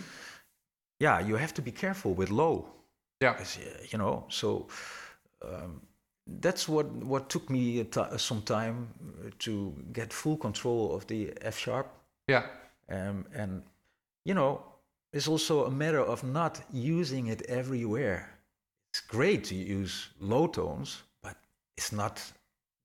yeah 1.00 1.20
you 1.28 1.36
have 1.38 1.52
to 1.54 1.62
be 1.62 1.72
careful 1.72 2.14
with 2.14 2.30
low 2.30 2.64
Yeah. 3.20 3.34
Uh, 3.40 3.44
you 3.92 3.98
know, 3.98 4.24
so 4.28 4.48
um, 5.42 5.80
that's 6.40 6.68
what 6.68 6.86
what 7.12 7.28
took 7.28 7.50
me 7.50 7.84
ti- 7.84 8.18
some 8.18 8.42
time 8.42 8.76
uh, 8.76 9.30
to 9.38 9.52
get 9.92 10.12
full 10.12 10.36
control 10.36 10.94
of 10.96 11.02
the 11.06 11.32
F 11.54 11.58
sharp, 11.58 11.86
Yeah. 12.28 12.44
um, 12.88 13.24
and 13.40 13.62
you 14.28 14.34
know, 14.34 14.60
it's 15.12 15.28
also 15.28 15.64
a 15.66 15.70
matter 15.70 16.00
of 16.12 16.22
not 16.22 16.60
using 16.98 17.28
it 17.28 17.42
everywhere. 17.48 18.20
It's 18.92 19.00
great 19.00 19.44
to 19.44 19.54
use 19.54 20.08
low 20.20 20.46
tones, 20.46 21.02
but 21.22 21.36
it's 21.76 21.92
not 21.92 22.22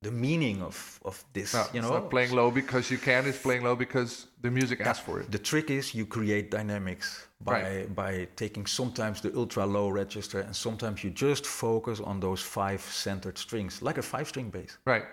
the 0.02 0.12
meaning 0.12 0.62
of 0.62 1.00
of 1.06 1.24
this. 1.34 1.54
No, 1.54 1.60
you 1.74 1.80
it's 1.80 1.88
know, 1.88 1.94
not 2.00 2.10
playing 2.10 2.32
low 2.36 2.52
because 2.52 2.92
you 2.92 2.98
can. 2.98 3.26
It's 3.26 3.42
playing 3.42 3.64
low 3.64 3.76
because 3.76 4.28
the 4.42 4.52
music 4.52 4.82
asks 4.82 5.06
for 5.06 5.22
it. 5.22 5.32
The 5.32 5.40
trick 5.40 5.70
is 5.70 5.94
you 5.96 6.06
create 6.06 6.52
dynamics 6.52 7.28
by 7.40 7.62
Right. 7.62 7.96
by 7.96 8.28
taking 8.36 8.66
sometimes 8.68 9.22
the 9.22 9.32
ultra 9.36 9.66
low 9.66 9.88
register 9.90 10.40
and 10.42 10.56
sometimes 10.56 11.04
you 11.04 11.10
just 11.10 11.46
focus 11.46 12.00
on 12.00 12.20
those 12.20 12.42
five 12.42 12.82
centered 12.82 13.38
strings, 13.38 13.82
like 13.82 13.98
a 13.98 14.02
five 14.02 14.28
string 14.28 14.50
bass. 14.50 14.78
Right. 14.86 15.06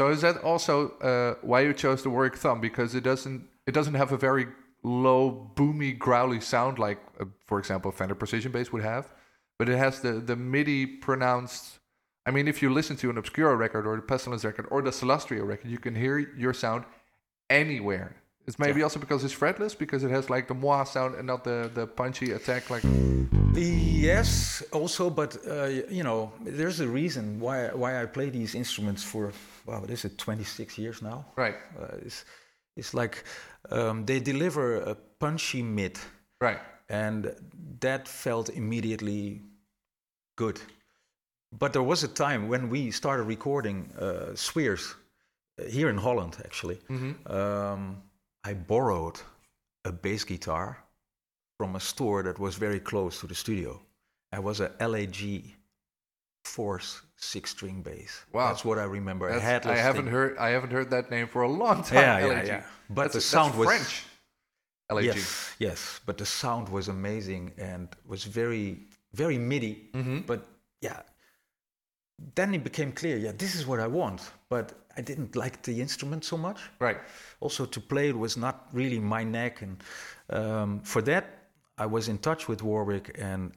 So 0.00 0.08
is 0.10 0.20
that 0.20 0.36
also 0.42 0.90
uh, 1.00 1.34
why 1.42 1.60
you 1.62 1.72
chose 1.72 2.02
the 2.02 2.10
Warwick 2.10 2.36
Thumb? 2.36 2.60
Because 2.60 2.94
it 2.94 3.04
doesn't 3.04 3.48
it 3.66 3.72
doesn't 3.72 3.94
have 3.94 4.12
a 4.12 4.18
very 4.18 4.46
low, 4.82 5.50
boomy, 5.56 5.98
growly 5.98 6.40
sound 6.40 6.78
like, 6.78 6.98
uh, 7.18 7.24
for 7.46 7.58
example, 7.58 7.88
a 7.88 7.92
Fender 7.92 8.14
Precision 8.14 8.52
bass 8.52 8.70
would 8.72 8.82
have, 8.82 9.08
but 9.58 9.68
it 9.68 9.78
has 9.78 10.00
the 10.00 10.12
the 10.12 10.36
MIDI 10.36 10.86
pronounced. 10.86 11.78
I 12.26 12.30
mean, 12.30 12.48
if 12.48 12.62
you 12.62 12.72
listen 12.72 12.96
to 12.96 13.10
an 13.10 13.18
Obscura 13.18 13.54
record 13.54 13.86
or 13.86 13.96
the 13.96 14.02
Pestilence 14.02 14.44
record 14.44 14.66
or 14.70 14.80
the 14.82 14.92
Salazh 14.92 15.26
Trio 15.26 15.44
record, 15.44 15.70
you 15.70 15.78
can 15.78 15.94
hear 15.94 16.18
your 16.18 16.54
sound 16.54 16.84
anywhere. 17.50 18.16
It's 18.46 18.58
maybe 18.58 18.82
also 18.82 18.98
because 19.00 19.24
it's 19.24 19.34
fretless, 19.34 19.76
because 19.76 20.04
it 20.04 20.10
has 20.10 20.28
like 20.28 20.48
the 20.48 20.54
moi 20.54 20.84
sound 20.84 21.14
and 21.14 21.26
not 21.26 21.44
the 21.44 21.70
the 21.72 21.86
punchy 21.86 22.32
attack 22.32 22.70
like. 22.70 22.82
Yes, 23.54 24.62
also, 24.72 25.08
but 25.08 25.36
uh, 25.46 25.66
you 25.88 26.02
know, 26.02 26.32
there's 26.44 26.80
a 26.80 26.88
reason 26.88 27.40
why 27.40 27.68
why 27.68 28.02
I 28.02 28.06
play 28.06 28.28
these 28.28 28.54
instruments 28.54 29.02
for 29.02 29.32
well, 29.64 29.80
what 29.80 29.90
is 29.90 30.04
it, 30.04 30.18
26 30.18 30.76
years 30.78 31.00
now? 31.00 31.24
Right. 31.36 31.56
Uh, 31.80 31.96
it's 32.04 32.24
it's 32.76 32.92
like 32.92 33.24
um, 33.70 34.04
they 34.04 34.20
deliver 34.20 34.76
a 34.76 34.94
punchy 34.94 35.62
mid, 35.62 35.98
Right. 36.40 36.58
And 36.88 37.34
that 37.80 38.06
felt 38.08 38.48
immediately 38.50 39.40
good. 40.36 40.60
But 41.58 41.72
there 41.72 41.82
was 41.82 42.02
a 42.04 42.08
time 42.08 42.48
when 42.48 42.68
we 42.68 42.90
started 42.90 43.22
recording 43.24 43.88
uh, 43.98 44.34
Spheres 44.34 44.94
uh, 45.60 45.64
here 45.64 45.88
in 45.88 45.96
Holland, 45.96 46.36
actually. 46.44 46.78
Um, 47.26 48.02
I 48.44 48.54
borrowed 48.54 49.20
a 49.84 49.92
bass 49.92 50.24
guitar 50.24 50.78
from 51.58 51.76
a 51.76 51.80
store 51.80 52.22
that 52.24 52.38
was 52.38 52.56
very 52.56 52.80
close 52.80 53.20
to 53.20 53.26
the 53.26 53.34
studio. 53.34 53.80
It 54.32 54.42
was 54.42 54.60
a 54.60 54.72
LAG 54.80 55.54
Force 56.44 57.00
six-string 57.16 57.80
bass. 57.82 58.24
Wow. 58.32 58.48
that's 58.48 58.64
what 58.66 58.78
I 58.78 58.84
remember. 58.84 59.30
I 59.30 59.38
haven't 59.38 60.04
thing. 60.04 60.06
heard 60.12 60.36
I 60.36 60.50
haven't 60.50 60.72
heard 60.72 60.90
that 60.90 61.10
name 61.10 61.26
for 61.26 61.42
a 61.42 61.48
long 61.48 61.82
time. 61.90 61.94
Yeah, 61.98 62.18
yeah, 62.18 62.26
LAG. 62.26 62.46
yeah. 62.46 62.62
But 62.90 62.94
That's- 62.96 63.12
the 63.14 63.20
sound 63.22 63.54
was 63.56 63.66
French. 63.68 64.04
LAG. 64.90 65.04
Yes, 65.04 65.54
yes, 65.58 66.00
but 66.06 66.18
the 66.18 66.26
sound 66.26 66.68
was 66.68 66.88
amazing 66.88 67.52
and 67.58 67.88
was 68.06 68.24
very, 68.24 68.86
very 69.12 69.38
MIDI. 69.38 69.88
Mm-hmm. 69.94 70.20
But 70.20 70.46
yeah, 70.80 71.00
then 72.34 72.54
it 72.54 72.62
became 72.62 72.92
clear. 72.92 73.16
Yeah, 73.16 73.32
this 73.32 73.54
is 73.54 73.66
what 73.66 73.80
I 73.80 73.86
want. 73.86 74.20
But 74.48 74.72
I 74.96 75.00
didn't 75.00 75.36
like 75.36 75.62
the 75.62 75.80
instrument 75.80 76.24
so 76.24 76.36
much. 76.36 76.60
Right. 76.78 76.98
Also, 77.40 77.66
to 77.66 77.80
play 77.80 78.10
it 78.10 78.18
was 78.18 78.36
not 78.36 78.68
really 78.72 78.98
my 78.98 79.24
neck, 79.24 79.62
and 79.62 79.82
um, 80.30 80.80
for 80.80 81.02
that, 81.02 81.24
I 81.78 81.86
was 81.86 82.08
in 82.08 82.18
touch 82.18 82.46
with 82.46 82.62
Warwick. 82.62 83.16
And 83.18 83.52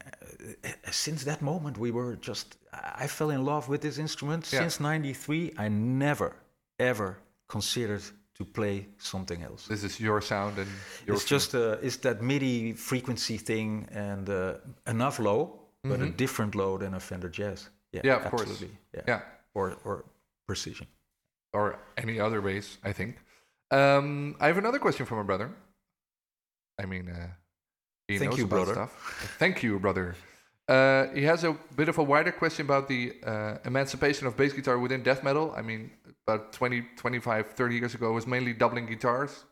uh, 0.64 0.70
since 0.90 1.24
that 1.24 1.42
moment, 1.42 1.78
we 1.78 1.90
were 1.90 2.16
just. 2.16 2.56
I 2.72 3.06
fell 3.06 3.30
in 3.30 3.44
love 3.44 3.68
with 3.68 3.80
this 3.82 3.98
instrument. 3.98 4.50
Yeah. 4.52 4.60
Since 4.60 4.80
'93, 4.80 5.54
I 5.58 5.68
never, 5.68 6.34
ever 6.78 7.18
considered 7.48 8.02
to 8.38 8.44
play 8.44 8.86
something 8.98 9.42
else 9.42 9.66
This 9.66 9.82
is 9.84 9.98
your 10.00 10.20
sound 10.22 10.58
and 10.58 10.68
your 11.06 11.16
it's 11.16 11.24
just 11.24 11.54
uh, 11.54 11.76
it's 11.82 11.96
that 11.98 12.22
MIDI 12.22 12.72
frequency 12.74 13.36
thing 13.38 13.88
and 13.90 14.28
uh, 14.28 14.54
enough 14.86 15.18
low, 15.18 15.58
but 15.82 16.00
a 16.00 16.10
different 16.10 16.54
low 16.54 16.78
than 16.78 16.94
a 16.94 17.00
Fender 17.00 17.28
Jazz. 17.30 17.68
Yeah, 17.92 18.00
Mm-hmm. 18.00 18.06
Yeah, 18.08 18.24
of 18.24 18.30
course. 18.30 18.62
Yeah. 18.94 19.02
yeah, 19.08 19.20
or 19.54 19.76
or 19.84 20.04
precision. 20.46 20.86
or 21.52 21.78
any 21.96 22.20
other 22.20 22.40
bass, 22.40 22.78
I 22.84 22.92
think. 22.92 23.16
Um, 23.70 24.36
I 24.40 24.46
have 24.46 24.58
another 24.58 24.78
question 24.78 25.06
from 25.06 25.18
my 25.18 25.24
brother. 25.24 25.48
I 26.82 26.86
mean, 26.86 27.08
uh, 27.08 27.26
he 28.08 28.18
Thank 28.18 28.30
knows 28.30 28.38
you, 28.38 28.44
about 28.44 28.56
brother. 28.56 28.72
stuff. 28.74 29.36
Thank 29.38 29.62
you, 29.62 29.78
brother. 29.78 30.14
Uh, 30.68 31.06
he 31.14 31.22
has 31.22 31.44
a 31.44 31.56
bit 31.76 31.88
of 31.88 31.96
a 31.98 32.02
wider 32.02 32.30
question 32.30 32.66
about 32.66 32.88
the 32.88 33.14
uh, 33.24 33.56
emancipation 33.64 34.26
of 34.26 34.36
bass 34.36 34.52
guitar 34.52 34.78
within 34.78 35.02
death 35.02 35.24
metal. 35.24 35.54
I 35.56 35.62
mean, 35.62 35.90
about 36.26 36.52
20, 36.52 36.84
25, 36.96 37.52
30 37.52 37.74
years 37.74 37.94
ago, 37.94 38.10
it 38.10 38.12
was 38.12 38.26
mainly 38.26 38.52
doubling 38.52 38.84
guitars, 38.86 39.44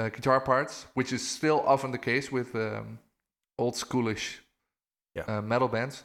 uh, 0.00 0.08
guitar 0.08 0.40
parts, 0.40 0.86
which 0.94 1.12
is 1.12 1.26
still 1.26 1.60
often 1.66 1.92
the 1.92 1.98
case 1.98 2.32
with 2.32 2.54
um, 2.56 2.98
old 3.58 3.74
schoolish 3.74 4.38
Yeah. 5.14 5.24
uh, 5.28 5.40
metal 5.42 5.68
bands. 5.68 6.02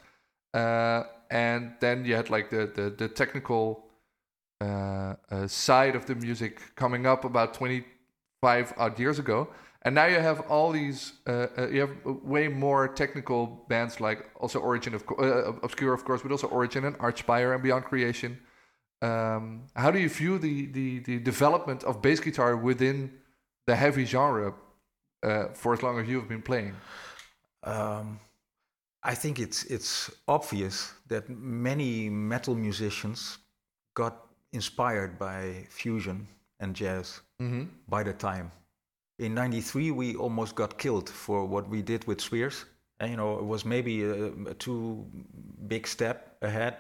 Uh, 0.53 1.03
and 1.31 1.73
then 1.79 2.05
you 2.05 2.15
had 2.15 2.29
like 2.29 2.49
the 2.49 2.67
the, 2.75 2.89
the 2.91 3.07
technical 3.07 3.83
uh, 4.61 5.15
uh, 5.31 5.47
side 5.47 5.95
of 5.95 6.05
the 6.05 6.15
music 6.15 6.61
coming 6.75 7.07
up 7.07 7.25
about 7.25 7.53
25 7.53 8.73
odd 8.77 8.99
years 8.99 9.19
ago. 9.19 9.47
And 9.85 9.93
now 9.93 10.07
you 10.07 10.19
have 10.19 10.39
all 10.49 10.71
these, 10.71 11.13
uh, 11.27 11.47
uh, 11.57 11.67
you 11.69 11.81
have 11.81 11.95
way 12.03 12.47
more 12.47 12.87
technical 12.87 13.65
bands 13.69 14.01
like 14.01 14.19
also 14.41 14.59
Origin, 14.59 14.95
of 14.95 15.03
uh, 15.19 15.53
Obscura, 15.61 15.93
of 15.93 16.03
course, 16.03 16.21
but 16.23 16.31
also 16.31 16.47
Origin 16.47 16.85
and 16.85 16.97
Archspire 16.97 17.53
and 17.53 17.61
Beyond 17.61 17.85
Creation. 17.85 18.39
Um, 19.03 19.67
how 19.75 19.91
do 19.91 19.99
you 19.99 20.09
view 20.09 20.39
the, 20.39 20.65
the, 20.77 20.99
the 20.99 21.19
development 21.19 21.83
of 21.83 22.01
bass 22.01 22.19
guitar 22.19 22.57
within 22.57 23.11
the 23.67 23.75
heavy 23.75 24.05
genre 24.05 24.55
uh, 25.21 25.45
for 25.53 25.73
as 25.73 25.83
long 25.83 25.99
as 25.99 26.07
you 26.07 26.19
have 26.19 26.27
been 26.27 26.41
playing? 26.41 26.73
Um, 27.63 28.19
I 29.03 29.13
think 29.13 29.37
it's 29.39 29.63
it's 29.65 30.09
obvious 30.27 30.93
that 31.09 31.29
many 31.29 32.09
metal 32.09 32.55
musicians 32.55 33.37
got 33.93 34.15
inspired 34.51 35.19
by 35.19 35.67
fusion 35.69 36.27
and 36.59 36.75
jazz 36.75 37.21
Mm-hmm. 37.41 37.65
by 37.87 38.01
the 38.01 38.13
time. 38.13 38.51
In 39.17 39.33
'93, 39.33 39.91
we 39.91 40.15
almost 40.15 40.55
got 40.55 40.77
killed 40.77 41.09
for 41.09 41.45
what 41.45 41.69
we 41.69 41.81
did 41.81 42.05
with 42.05 42.19
Spheres. 42.21 42.65
And 42.99 43.11
you 43.11 43.17
know, 43.17 43.39
it 43.39 43.45
was 43.45 43.65
maybe 43.65 44.03
a, 44.03 44.27
a 44.49 44.53
too 44.53 45.05
big 45.67 45.87
step 45.87 46.37
ahead. 46.41 46.75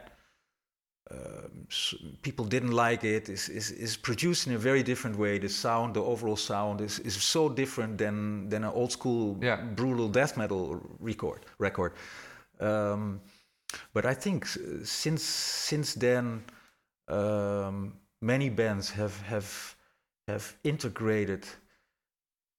Um, 1.11 1.67
s 1.69 1.93
people 2.21 2.45
didn't 2.45 2.71
like 2.71 3.03
it. 3.03 3.29
It's, 3.29 3.47
it's, 3.49 3.69
it's 3.71 3.97
produced 3.97 4.47
in 4.47 4.55
a 4.55 4.57
very 4.57 4.83
different 4.83 5.17
way. 5.17 5.39
The 5.39 5.49
sound, 5.49 5.93
the 5.93 6.01
overall 6.01 6.35
sound, 6.37 6.81
is, 6.81 6.99
is 6.99 7.15
so 7.23 7.49
different 7.49 7.97
than 7.97 8.49
than 8.49 8.63
an 8.63 8.71
old 8.73 8.91
school 8.91 9.37
Yeah. 9.41 9.61
brutal 9.75 10.09
death 10.09 10.35
metal 10.37 10.81
record. 10.99 11.45
Record. 11.59 11.93
Um, 12.59 13.21
but 13.93 14.05
I 14.05 14.15
think 14.15 14.45
since 14.83 15.23
since 15.69 15.93
then, 15.99 16.43
um, 17.07 17.93
many 18.21 18.49
bands 18.49 18.89
have 18.91 19.21
have 19.21 19.75
have 20.27 20.55
integrated 20.63 21.45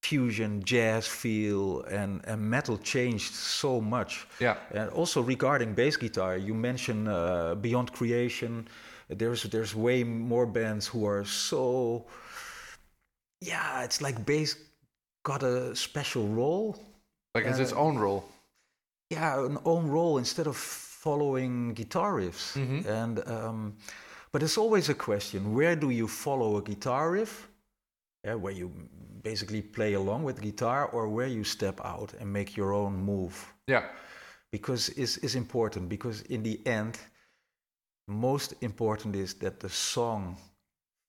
fusion, 0.08 0.62
jazz 0.64 1.06
feel, 1.06 1.82
and, 2.00 2.20
and 2.30 2.38
metal 2.40 2.78
changed 2.78 3.32
so 3.34 3.80
much. 3.80 4.26
Yeah. 4.40 4.56
And 4.78 4.90
also 4.90 5.20
regarding 5.34 5.74
bass 5.74 5.96
guitar, 5.96 6.36
you 6.48 6.54
mentioned 6.54 7.08
uh, 7.08 7.54
Beyond 7.60 7.88
Creation. 7.98 8.52
There's 9.08 9.42
there's 9.54 9.74
way 9.74 10.04
more 10.04 10.46
bands 10.46 10.84
who 10.92 11.06
are 11.06 11.24
so. 11.24 12.04
Yeah, 13.40 13.84
it's 13.84 14.00
like 14.00 14.24
bass 14.24 14.56
got 15.22 15.42
a 15.42 15.74
special 15.74 16.26
role. 16.28 16.76
Like 17.34 17.46
it's 17.50 17.58
its 17.58 17.72
Uh, 17.72 17.84
own 17.84 17.98
role. 17.98 18.22
Yeah, 19.10 19.44
an 19.46 19.58
own 19.64 19.84
role 19.88 20.18
instead 20.18 20.46
of 20.46 20.56
following 20.56 21.74
guitar 21.74 22.12
riffs. 22.20 22.54
Mhm. 22.56 22.86
And 22.86 23.18
um, 23.28 23.76
but 24.32 24.42
it's 24.42 24.58
always 24.58 24.88
a 24.88 24.94
question: 24.94 25.40
where 25.54 25.76
do 25.76 25.90
you 25.90 26.08
follow 26.08 26.56
a 26.56 26.62
guitar 26.62 27.10
riff? 27.12 27.48
Yeah, 28.26 28.34
where 28.34 28.52
you 28.52 28.70
basically 29.22 29.62
play 29.62 29.94
along 29.94 30.24
with 30.24 30.40
guitar, 30.40 30.86
or 30.92 31.08
where 31.08 31.28
you 31.28 31.44
step 31.44 31.80
out 31.84 32.12
and 32.20 32.32
make 32.32 32.56
your 32.56 32.72
own 32.72 32.94
move 33.04 33.34
Yeah. 33.68 33.82
because 34.52 34.88
is 34.96 35.18
is 35.18 35.34
important 35.34 35.88
because 35.88 36.22
in 36.28 36.42
the 36.42 36.58
end 36.66 36.98
most 38.08 38.54
important 38.60 39.14
is 39.16 39.34
that 39.34 39.58
the 39.60 39.68
song 39.68 40.36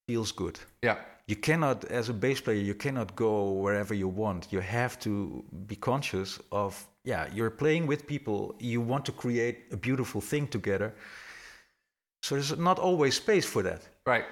feels 0.07 0.31
good 0.31 0.59
Yeah. 0.83 0.97
you 1.27 1.35
cannot 1.35 1.85
as 1.85 2.09
a 2.09 2.13
bass 2.13 2.41
player 2.41 2.61
you 2.61 2.75
cannot 2.75 3.15
go 3.15 3.51
wherever 3.63 3.93
you 3.95 4.07
want 4.07 4.47
you 4.51 4.61
have 4.61 4.97
to 4.99 5.43
be 5.67 5.75
conscious 5.75 6.39
of 6.51 6.87
yeah 7.03 7.27
you're 7.35 7.55
playing 7.63 7.87
with 7.87 8.05
people 8.07 8.55
you 8.59 8.81
want 8.81 9.05
to 9.05 9.11
create 9.11 9.57
a 9.71 9.77
beautiful 9.77 10.21
thing 10.21 10.47
together 10.49 10.93
so 12.23 12.35
there's 12.35 12.57
not 12.57 12.79
always 12.79 13.15
space 13.15 13.45
for 13.45 13.63
that 13.63 13.81
Right. 14.05 14.25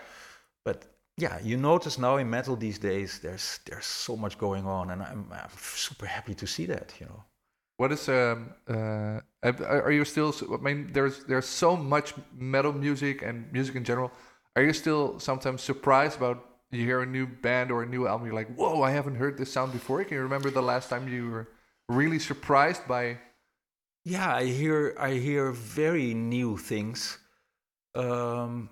but 0.65 0.86
yeah 1.18 1.39
you 1.43 1.57
notice 1.57 1.97
now 1.97 2.18
in 2.18 2.30
metal 2.30 2.55
these 2.55 2.80
days 2.80 3.20
there's 3.20 3.59
there's 3.66 3.86
so 3.86 4.16
much 4.16 4.38
going 4.38 4.66
on 4.66 4.91
and 4.91 5.01
i'm, 5.01 5.28
I'm 5.32 5.49
super 5.57 6.05
happy 6.05 6.34
to 6.36 6.47
see 6.47 6.66
that 6.68 6.93
you 6.99 7.05
know 7.05 7.24
What 7.78 7.91
is 7.93 8.09
um 8.09 8.55
uh 8.70 9.20
are 9.88 9.93
you 9.93 10.05
still? 10.05 10.32
I 10.51 10.57
mean, 10.68 10.80
there's 10.93 11.18
there's 11.30 11.47
so 11.47 11.78
much 11.78 12.16
metal 12.34 12.74
music 12.74 13.24
and 13.28 13.36
music 13.53 13.76
in 13.76 13.84
general. 13.86 14.11
Are 14.55 14.63
you 14.68 14.74
still 14.74 15.20
sometimes 15.20 15.61
surprised 15.63 16.18
about 16.18 16.38
you 16.72 16.84
hear 16.89 17.01
a 17.03 17.05
new 17.18 17.28
band 17.28 17.72
or 17.72 17.84
a 17.84 17.89
new 17.95 18.03
album? 18.07 18.26
You're 18.28 18.39
like, 18.43 18.53
whoa, 18.59 18.84
I 18.89 18.91
haven't 18.99 19.18
heard 19.24 19.36
this 19.38 19.51
sound 19.53 19.72
before. 19.74 20.03
Can 20.05 20.18
you 20.18 20.24
remember 20.30 20.51
the 20.51 20.63
last 20.74 20.89
time 20.89 21.03
you 21.16 21.32
were 21.32 21.47
really 21.89 22.20
surprised 22.20 22.84
by? 22.88 23.20
Yeah, 24.03 24.36
I 24.36 24.45
hear 24.45 24.95
I 24.99 25.13
hear 25.13 25.51
very 25.51 26.13
new 26.13 26.57
things, 26.57 27.18
um, 27.95 28.70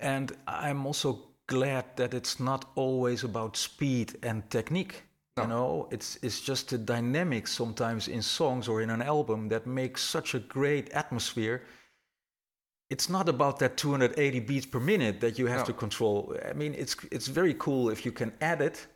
and 0.00 0.32
I'm 0.46 0.86
also 0.86 1.25
glad 1.46 1.84
that 1.96 2.14
it's 2.14 2.38
not 2.40 2.64
always 2.74 3.24
about 3.24 3.56
speed 3.56 4.16
and 4.22 4.48
technique. 4.50 5.04
No. 5.36 5.42
You 5.42 5.48
know, 5.48 5.88
it's 5.90 6.18
it's 6.22 6.40
just 6.40 6.68
the 6.70 6.78
dynamics 6.78 7.52
sometimes 7.52 8.08
in 8.08 8.22
songs 8.22 8.68
or 8.68 8.80
in 8.82 8.90
an 8.90 9.02
album 9.02 9.48
that 9.48 9.66
makes 9.66 10.02
such 10.02 10.34
a 10.34 10.38
great 10.38 10.90
atmosphere. 10.92 11.62
It's 12.88 13.08
not 13.08 13.28
about 13.28 13.58
that 13.58 13.76
280 13.76 14.40
beats 14.40 14.66
per 14.66 14.80
minute 14.80 15.20
that 15.20 15.38
you 15.38 15.46
have 15.48 15.58
No. 15.60 15.64
to 15.66 15.72
control. 15.72 16.36
I 16.48 16.52
mean, 16.54 16.74
it's 16.74 16.96
it's 17.10 17.26
very 17.28 17.54
cool 17.54 17.90
if 17.90 18.04
you 18.06 18.12
can 18.12 18.32
add 18.40 18.60
it, 18.62 18.86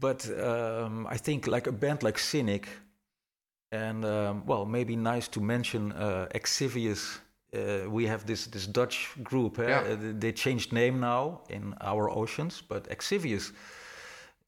but 0.00 0.28
um, 0.38 1.06
I 1.06 1.16
think 1.18 1.46
like 1.46 1.66
a 1.68 1.72
band 1.72 2.02
like 2.02 2.18
Cynic, 2.18 2.68
and 3.72 4.04
um, 4.04 4.42
well, 4.46 4.66
maybe 4.66 4.96
nice 4.96 5.28
to 5.28 5.40
mention 5.40 5.92
uh, 5.92 6.26
Exivious. 6.34 7.20
Uh, 7.54 7.90
we 7.90 8.06
have 8.06 8.24
this 8.26 8.46
this 8.46 8.66
Dutch 8.66 9.10
group. 9.22 9.58
eh? 9.58 9.68
Yeah. 9.68 9.92
Uh, 9.92 10.18
they 10.18 10.32
changed 10.32 10.72
name 10.72 11.00
now 11.00 11.40
in 11.48 11.74
our 11.80 12.10
oceans, 12.10 12.62
but 12.68 12.86
Exivious 12.90 13.52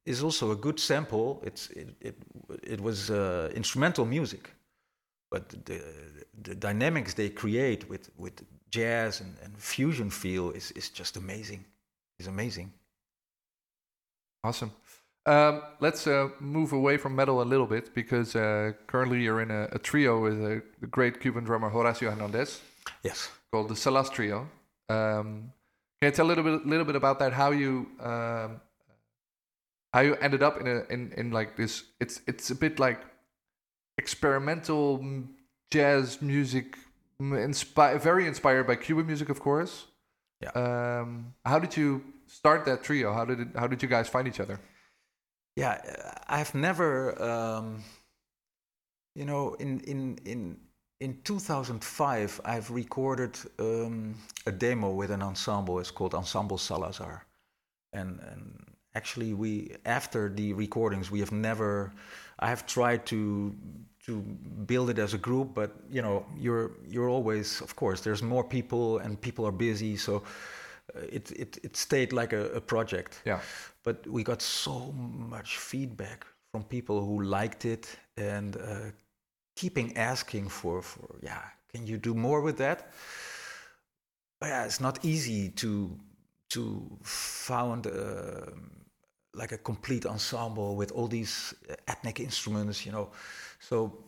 is 0.05 0.23
also 0.23 0.51
a 0.51 0.57
good 0.57 0.79
sample. 0.79 1.41
It's 1.43 1.71
it 1.71 1.89
it, 2.01 2.17
it 2.63 2.81
was 2.81 3.11
uh, 3.11 3.51
instrumental 3.55 4.05
music, 4.07 4.51
but 5.31 5.49
the 5.65 5.81
the 6.43 6.55
dynamics 6.55 7.15
they 7.15 7.31
create 7.31 7.89
with 7.89 8.11
with 8.19 8.43
jazz 8.71 9.21
and, 9.21 9.35
and 9.43 9.57
fusion 9.57 10.11
feel 10.11 10.51
is 10.51 10.71
is 10.73 10.91
just 10.91 11.17
amazing. 11.17 11.65
Is 12.19 12.27
amazing. 12.27 12.73
Awesome. 14.45 14.71
Um, 15.27 15.63
let's 15.81 16.07
uh, 16.07 16.29
move 16.41 16.73
away 16.73 16.97
from 16.99 17.15
metal 17.15 17.43
a 17.43 17.45
little 17.45 17.67
bit 17.67 17.95
because 17.95 18.35
uh, 18.35 18.73
currently 18.87 19.23
you're 19.23 19.43
in 19.43 19.51
a, 19.51 19.69
a 19.73 19.79
trio 19.79 20.19
with 20.21 20.41
a, 20.43 20.63
the 20.81 20.87
great 20.87 21.21
Cuban 21.21 21.45
drummer 21.45 21.71
Horacio 21.71 22.11
Hernandez 22.11 22.61
Yes. 23.03 23.31
called 23.53 23.69
the 23.69 23.77
Salazh 23.77 24.11
Trio. 24.11 24.49
Um, 24.89 25.53
can 26.01 26.09
you 26.09 26.11
tell 26.11 26.27
a 26.27 26.29
little 26.29 26.45
bit, 26.45 26.67
little 26.67 26.85
bit 26.85 26.97
about 26.97 27.19
that? 27.19 27.33
How 27.33 27.51
you 27.51 27.87
um, 28.01 28.61
how 29.93 30.01
you 30.01 30.15
ended 30.17 30.43
up 30.43 30.61
in 30.61 30.67
a 30.67 30.85
in, 30.91 31.13
in 31.17 31.31
like 31.31 31.57
this? 31.57 31.85
It's 32.01 32.21
it's 32.27 32.51
a 32.51 32.55
bit 32.55 32.79
like 32.79 33.01
experimental 33.99 35.05
jazz 35.71 36.23
music, 36.23 36.77
mm, 37.21 37.33
inspi- 37.49 38.01
very 38.01 38.27
inspired 38.27 38.67
by 38.67 38.77
Cuban 38.77 39.07
music, 39.07 39.29
of 39.29 39.41
course. 39.41 39.87
Yeah. 40.41 40.51
Um, 40.51 41.35
how 41.45 41.59
did 41.59 41.77
you 41.77 42.03
start 42.27 42.65
that 42.65 42.83
trio? 42.83 43.13
How 43.13 43.25
did 43.25 43.41
it, 43.41 43.49
how 43.55 43.67
did 43.67 43.83
you 43.83 43.89
guys 43.89 44.09
find 44.09 44.27
each 44.27 44.41
other? 44.41 44.59
Yeah, 45.57 45.81
I've 46.29 46.55
never, 46.55 47.21
um, 47.23 47.85
you 49.15 49.25
know, 49.27 49.55
in 49.55 49.81
in 49.81 50.19
in 50.25 50.57
in 51.01 51.19
2005, 51.25 52.41
I've 52.45 52.71
recorded 52.71 53.39
um, 53.59 54.15
a 54.47 54.53
demo 54.53 54.91
with 54.91 55.11
an 55.11 55.23
ensemble. 55.23 55.79
It's 55.81 55.91
called 55.91 56.15
Ensemble 56.15 56.59
Salazar, 56.59 57.25
and 57.93 58.21
and 58.21 58.65
actually, 58.95 59.35
we 59.35 59.77
after 59.85 60.29
the 60.29 60.53
recordings, 60.53 61.11
we 61.11 61.21
have 61.21 61.33
never. 61.33 61.93
I 62.39 62.49
have 62.49 62.67
tried 62.67 63.07
to 63.07 63.55
to 64.07 64.21
build 64.67 64.91
it 64.91 64.99
as 64.99 65.15
a 65.15 65.19
group, 65.19 65.55
but 65.55 65.71
you 65.91 66.03
know, 66.03 66.25
you're 66.39 66.71
you're 66.89 67.09
always, 67.09 67.61
of 67.63 67.75
course, 67.77 68.01
there's 68.03 68.23
more 68.23 68.45
people 68.45 68.99
and 68.99 69.21
people 69.21 69.47
are 69.47 69.53
busy, 69.57 69.97
so. 69.97 70.23
Uh, 70.97 71.03
it, 71.13 71.31
it, 71.31 71.59
it 71.63 71.77
stayed 71.77 72.13
like 72.13 72.33
a, 72.33 72.47
a 72.57 72.61
project 72.61 73.23
Yeah. 73.25 73.39
but 73.85 74.05
we 74.09 74.25
got 74.25 74.43
so 74.43 74.93
much 75.31 75.57
feedback 75.57 76.27
from 76.51 76.65
people 76.65 77.07
who 77.07 77.23
liked 77.23 77.65
it 77.65 77.97
and 78.17 78.57
uh, 78.57 78.91
keeping 79.57 79.97
asking 79.97 80.49
for 80.49 80.83
for 80.83 81.17
yeah 81.23 81.43
can 81.73 81.87
you 81.87 81.99
do 81.99 82.15
more 82.15 82.41
with 82.41 82.59
that? 82.59 82.93
But 84.41 84.49
yeah 84.49 84.65
it's 84.65 84.81
not 84.81 85.05
easy 85.05 85.51
to 85.51 85.97
to 86.51 86.99
found 87.03 87.87
uh, 87.87 88.51
like 89.35 89.53
a 89.53 89.59
complete 89.59 90.07
ensemble 90.07 90.75
with 90.75 90.91
all 90.93 91.07
these 91.07 91.55
uh, 91.71 91.75
ethnic 91.87 92.19
instruments 92.19 92.85
you 92.85 92.93
know? 92.93 93.11
So 93.61 94.05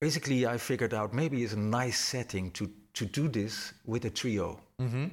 basically 0.00 0.46
i 0.46 0.58
figured 0.58 0.94
out 0.94 1.14
maybe 1.14 1.42
it's 1.42 1.54
a 1.54 1.58
nice 1.58 1.98
setting 1.98 2.50
to 2.52 2.70
to 2.94 3.04
do 3.04 3.28
this 3.28 3.72
with 3.84 4.04
a 4.04 4.10
trio. 4.10 4.58
Mm-hmm. 4.80 5.06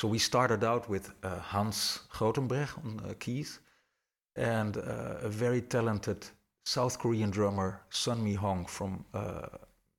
so 0.00 0.08
we 0.08 0.18
started 0.18 0.64
out 0.64 0.88
with 0.88 1.10
uh, 1.22 1.38
Hans 1.38 2.00
Grotenbreg 2.12 2.68
on 2.84 3.00
uh, 3.00 3.14
keys 3.18 3.60
and 4.36 4.76
uh, 4.76 5.28
a 5.28 5.28
very 5.28 5.60
talented 5.60 6.26
South 6.64 6.98
Korean 6.98 7.30
drummer, 7.30 7.80
Sun 7.90 8.22
Mi 8.22 8.34
Hong, 8.34 8.66
from 8.66 9.04
uh, 9.14 9.48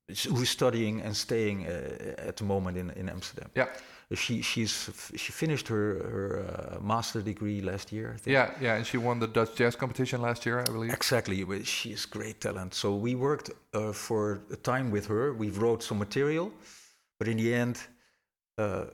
who's 0.07 0.49
studying 0.49 1.01
and 1.01 1.16
staying 1.16 1.66
uh, 1.68 2.28
at 2.30 2.38
the 2.38 2.43
moment 2.43 2.78
in, 2.78 2.89
in 2.91 3.09
Amsterdam. 3.09 3.49
Yeah. 3.55 3.68
She 4.14 4.41
she's 4.41 4.89
she 5.16 5.32
finished 5.32 5.68
her 5.70 5.95
her 6.14 6.45
uh, 6.45 6.80
master 6.82 7.22
degree 7.22 7.61
last 7.61 7.91
year. 7.91 8.11
I 8.14 8.18
think. 8.18 8.34
Yeah, 8.34 8.51
yeah, 8.61 8.76
and 8.76 8.86
she 8.86 8.97
won 8.97 9.20
the 9.20 9.28
Dutch 9.28 9.55
jazz 9.55 9.76
competition 9.76 10.22
last 10.22 10.45
year, 10.45 10.59
I 10.59 10.66
believe. 10.66 10.93
Exactly, 10.93 11.43
but 11.43 11.66
she 11.66 11.93
is 11.93 12.05
great 12.05 12.39
talent. 12.39 12.76
So 12.76 12.95
we 12.95 13.16
worked 13.16 13.49
uh, 13.74 13.91
for 13.91 14.41
a 14.51 14.55
time 14.55 14.91
with 14.91 15.07
her. 15.07 15.34
We 15.34 15.49
wrote 15.49 15.82
some 15.82 15.97
material, 15.97 16.51
but 17.18 17.28
in 17.28 17.38
the 17.38 17.53
end, 17.55 17.80
uh, 18.57 18.86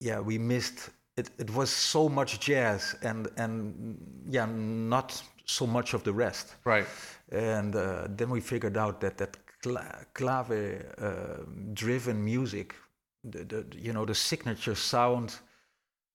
yeah, 0.00 0.20
we 0.20 0.36
missed. 0.36 0.90
It, 1.16 1.30
it 1.38 1.50
was 1.50 1.70
so 1.70 2.08
much 2.08 2.38
jazz 2.40 2.94
and 3.02 3.28
and 3.36 3.96
yeah, 4.28 4.46
not 4.46 5.22
so 5.44 5.66
much 5.66 5.94
of 5.94 6.02
the 6.02 6.12
rest. 6.12 6.54
Right. 6.64 6.86
And 7.30 7.74
uh, 7.74 8.06
then 8.16 8.30
we 8.30 8.40
figured 8.40 8.76
out 8.76 9.00
that 9.00 9.16
that 9.18 9.36
cla- 9.62 10.04
clave 10.14 10.84
uh, 11.00 11.44
driven 11.72 12.22
music, 12.24 12.74
the, 13.24 13.44
the 13.44 13.64
you 13.76 13.92
know 13.92 14.04
the 14.04 14.14
signature 14.14 14.74
sound, 14.74 15.34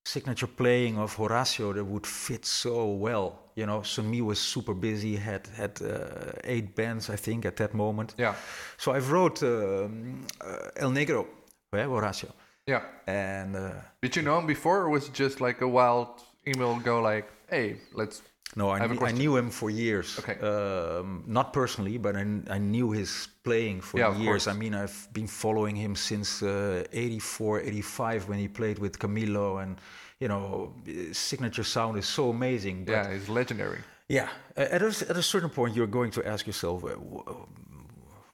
signature 0.06 0.48
playing 0.48 0.98
of 0.98 1.16
Horacio 1.16 1.74
that 1.74 1.84
would 1.84 2.06
fit 2.06 2.46
so 2.46 2.86
well. 2.86 3.40
You 3.56 3.66
know, 3.66 3.82
Sumi 3.84 4.22
was 4.22 4.40
super 4.40 4.74
busy, 4.74 5.16
had 5.16 5.48
had 5.48 5.82
uh, 5.82 6.32
eight 6.44 6.76
bands 6.76 7.10
I 7.10 7.16
think 7.18 7.46
at 7.46 7.56
that 7.56 7.74
moment. 7.74 8.14
Yeah. 8.18 8.36
So 8.78 8.92
I 8.94 9.00
wrote 9.00 9.42
um, 9.44 10.26
uh, 10.42 10.70
El 10.76 10.92
Negro, 10.92 11.26
eh, 11.74 11.86
Horacio, 11.86 12.30
Yeah. 12.68 12.82
and. 13.08 13.56
Uh, 13.56 13.72
Did 14.02 14.16
you 14.16 14.22
know 14.22 14.38
him 14.40 14.46
before, 14.48 14.82
or 14.84 14.90
was 14.90 15.08
it 15.08 15.14
just 15.14 15.42
like 15.42 15.62
a 15.62 15.68
wild 15.68 16.08
email 16.46 16.80
go 16.84 17.02
like, 17.02 17.26
"Hey, 17.50 17.78
let's"? 17.94 18.22
No, 18.56 18.70
I, 18.72 18.80
have 18.80 18.92
a 18.92 18.96
kn- 18.96 19.08
I 19.08 19.12
knew 19.12 19.36
him 19.38 19.50
for 19.52 19.70
years. 19.70 20.18
Okay. 20.20 20.38
Um, 20.40 21.24
not 21.28 21.54
personally, 21.54 21.98
but 21.98 22.16
I, 22.16 22.22
I 22.50 22.58
knew 22.58 22.92
his 22.92 23.28
playing 23.44 23.82
for 23.82 24.00
Yeah, 24.00 24.18
years. 24.18 24.48
I 24.48 24.54
mean, 24.54 24.74
I've 24.74 25.08
been 25.14 25.28
following 25.28 25.76
him 25.76 25.96
since 25.96 26.42
uh, 26.42 26.84
84, 26.92 27.62
85 27.62 28.30
when 28.30 28.40
he 28.40 28.48
played 28.48 28.80
with 28.80 28.98
Camilo. 28.98 29.62
And, 29.62 29.78
you 30.20 30.28
know, 30.28 30.74
his 30.86 31.18
signature 31.18 31.64
sound 31.64 31.98
is 31.98 32.08
so 32.08 32.30
amazing. 32.30 32.86
But 32.86 32.92
Yeah, 32.94 33.14
he's 33.14 33.30
legendary. 33.30 33.80
yeah, 34.10 34.30
at 34.56 34.82
a, 34.82 34.88
at 35.10 35.18
a 35.18 35.24
certain 35.24 35.50
point, 35.50 35.76
you're 35.76 35.86
going 36.00 36.12
to 36.12 36.26
ask 36.28 36.48
yourself, 36.48 36.84
uh, 36.84 36.90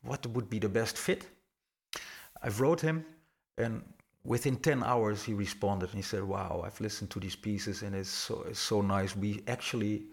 what 0.03 0.26
would 0.28 0.49
be 0.49 0.59
the 0.59 0.70
best 0.70 0.97
fit? 0.97 1.26
I've 2.41 2.59
wrote 2.61 2.82
him, 2.82 3.05
and 3.57 3.82
within 4.26 4.55
10 4.57 4.84
hours, 4.84 5.24
he 5.24 5.34
responded 5.34 5.89
and 5.89 5.95
he 5.95 6.01
said, 6.01 6.24
Wow, 6.24 6.63
I've 6.65 6.80
listened 6.80 7.09
to 7.11 7.19
these 7.19 7.36
pieces 7.36 7.82
and 7.82 7.95
it's 7.95 8.09
so, 8.09 8.45
it's 8.49 8.59
so 8.59 8.82
nice. 8.82 9.15
We 9.15 9.43
actually, 9.47 10.03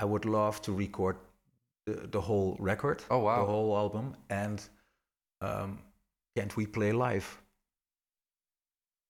I 0.00 0.04
would 0.04 0.24
love 0.24 0.60
to 0.62 0.72
record 0.72 1.16
the, 1.86 2.08
the 2.10 2.20
whole 2.20 2.56
record, 2.58 3.02
Oh, 3.10 3.18
wow. 3.18 3.40
the 3.40 3.46
whole 3.46 3.76
album, 3.76 4.16
and 4.30 4.62
um, 5.40 5.78
can't 6.36 6.56
we 6.56 6.66
play 6.66 6.92
live? 6.92 7.40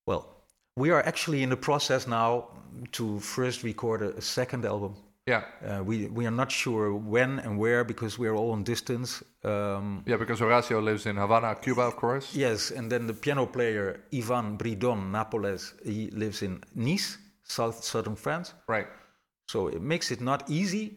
Well, 0.07 0.29
we 0.77 0.91
are 0.91 1.03
actually 1.07 1.43
in 1.43 1.51
the 1.51 1.57
process 1.57 2.07
now 2.07 2.49
to 2.93 3.21
first 3.21 3.63
record 3.63 4.03
a, 4.03 4.17
a 4.17 4.23
second 4.23 4.65
album. 4.65 4.97
Yeah, 5.27 5.43
Uh, 5.63 5.83
we 5.83 6.07
we 6.09 6.27
are 6.27 6.31
not 6.35 6.51
sure 6.53 6.93
when 6.95 7.39
and 7.39 7.59
where 7.59 7.83
because 7.85 8.19
we 8.19 8.29
are 8.29 8.35
all 8.37 8.51
on 8.53 8.63
distance. 8.63 9.23
Um, 9.43 10.03
yeah, 10.07 10.19
because 10.19 10.41
Horacio 10.41 10.83
lives 10.83 11.07
in 11.07 11.17
Havana, 11.17 11.55
Cuba, 11.55 11.83
of 11.83 11.97
course. 11.97 12.35
yes, 12.35 12.71
and 12.71 12.91
then 12.91 13.07
the 13.07 13.15
piano 13.15 13.47
player 13.47 14.01
Ivan 14.13 14.57
Bridon 14.59 15.11
Napoles 15.11 15.75
he 15.85 16.11
lives 16.11 16.43
in 16.43 16.61
Nice, 16.75 17.17
south 17.43 17.83
southern 17.85 18.17
France. 18.17 18.55
Right. 18.69 18.87
So 19.49 19.69
it 19.69 19.81
makes 19.81 20.11
it 20.11 20.21
not 20.21 20.51
easy, 20.51 20.97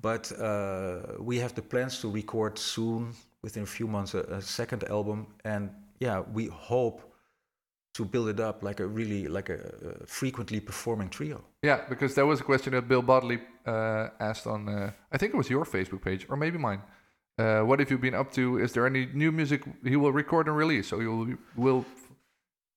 but 0.00 0.32
uh, 0.32 1.00
we 1.20 1.38
have 1.38 1.54
the 1.54 1.62
plans 1.62 2.00
to 2.00 2.10
record 2.10 2.58
soon, 2.58 3.14
within 3.42 3.62
a 3.62 3.66
few 3.66 3.86
months, 3.86 4.14
a, 4.14 4.22
a 4.34 4.42
second 4.42 4.82
album, 4.90 5.26
and 5.44 5.70
yeah, 6.00 6.22
we 6.34 6.46
hope 6.46 7.02
to 7.94 8.04
build 8.04 8.28
it 8.28 8.40
up 8.40 8.62
like 8.62 8.80
a 8.80 8.86
really 8.86 9.26
like 9.28 9.48
a, 9.48 9.58
a 10.02 10.06
frequently 10.06 10.60
performing 10.60 11.08
trio. 11.08 11.42
Yeah, 11.62 11.80
because 11.88 12.14
that 12.14 12.24
was 12.26 12.40
a 12.40 12.44
question 12.44 12.72
that 12.74 12.86
Bill 12.88 13.02
Bodley 13.02 13.40
uh, 13.66 14.08
asked 14.20 14.46
on, 14.46 14.68
uh, 14.68 14.92
I 15.12 15.18
think 15.18 15.34
it 15.34 15.36
was 15.36 15.50
your 15.50 15.64
Facebook 15.64 16.02
page 16.02 16.26
or 16.28 16.36
maybe 16.36 16.58
mine. 16.58 16.82
Uh, 17.38 17.62
what 17.62 17.78
have 17.80 17.90
you 17.90 17.98
been 17.98 18.14
up 18.14 18.30
to? 18.32 18.58
Is 18.58 18.72
there 18.72 18.86
any 18.86 19.06
new 19.14 19.32
music 19.32 19.62
he 19.84 19.96
will 19.96 20.12
record 20.12 20.46
and 20.46 20.56
release? 20.56 20.88
So 20.88 21.00
you 21.00 21.38
will 21.56 21.84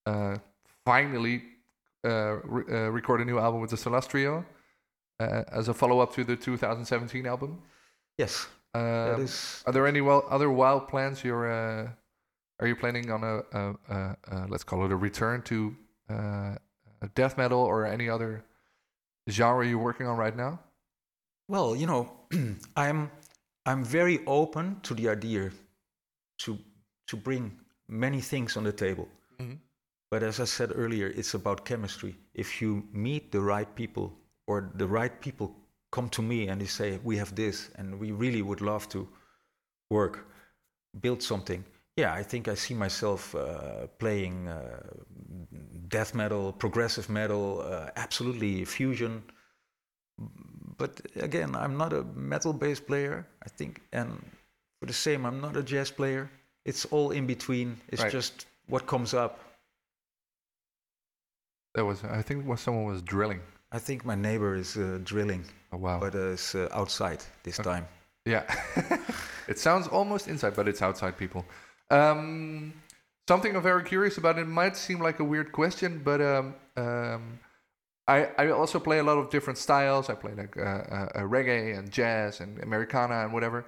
uh, 0.05 0.38
finally 0.86 1.43
uh, 2.05 2.38
re- 2.43 2.64
uh, 2.72 2.89
record 2.89 3.22
a 3.22 3.26
new 3.26 3.38
album 3.39 3.61
with 3.61 3.70
the 3.72 3.78
Salazh 3.78 4.07
Trio 4.07 4.45
uh, 5.20 5.43
as 5.51 5.68
a 5.68 5.74
follow 5.74 5.99
up 5.99 6.14
to 6.16 6.24
the 6.24 6.36
2017 6.36 7.26
album. 7.26 7.61
Yes, 8.18 8.47
that 8.74 9.14
Um, 9.16 9.22
is. 9.22 9.64
are 9.66 9.74
there 9.74 9.86
any 9.88 10.01
well, 10.01 10.26
other 10.30 10.49
wild 10.49 10.88
plans? 10.88 11.24
You're 11.24 11.51
uh, 11.51 11.89
are 12.64 12.68
you 12.68 12.78
planning 12.78 13.11
on 13.11 13.24
a, 13.24 13.36
a, 13.59 13.76
a, 13.89 14.18
a 14.32 14.47
let's 14.47 14.64
call 14.64 14.86
it 14.86 14.91
a 14.91 14.95
return 14.95 15.41
to 15.41 15.76
uh, 16.09 16.55
death 17.14 17.38
metal 17.38 17.59
or 17.59 17.86
any 17.86 18.07
other 18.07 18.45
genre 19.30 19.68
you're 19.68 19.78
working 19.89 20.07
on 20.07 20.18
right 20.18 20.36
now? 20.36 20.59
Well, 21.49 21.76
you 21.76 21.86
know, 21.86 22.09
I'm 22.78 23.11
I'm 23.66 23.84
very 23.84 24.26
open 24.26 24.80
to 24.84 24.93
the 24.93 25.09
idea 25.09 25.51
to 26.43 26.57
to 27.07 27.18
bring 27.18 27.51
many 27.89 28.22
things 28.22 28.55
on 28.57 28.64
the 28.64 28.72
table. 28.72 29.07
Mhm. 29.39 29.57
But 30.09 30.24
as 30.24 30.39
I 30.39 30.45
said 30.45 30.72
earlier, 30.74 31.07
it's 31.07 31.34
about 31.34 31.66
chemistry. 31.66 32.16
If 32.34 32.61
you 32.61 32.88
meet 32.93 33.32
the 33.32 33.41
right 33.41 33.76
people 33.76 34.14
or 34.47 34.72
the 34.76 34.88
right 34.88 35.20
people 35.20 35.53
come 35.91 36.09
to 36.09 36.22
me 36.22 36.47
and 36.47 36.61
they 36.61 36.68
say, 36.68 36.99
"We 37.03 37.18
have 37.18 37.36
this 37.36 37.70
and 37.76 37.99
we 37.99 38.11
really 38.11 38.41
would 38.41 38.61
love 38.61 38.88
to 38.89 39.07
work, 39.89 40.26
build 41.01 41.22
something." 41.22 41.66
Yeah, 41.97 42.13
I 42.13 42.23
think 42.23 42.47
I 42.47 42.55
see 42.55 42.73
myself 42.73 43.35
uh, 43.35 43.87
playing 43.99 44.47
uh, 44.47 44.81
death 45.87 46.15
metal, 46.15 46.51
progressive 46.51 47.09
metal, 47.09 47.61
uh, 47.61 47.89
absolutely 47.95 48.65
fusion 48.65 49.23
but 50.77 51.01
again, 51.15 51.55
I'm 51.55 51.77
not 51.77 51.93
a 51.93 52.03
metal 52.15 52.53
bass 52.53 52.79
player, 52.79 53.25
I 53.45 53.49
think, 53.49 53.81
and 53.91 54.09
for 54.79 54.85
the 54.85 54.93
same, 54.93 55.25
I'm 55.25 55.39
not 55.41 55.55
a 55.55 55.63
jazz 55.63 55.91
player. 55.91 56.29
It's 56.65 56.85
all 56.85 57.11
in 57.11 57.25
between. 57.27 57.77
It's 57.89 58.01
Right. 58.03 58.11
just 58.11 58.45
what 58.67 58.85
comes 58.85 59.13
up. 59.13 59.39
That 61.75 61.85
was 61.85 62.03
I 62.03 62.21
think 62.21 62.45
was 62.45 62.61
someone 62.61 62.85
was 62.85 63.01
drilling. 63.01 63.41
I 63.71 63.79
think 63.79 64.05
my 64.05 64.15
neighbor 64.15 64.55
is 64.55 64.77
uh, 64.77 64.99
drilling, 65.03 65.45
Oh 65.71 65.77
wow. 65.77 65.99
but 65.99 66.13
uh, 66.15 66.33
it's 66.33 66.53
uh, 66.55 66.69
outside 66.71 67.23
this 67.43 67.57
time. 67.57 67.87
Yeah. 68.25 68.43
it 69.47 69.59
sounds 69.59 69.87
almost 69.87 70.27
inside, 70.27 70.53
but 70.55 70.67
it's 70.67 70.81
outside 70.81 71.17
people. 71.17 71.43
Um, 71.93 72.73
something 73.27 73.55
I'm 73.55 73.61
very 73.61 73.83
curious 73.83 74.17
about. 74.17 74.39
It 74.39 74.47
might 74.47 74.75
seem 74.75 74.99
like 74.99 75.19
a 75.19 75.23
weird 75.23 75.51
question, 75.51 76.01
but 76.03 76.21
um, 76.21 76.55
um, 76.75 77.39
I, 78.07 78.29
I 78.37 78.49
also 78.49 78.79
play 78.79 78.99
a 78.99 79.03
lot 79.03 79.17
of 79.17 79.29
different 79.29 79.59
styles. 79.59 80.09
I 80.09 80.15
play 80.15 80.33
like 80.33 80.57
uh, 80.57 80.61
uh, 80.61 81.09
uh, 81.15 81.19
reggae 81.21 81.77
and 81.77 81.91
jazz 81.91 82.39
and 82.39 82.59
Americana 82.63 83.23
and 83.23 83.31
whatever. 83.31 83.65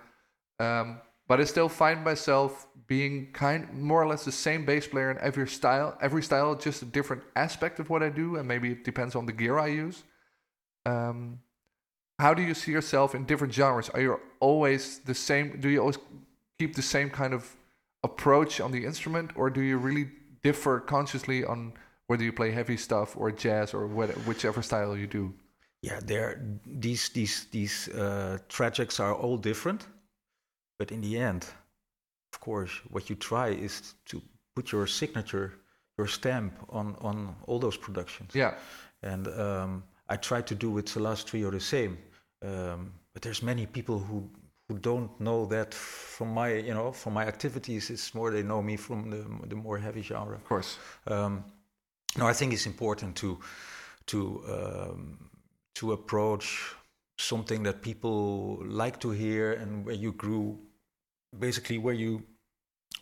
Um, 0.59 0.99
but 1.27 1.39
I 1.39 1.43
still 1.43 1.69
find 1.69 2.03
myself 2.03 2.67
being 2.87 3.31
kind, 3.31 3.71
more 3.73 4.01
or 4.01 4.07
less 4.07 4.25
the 4.25 4.31
same 4.31 4.65
bass 4.65 4.87
player 4.87 5.11
in 5.11 5.17
every 5.19 5.47
style. 5.47 5.97
Every 6.01 6.21
style, 6.21 6.55
just 6.55 6.81
a 6.81 6.85
different 6.85 7.23
aspect 7.35 7.79
of 7.79 7.89
what 7.89 8.03
I 8.03 8.09
do, 8.09 8.37
and 8.37 8.47
maybe 8.47 8.71
it 8.71 8.83
depends 8.83 9.15
on 9.15 9.25
the 9.25 9.33
gear 9.33 9.57
I 9.57 9.67
use. 9.67 10.03
Um, 10.85 11.39
how 12.19 12.33
do 12.33 12.43
you 12.43 12.53
see 12.53 12.71
yourself 12.71 13.15
in 13.15 13.25
different 13.25 13.53
genres? 13.53 13.89
Are 13.89 14.01
you 14.01 14.19
always 14.39 14.99
the 14.99 15.15
same? 15.15 15.59
Do 15.59 15.69
you 15.69 15.79
always 15.79 15.97
keep 16.59 16.75
the 16.75 16.81
same 16.81 17.09
kind 17.09 17.33
of 17.33 17.55
approach 18.05 18.61
on 18.61 18.71
the 18.71 18.85
instrument, 18.85 19.31
or 19.35 19.49
do 19.49 19.61
you 19.61 19.77
really 19.77 20.07
differ 20.43 20.79
consciously 20.79 21.43
on 21.43 21.73
whether 22.07 22.23
you 22.23 22.33
play 22.33 22.51
heavy 22.51 22.77
stuff 22.77 23.17
or 23.17 23.31
jazz 23.31 23.73
or 23.73 23.87
what, 23.87 24.09
whichever 24.27 24.61
style 24.61 24.95
you 24.95 25.07
do? 25.07 25.33
Yeah, 25.81 25.99
there. 26.05 26.41
These 26.65 27.09
these 27.09 27.45
these 27.51 27.89
uh, 27.89 28.37
tracks 28.47 28.99
are 28.99 29.13
all 29.13 29.37
different, 29.37 29.87
but 30.79 30.91
in 30.91 31.01
the 31.01 31.17
end, 31.17 31.45
of 32.33 32.39
course, 32.39 32.71
what 32.89 33.09
you 33.09 33.15
try 33.17 33.49
is 33.49 33.93
to 34.05 34.21
put 34.55 34.71
your 34.71 34.87
signature, 34.87 35.51
your 35.97 36.07
stamp 36.07 36.53
on 36.69 36.95
on 37.01 37.35
all 37.47 37.59
those 37.59 37.77
productions. 37.77 38.31
Yeah, 38.33 38.53
and 39.03 39.27
um, 39.27 39.83
I 40.09 40.17
try 40.17 40.41
to 40.41 40.55
do 40.55 40.71
with 40.71 40.85
Salazh 40.87 41.23
Trio 41.23 41.51
the 41.51 41.59
same. 41.59 41.97
Um, 42.41 42.91
but 43.13 43.21
there's 43.21 43.41
many 43.41 43.65
people 43.65 43.99
who 43.99 44.29
who 44.67 44.79
don't 44.79 45.19
know 45.19 45.45
that 45.45 45.73
from 45.73 46.33
my 46.33 46.53
you 46.53 46.73
know 46.73 46.91
from 46.91 47.13
my 47.13 47.25
activities. 47.25 47.89
It's 47.89 48.13
more 48.13 48.31
they 48.31 48.43
know 48.43 48.61
me 48.61 48.77
from 48.77 49.09
the 49.09 49.47
the 49.47 49.55
more 49.55 49.77
heavy 49.77 50.01
genre. 50.01 50.35
of 50.35 50.43
course. 50.43 50.77
Um, 51.07 51.43
no, 52.17 52.27
I 52.27 52.33
think 52.33 52.53
it's 52.53 52.65
important 52.65 53.15
to 53.17 53.39
to 54.07 54.43
um, 54.49 55.29
to 55.75 55.91
approach 55.91 56.75
something 57.17 57.63
that 57.63 57.81
people 57.81 58.59
like 58.65 58.99
to 58.99 59.11
hear 59.11 59.53
and 59.53 59.85
where 59.85 59.95
you 59.95 60.11
grew, 60.13 60.59
basically 61.37 61.77
where 61.77 61.93
you 61.93 62.23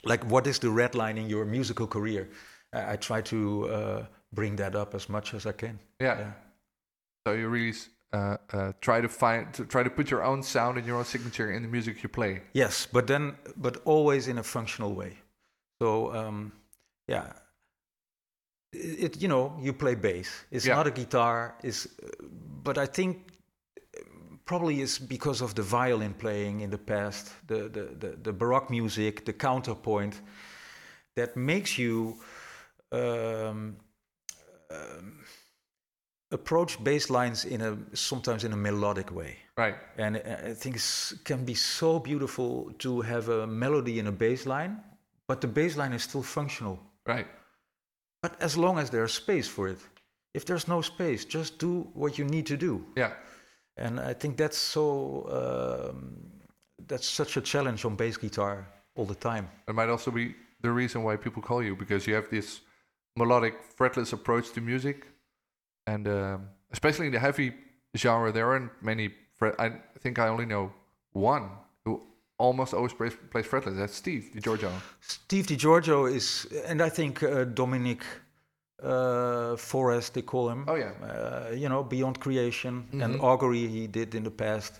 like. 0.03 0.24
What 0.30 0.47
is 0.47 0.59
the 0.59 0.70
red 0.70 0.95
line 0.95 1.18
in 1.18 1.30
your 1.30 1.45
musical 1.45 1.88
career? 1.88 2.30
I, 2.74 2.93
I 2.93 2.95
try 2.97 3.22
to 3.22 3.70
uh, 3.70 4.05
bring 4.34 4.55
that 4.57 4.76
up 4.76 4.95
as 4.95 5.07
much 5.07 5.34
as 5.34 5.45
I 5.45 5.53
can. 5.53 5.80
Yeah. 5.99 6.20
Yeah. 6.20 6.32
So 7.26 7.34
you 7.34 7.47
really 7.47 7.74
uh, 8.14 8.38
uh, 8.53 8.72
try 8.80 9.01
to 9.01 9.09
find, 9.09 9.51
to 9.53 9.66
try 9.66 9.84
to 9.84 9.89
put 9.89 10.11
your 10.11 10.24
own 10.24 10.43
sound 10.43 10.78
and 10.78 10.86
your 10.88 10.97
own 10.97 11.05
signature 11.05 11.51
in 11.51 11.64
the 11.64 11.68
music 11.68 12.03
you 12.03 12.09
play. 12.09 12.41
Yes, 12.53 12.88
but 12.91 13.07
then, 13.07 13.36
but 13.57 13.82
always 13.86 14.28
in 14.28 14.38
a 14.38 14.43
functional 14.43 14.93
way. 14.93 15.18
So, 15.82 16.14
um, 16.16 16.51
yeah, 17.07 17.34
it, 18.72 19.22
you 19.22 19.28
know 19.28 19.57
you 19.61 19.74
play 19.74 19.95
bass. 19.95 20.45
It's 20.51 20.66
Yeah. 20.66 20.76
not 20.76 20.88
a 20.88 20.91
guitar. 20.91 21.55
Is, 21.64 21.88
but 22.64 22.78
I 22.78 22.86
think 22.86 23.18
probably 24.45 24.82
it's 24.82 24.99
because 24.99 25.41
of 25.41 25.53
the 25.55 25.64
violin 25.64 26.14
playing 26.14 26.61
in 26.61 26.70
the 26.70 26.78
past, 26.78 27.32
the 27.47 27.70
the 27.70 27.84
the, 27.99 28.18
the 28.24 28.34
baroque 28.34 28.70
music, 28.70 29.26
the 29.26 29.34
counterpoint, 29.34 30.22
that 31.16 31.36
makes 31.36 31.78
you. 31.78 32.20
Um, 32.91 33.78
um, 34.70 35.26
approach 36.34 36.84
bass 36.84 37.09
lines 37.09 37.45
in 37.45 37.61
a 37.61 37.71
sometimes 37.93 38.43
in 38.43 38.51
a 38.53 38.57
melodic 38.67 39.09
way 39.11 39.34
Right. 39.57 39.75
and 39.97 40.17
I 40.17 40.51
I 40.51 40.53
think 40.61 40.75
it 40.75 40.86
can 41.29 41.45
be 41.45 41.55
so 41.55 41.99
beautiful 41.99 42.51
to 42.84 43.01
have 43.01 43.25
a 43.29 43.45
melody 43.47 43.95
in 43.99 44.07
a 44.07 44.11
bass 44.11 44.45
line, 44.45 44.73
but 45.27 45.38
the 45.41 45.47
bass 45.47 45.75
line 45.81 45.93
is 45.95 46.03
still 46.03 46.23
functional. 46.23 46.77
Right. 47.13 47.27
But 48.23 48.34
as 48.41 48.55
long 48.57 48.75
as 48.79 48.89
there's 48.89 49.13
space 49.13 49.47
for 49.55 49.67
it. 49.73 49.79
If 50.39 50.43
there's 50.45 50.67
no 50.67 50.81
space, 50.81 51.21
just 51.38 51.59
do 51.59 51.71
what 51.93 52.17
you 52.17 52.25
need 52.36 52.45
to 52.47 52.57
do. 52.57 52.71
Yeah. 52.95 53.11
And 53.77 53.99
I 54.11 54.13
think 54.13 54.36
that's 54.38 54.57
so, 54.57 54.86
um, 55.39 55.97
that's 56.88 57.07
such 57.07 57.38
a 57.38 57.41
challenge 57.41 57.86
on 57.86 57.95
bass 57.95 58.17
guitar 58.17 58.67
all 58.95 59.05
the 59.05 59.19
time. 59.31 59.45
It 59.67 59.75
might 59.75 59.89
also 59.89 60.11
be 60.11 60.25
the 60.61 60.71
reason 60.71 61.03
why 61.03 61.17
people 61.17 61.41
call 61.49 61.61
you 61.63 61.75
because 61.75 62.07
you 62.07 62.15
have 62.15 62.29
this 62.29 62.61
melodic, 63.15 63.53
fretless 63.77 64.11
approach 64.13 64.51
to 64.53 64.61
music, 64.61 64.97
and 65.88 66.07
um, 66.07 66.49
especially 66.71 67.07
in 67.07 67.13
the 67.13 67.19
heavy 67.19 67.53
genre, 67.97 68.31
there 68.31 68.47
aren't 68.51 68.71
many. 68.81 69.09
Fret- 69.36 69.59
I 69.59 69.71
think 69.99 70.19
I 70.19 70.27
only 70.27 70.45
know 70.45 70.71
one 71.13 71.49
who 71.86 72.01
almost 72.38 72.73
always 72.73 72.93
plays, 72.93 73.13
plays 73.31 73.45
fretless. 73.45 73.77
That's 73.77 73.95
Steve 73.95 74.31
DiGiorgio. 74.36 74.71
Steve 75.01 75.47
DiGiorgio 75.47 76.11
is, 76.11 76.47
and 76.67 76.81
I 76.81 76.89
think 76.89 77.23
uh, 77.23 77.43
Dominic 77.45 78.01
uh, 78.81 79.55
Forrest, 79.55 80.13
they 80.13 80.21
call 80.21 80.49
him. 80.49 80.65
Oh, 80.67 80.75
yeah. 80.75 80.91
Uh, 81.01 81.51
you 81.53 81.69
know, 81.69 81.84
Beyond 81.84 82.19
Creation 82.19 82.86
and 82.93 83.15
Mhm. 83.15 83.23
Augury 83.23 83.67
he 83.67 83.88
did 83.88 84.13
in 84.15 84.23
the 84.23 84.31
past. 84.31 84.79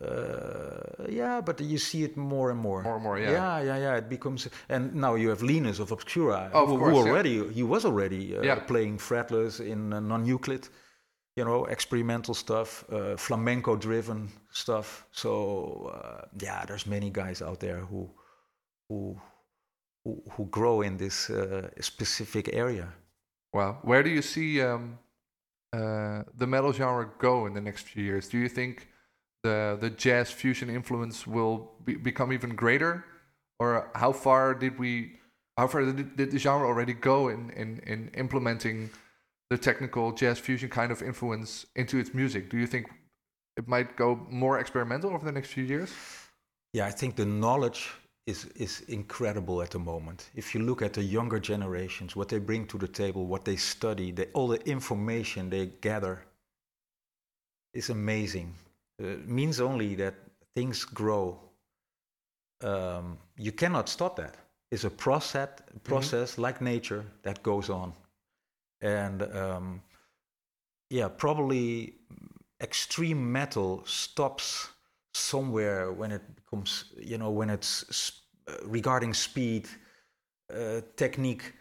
Uh, 0.00 1.06
yeah, 1.08 1.40
but 1.40 1.60
you 1.60 1.78
see 1.78 2.02
it 2.02 2.16
more 2.16 2.50
and 2.50 2.58
more. 2.58 2.82
More 2.82 2.94
and 2.94 3.02
more, 3.04 3.18
yeah. 3.18 3.30
Yeah, 3.30 3.60
yeah, 3.62 3.76
yeah. 3.78 3.96
It 3.96 4.08
becomes, 4.08 4.48
and 4.68 4.94
now 4.94 5.14
you 5.14 5.28
have 5.28 5.42
Linus 5.42 5.78
of 5.78 5.92
Obscura, 5.92 6.50
Oh, 6.54 6.62
of 6.64 6.68
who, 6.68 6.78
course, 6.78 6.92
who 6.96 7.04
yeah. 7.04 7.10
already 7.10 7.48
he 7.52 7.62
was 7.62 7.84
already 7.84 8.36
uh, 8.36 8.42
Yeah. 8.42 8.58
playing 8.60 8.98
fretless 8.98 9.60
in 9.60 9.92
uh, 9.92 10.00
Noneuclid, 10.00 10.68
you 11.36 11.44
know, 11.44 11.66
experimental 11.66 12.34
stuff, 12.34 12.84
uh, 12.90 13.16
flamenco-driven 13.16 14.28
stuff. 14.50 15.06
So 15.12 15.92
uh, 15.94 16.26
yeah, 16.40 16.64
there's 16.66 16.86
many 16.86 17.10
guys 17.10 17.42
out 17.42 17.60
there 17.60 17.80
who 17.90 18.10
who 18.88 19.20
who, 20.04 20.22
who 20.32 20.46
grow 20.46 20.82
in 20.82 20.96
this 20.96 21.30
uh, 21.30 21.68
specific 21.80 22.48
area. 22.52 22.88
Well, 23.52 23.78
Where 23.82 24.02
do 24.02 24.10
you 24.10 24.22
see 24.22 24.60
um, 24.62 24.98
uh, 25.72 26.22
the 26.34 26.46
metal 26.46 26.72
genre 26.72 27.08
go 27.18 27.46
in 27.46 27.54
the 27.54 27.60
next 27.60 27.82
few 27.86 28.02
years? 28.02 28.28
Do 28.28 28.38
you 28.38 28.48
think 28.48 28.88
the 29.42 29.78
the 29.80 29.90
jazz 29.90 30.30
fusion 30.30 30.70
influence 30.70 31.26
will 31.26 31.72
be, 31.84 31.94
become 31.94 32.32
even 32.32 32.54
greater, 32.54 33.04
or 33.58 33.90
how 33.94 34.12
far 34.12 34.54
did 34.54 34.78
we? 34.78 35.18
How 35.58 35.66
far 35.66 35.82
did, 35.84 36.16
did 36.16 36.30
the 36.30 36.38
genre 36.38 36.66
already 36.66 36.94
go 36.94 37.28
in, 37.28 37.50
in, 37.50 37.78
in 37.86 38.10
implementing 38.14 38.88
the 39.50 39.58
technical 39.58 40.12
jazz 40.12 40.38
fusion 40.38 40.70
kind 40.70 40.90
of 40.90 41.02
influence 41.02 41.66
into 41.76 41.98
its 41.98 42.14
music? 42.14 42.48
Do 42.48 42.56
you 42.56 42.66
think 42.66 42.86
it 43.58 43.68
might 43.68 43.96
go 43.96 44.26
more 44.30 44.58
experimental 44.58 45.10
over 45.10 45.26
the 45.26 45.32
next 45.32 45.48
few 45.48 45.64
years? 45.64 45.92
Yeah, 46.72 46.86
I 46.86 46.90
think 46.90 47.16
the 47.16 47.26
knowledge 47.26 47.90
is 48.26 48.46
is 48.56 48.80
incredible 48.88 49.60
at 49.62 49.70
the 49.70 49.78
moment. 49.78 50.30
If 50.34 50.54
you 50.54 50.62
look 50.62 50.80
at 50.80 50.92
the 50.92 51.02
younger 51.02 51.38
generations, 51.38 52.16
what 52.16 52.28
they 52.28 52.38
bring 52.38 52.66
to 52.68 52.78
the 52.78 52.88
table, 52.88 53.26
what 53.26 53.44
they 53.44 53.56
study, 53.56 54.14
all 54.32 54.48
the 54.48 54.62
information 54.68 55.50
they 55.50 55.66
gather 55.80 56.22
is 57.74 57.90
amazing. 57.90 58.54
Uh, 59.00 59.16
means 59.26 59.60
only 59.60 59.94
that 59.94 60.14
things 60.54 60.84
grow 60.84 61.38
um, 62.62 63.18
you 63.36 63.52
cannot 63.52 63.88
stop 63.88 64.16
that. 64.16 64.36
It's 64.70 64.84
a 64.84 64.90
process, 64.90 65.48
process 65.84 66.38
like 66.38 66.60
nature 66.60 67.04
that 67.22 67.42
goes 67.42 67.68
on, 67.68 67.92
and 68.80 69.22
um, 69.36 69.82
yeah, 70.88 71.08
probably 71.08 71.94
extreme 72.60 73.30
metal 73.30 73.82
stops 73.84 74.68
somewhere 75.12 75.92
when 75.92 76.10
it 76.10 76.22
becomes, 76.36 76.84
you 76.98 77.18
know, 77.18 77.30
when 77.30 77.50
it's 77.50 77.84
sp- 77.92 78.24
uh, 78.48 78.54
regarding 78.64 79.12
speed, 79.12 79.68
uh, 80.54 80.80
technique, 80.96 81.52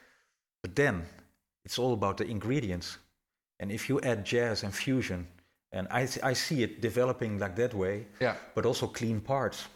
but 0.64 0.76
then 0.76 1.06
it's 1.66 1.78
all 1.78 1.94
about 1.94 2.18
the 2.18 2.26
ingredients. 2.26 2.98
And 3.60 3.72
if 3.72 3.90
you 3.90 4.00
add 4.02 4.26
jazz 4.26 4.64
and 4.64 4.74
fusion, 4.74 5.28
and 5.74 5.88
I, 5.89 6.07
I 6.24 6.34
see 6.34 6.63
it 6.63 6.82
developing 6.82 7.38
like 7.39 7.55
that 7.55 7.74
way, 7.74 8.07
Yeah. 8.19 8.36
but 8.55 8.65
also 8.65 8.88
clean 8.88 9.22
parts. 9.22 9.67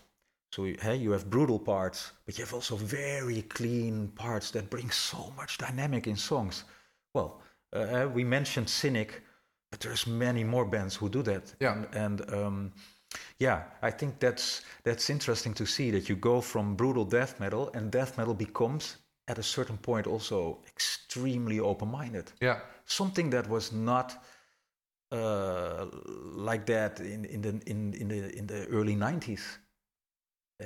So 0.51 0.65
you- 0.65 0.77
hey, 0.81 0.95
you 0.95 1.11
have 1.11 1.29
brutal 1.29 1.59
parts, 1.59 2.11
but 2.25 2.37
you 2.37 2.45
have 2.45 2.53
also 2.55 2.75
very 2.75 3.41
clean 3.43 4.09
parts 4.09 4.51
that 4.51 4.69
bring 4.69 4.91
so 4.91 5.31
much 5.37 5.57
dynamic 5.57 6.07
in 6.07 6.15
songs. 6.17 6.63
Well, 7.13 7.41
uh, 7.73 7.79
uh, 7.79 8.07
we 8.13 8.23
mentioned 8.23 8.69
Cynic, 8.69 9.21
but 9.71 9.79
there's 9.79 10.07
many 10.07 10.43
more 10.43 10.65
bands 10.65 10.95
who 10.95 11.09
do 11.09 11.21
that. 11.23 11.53
Yeah. 11.59 11.73
And, 11.73 11.95
and 11.95 12.33
um, 12.33 12.73
yeah, 13.39 13.63
I 13.81 13.91
think 13.91 14.19
that's 14.19 14.61
that's 14.83 15.09
interesting 15.09 15.53
to 15.55 15.65
see 15.65 15.91
that 15.91 16.09
you 16.09 16.15
go 16.19 16.41
from 16.41 16.75
brutal 16.75 17.05
death 17.05 17.39
metal, 17.39 17.69
and 17.73 17.91
death 17.91 18.17
metal 18.17 18.33
becomes 18.33 18.97
at 19.27 19.39
a 19.39 19.43
certain 19.43 19.77
point 19.77 20.07
also 20.07 20.59
extremely 20.67 21.59
open-minded 21.59 22.31
Yeah. 22.41 22.59
something 22.85 23.31
that 23.31 23.47
was 23.49 23.71
not 23.71 24.23
uh, 25.15 25.85
like 26.35 26.65
that 26.65 26.99
in, 26.99 27.25
in 27.25 27.41
the 27.41 27.49
in, 27.65 27.93
in 27.93 28.07
the 28.07 28.37
in 28.37 28.47
the 28.47 28.67
early 28.67 28.95
90s. 28.95 29.41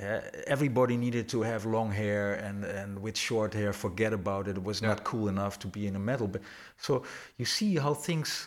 Uh, 0.00 0.20
everybody 0.46 0.96
needed 0.96 1.28
to 1.28 1.42
have 1.42 1.66
long 1.66 1.90
hair 1.90 2.34
and, 2.34 2.64
and 2.64 3.02
with 3.02 3.18
short 3.18 3.52
hair, 3.52 3.72
forget 3.72 4.12
about 4.12 4.46
it. 4.46 4.56
It 4.56 4.62
was 4.62 4.80
not 4.80 5.02
cool 5.02 5.26
enough 5.28 5.58
to 5.58 5.66
be 5.66 5.88
in 5.88 5.96
a 5.96 5.98
metal 5.98 6.28
band. 6.28 6.44
So 6.76 7.02
you 7.38 7.44
see 7.44 7.74
how 7.74 7.94
things 7.94 8.46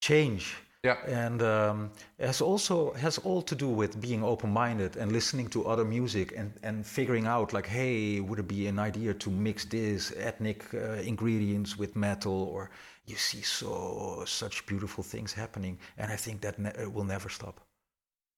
change. 0.00 0.56
Yeah. 0.82 0.96
And 1.06 1.40
um, 1.42 1.92
has 2.18 2.40
also 2.40 2.92
has 2.94 3.18
all 3.18 3.42
to 3.42 3.54
do 3.54 3.68
with 3.68 4.00
being 4.00 4.24
open-minded 4.24 4.96
and 4.96 5.12
listening 5.12 5.48
to 5.50 5.64
other 5.64 5.84
music 5.84 6.32
and, 6.36 6.52
and 6.64 6.84
figuring 6.84 7.26
out 7.26 7.52
like, 7.52 7.68
hey, 7.68 8.18
would 8.18 8.40
it 8.40 8.48
be 8.48 8.66
an 8.66 8.80
idea 8.80 9.14
to 9.14 9.30
mix 9.30 9.64
this 9.64 10.12
ethnic 10.16 10.64
uh, 10.74 10.94
ingredients 11.06 11.78
with 11.78 11.94
metal? 11.94 12.50
Or 12.52 12.70
you 13.06 13.16
see 13.16 13.42
so 13.42 14.24
such 14.26 14.66
beautiful 14.66 15.02
things 15.04 15.32
happening, 15.32 15.78
and 15.98 16.12
I 16.12 16.16
think 16.16 16.40
that 16.42 16.58
ne- 16.58 16.74
it 16.78 16.92
will 16.92 17.04
never 17.04 17.28
stop. 17.28 17.60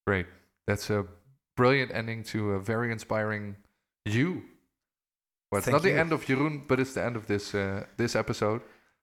Great. 0.07 0.27
That's 0.67 0.91
a 0.91 1.07
brilliant 1.57 1.91
ending 1.95 2.23
to 2.25 2.53
a 2.53 2.61
very 2.61 2.91
inspiring 2.91 3.57
you. 4.05 4.43
Well, 5.51 5.59
it's 5.59 5.67
Thank 5.67 5.75
not 5.75 5.83
the 5.83 5.93
end 5.93 6.13
of 6.13 6.25
Jeroen, 6.25 6.67
but 6.67 6.81
it's 6.81 6.95
the 6.95 7.05
end 7.05 7.17
of 7.17 7.27
this 7.27 7.55
uh, 7.55 7.85
this 7.97 8.17
episode. 8.17 8.63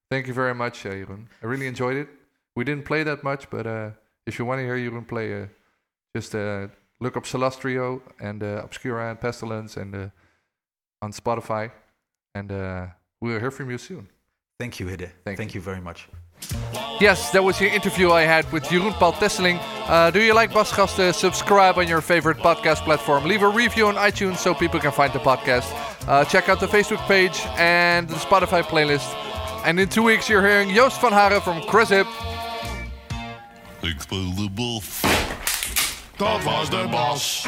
Thank 0.09 0.28
you 0.28 0.34
very 0.34 0.53
much, 0.53 0.86
uh, 0.86 0.89
Jeroen. 0.89 1.28
I 1.41 1.45
really 1.45 1.68
enjoyed 1.68 1.95
it. 1.95 2.09
We 2.55 2.64
didn't 2.66 2.86
play 2.86 3.03
that 3.03 3.24
much, 3.24 3.49
but 3.49 3.66
uh, 3.66 3.91
if 4.26 4.38
you 4.38 4.45
want 4.45 4.59
to 4.59 4.66
hear 4.66 4.78
Jeroen 4.78 5.07
play, 5.07 5.43
uh, 5.43 5.45
just 6.16 6.36
uh, 6.36 6.68
look 6.99 7.16
up 7.16 7.26
Salazh 7.26 7.57
Trio 7.59 8.01
and 8.20 8.43
uh, 8.43 8.62
Obscura 8.64 9.09
and 9.09 9.20
Pestilence 9.20 9.78
and 9.78 9.95
uh, 9.95 10.09
on 11.01 11.12
Spotify, 11.14 11.72
and 12.36 12.51
uh, 12.51 12.88
we'll 13.22 13.39
hear 13.39 13.51
from 13.51 13.70
you 13.70 13.78
soon. 13.78 14.09
Thank 14.62 14.80
you, 14.80 14.86
Hidde. 14.86 15.09
Thank 15.26 15.38
Thank, 15.39 15.55
you. 15.55 15.62
very 15.62 15.82
much. 15.82 16.07
Yes, 16.99 17.32
that 17.32 17.43
was 17.43 17.57
the 17.57 17.68
interview 17.68 18.12
I 18.12 18.22
had 18.22 18.45
with 18.51 18.64
Jeroen 18.66 18.93
Paul 18.93 19.14
Thesseling. 19.14 19.57
Uh, 19.88 20.12
do 20.12 20.22
you 20.22 20.36
like 20.36 20.51
Basgasten? 20.51 21.16
Subscribe 21.16 21.80
on 21.80 21.88
your 21.88 21.99
favorite 22.01 22.38
podcast 22.38 22.84
platform. 22.84 23.24
Leave 23.26 23.41
a 23.41 23.49
review 23.49 23.88
on 23.88 23.95
iTunes 23.95 24.38
so 24.38 24.53
people 24.53 24.80
can 24.80 24.91
find 24.91 25.12
the 25.14 25.20
podcast. 25.20 25.68
Uh, 26.07 26.24
check 26.26 26.47
out 26.47 26.59
the 26.59 26.68
Facebook 26.68 27.01
page 27.07 27.41
and 27.57 28.07
the 28.07 28.14
Spotify 28.18 28.62
playlist. 28.62 29.09
And 29.66 29.80
in 29.80 29.89
two 29.89 30.03
weeks, 30.03 30.30
you're 30.30 30.45
hearing 30.45 30.70
Joost 30.70 31.01
van 31.01 31.12
Haren 31.12 31.41
from 31.41 31.62
Chris 31.64 31.89
Hip. 31.89 32.07
Ik 33.82 34.01
speel 34.01 34.36
de 34.36 34.49
bof. 34.51 35.01
Dat 36.18 36.43
was 36.43 36.70
de 36.70 36.88
bas. 36.91 37.47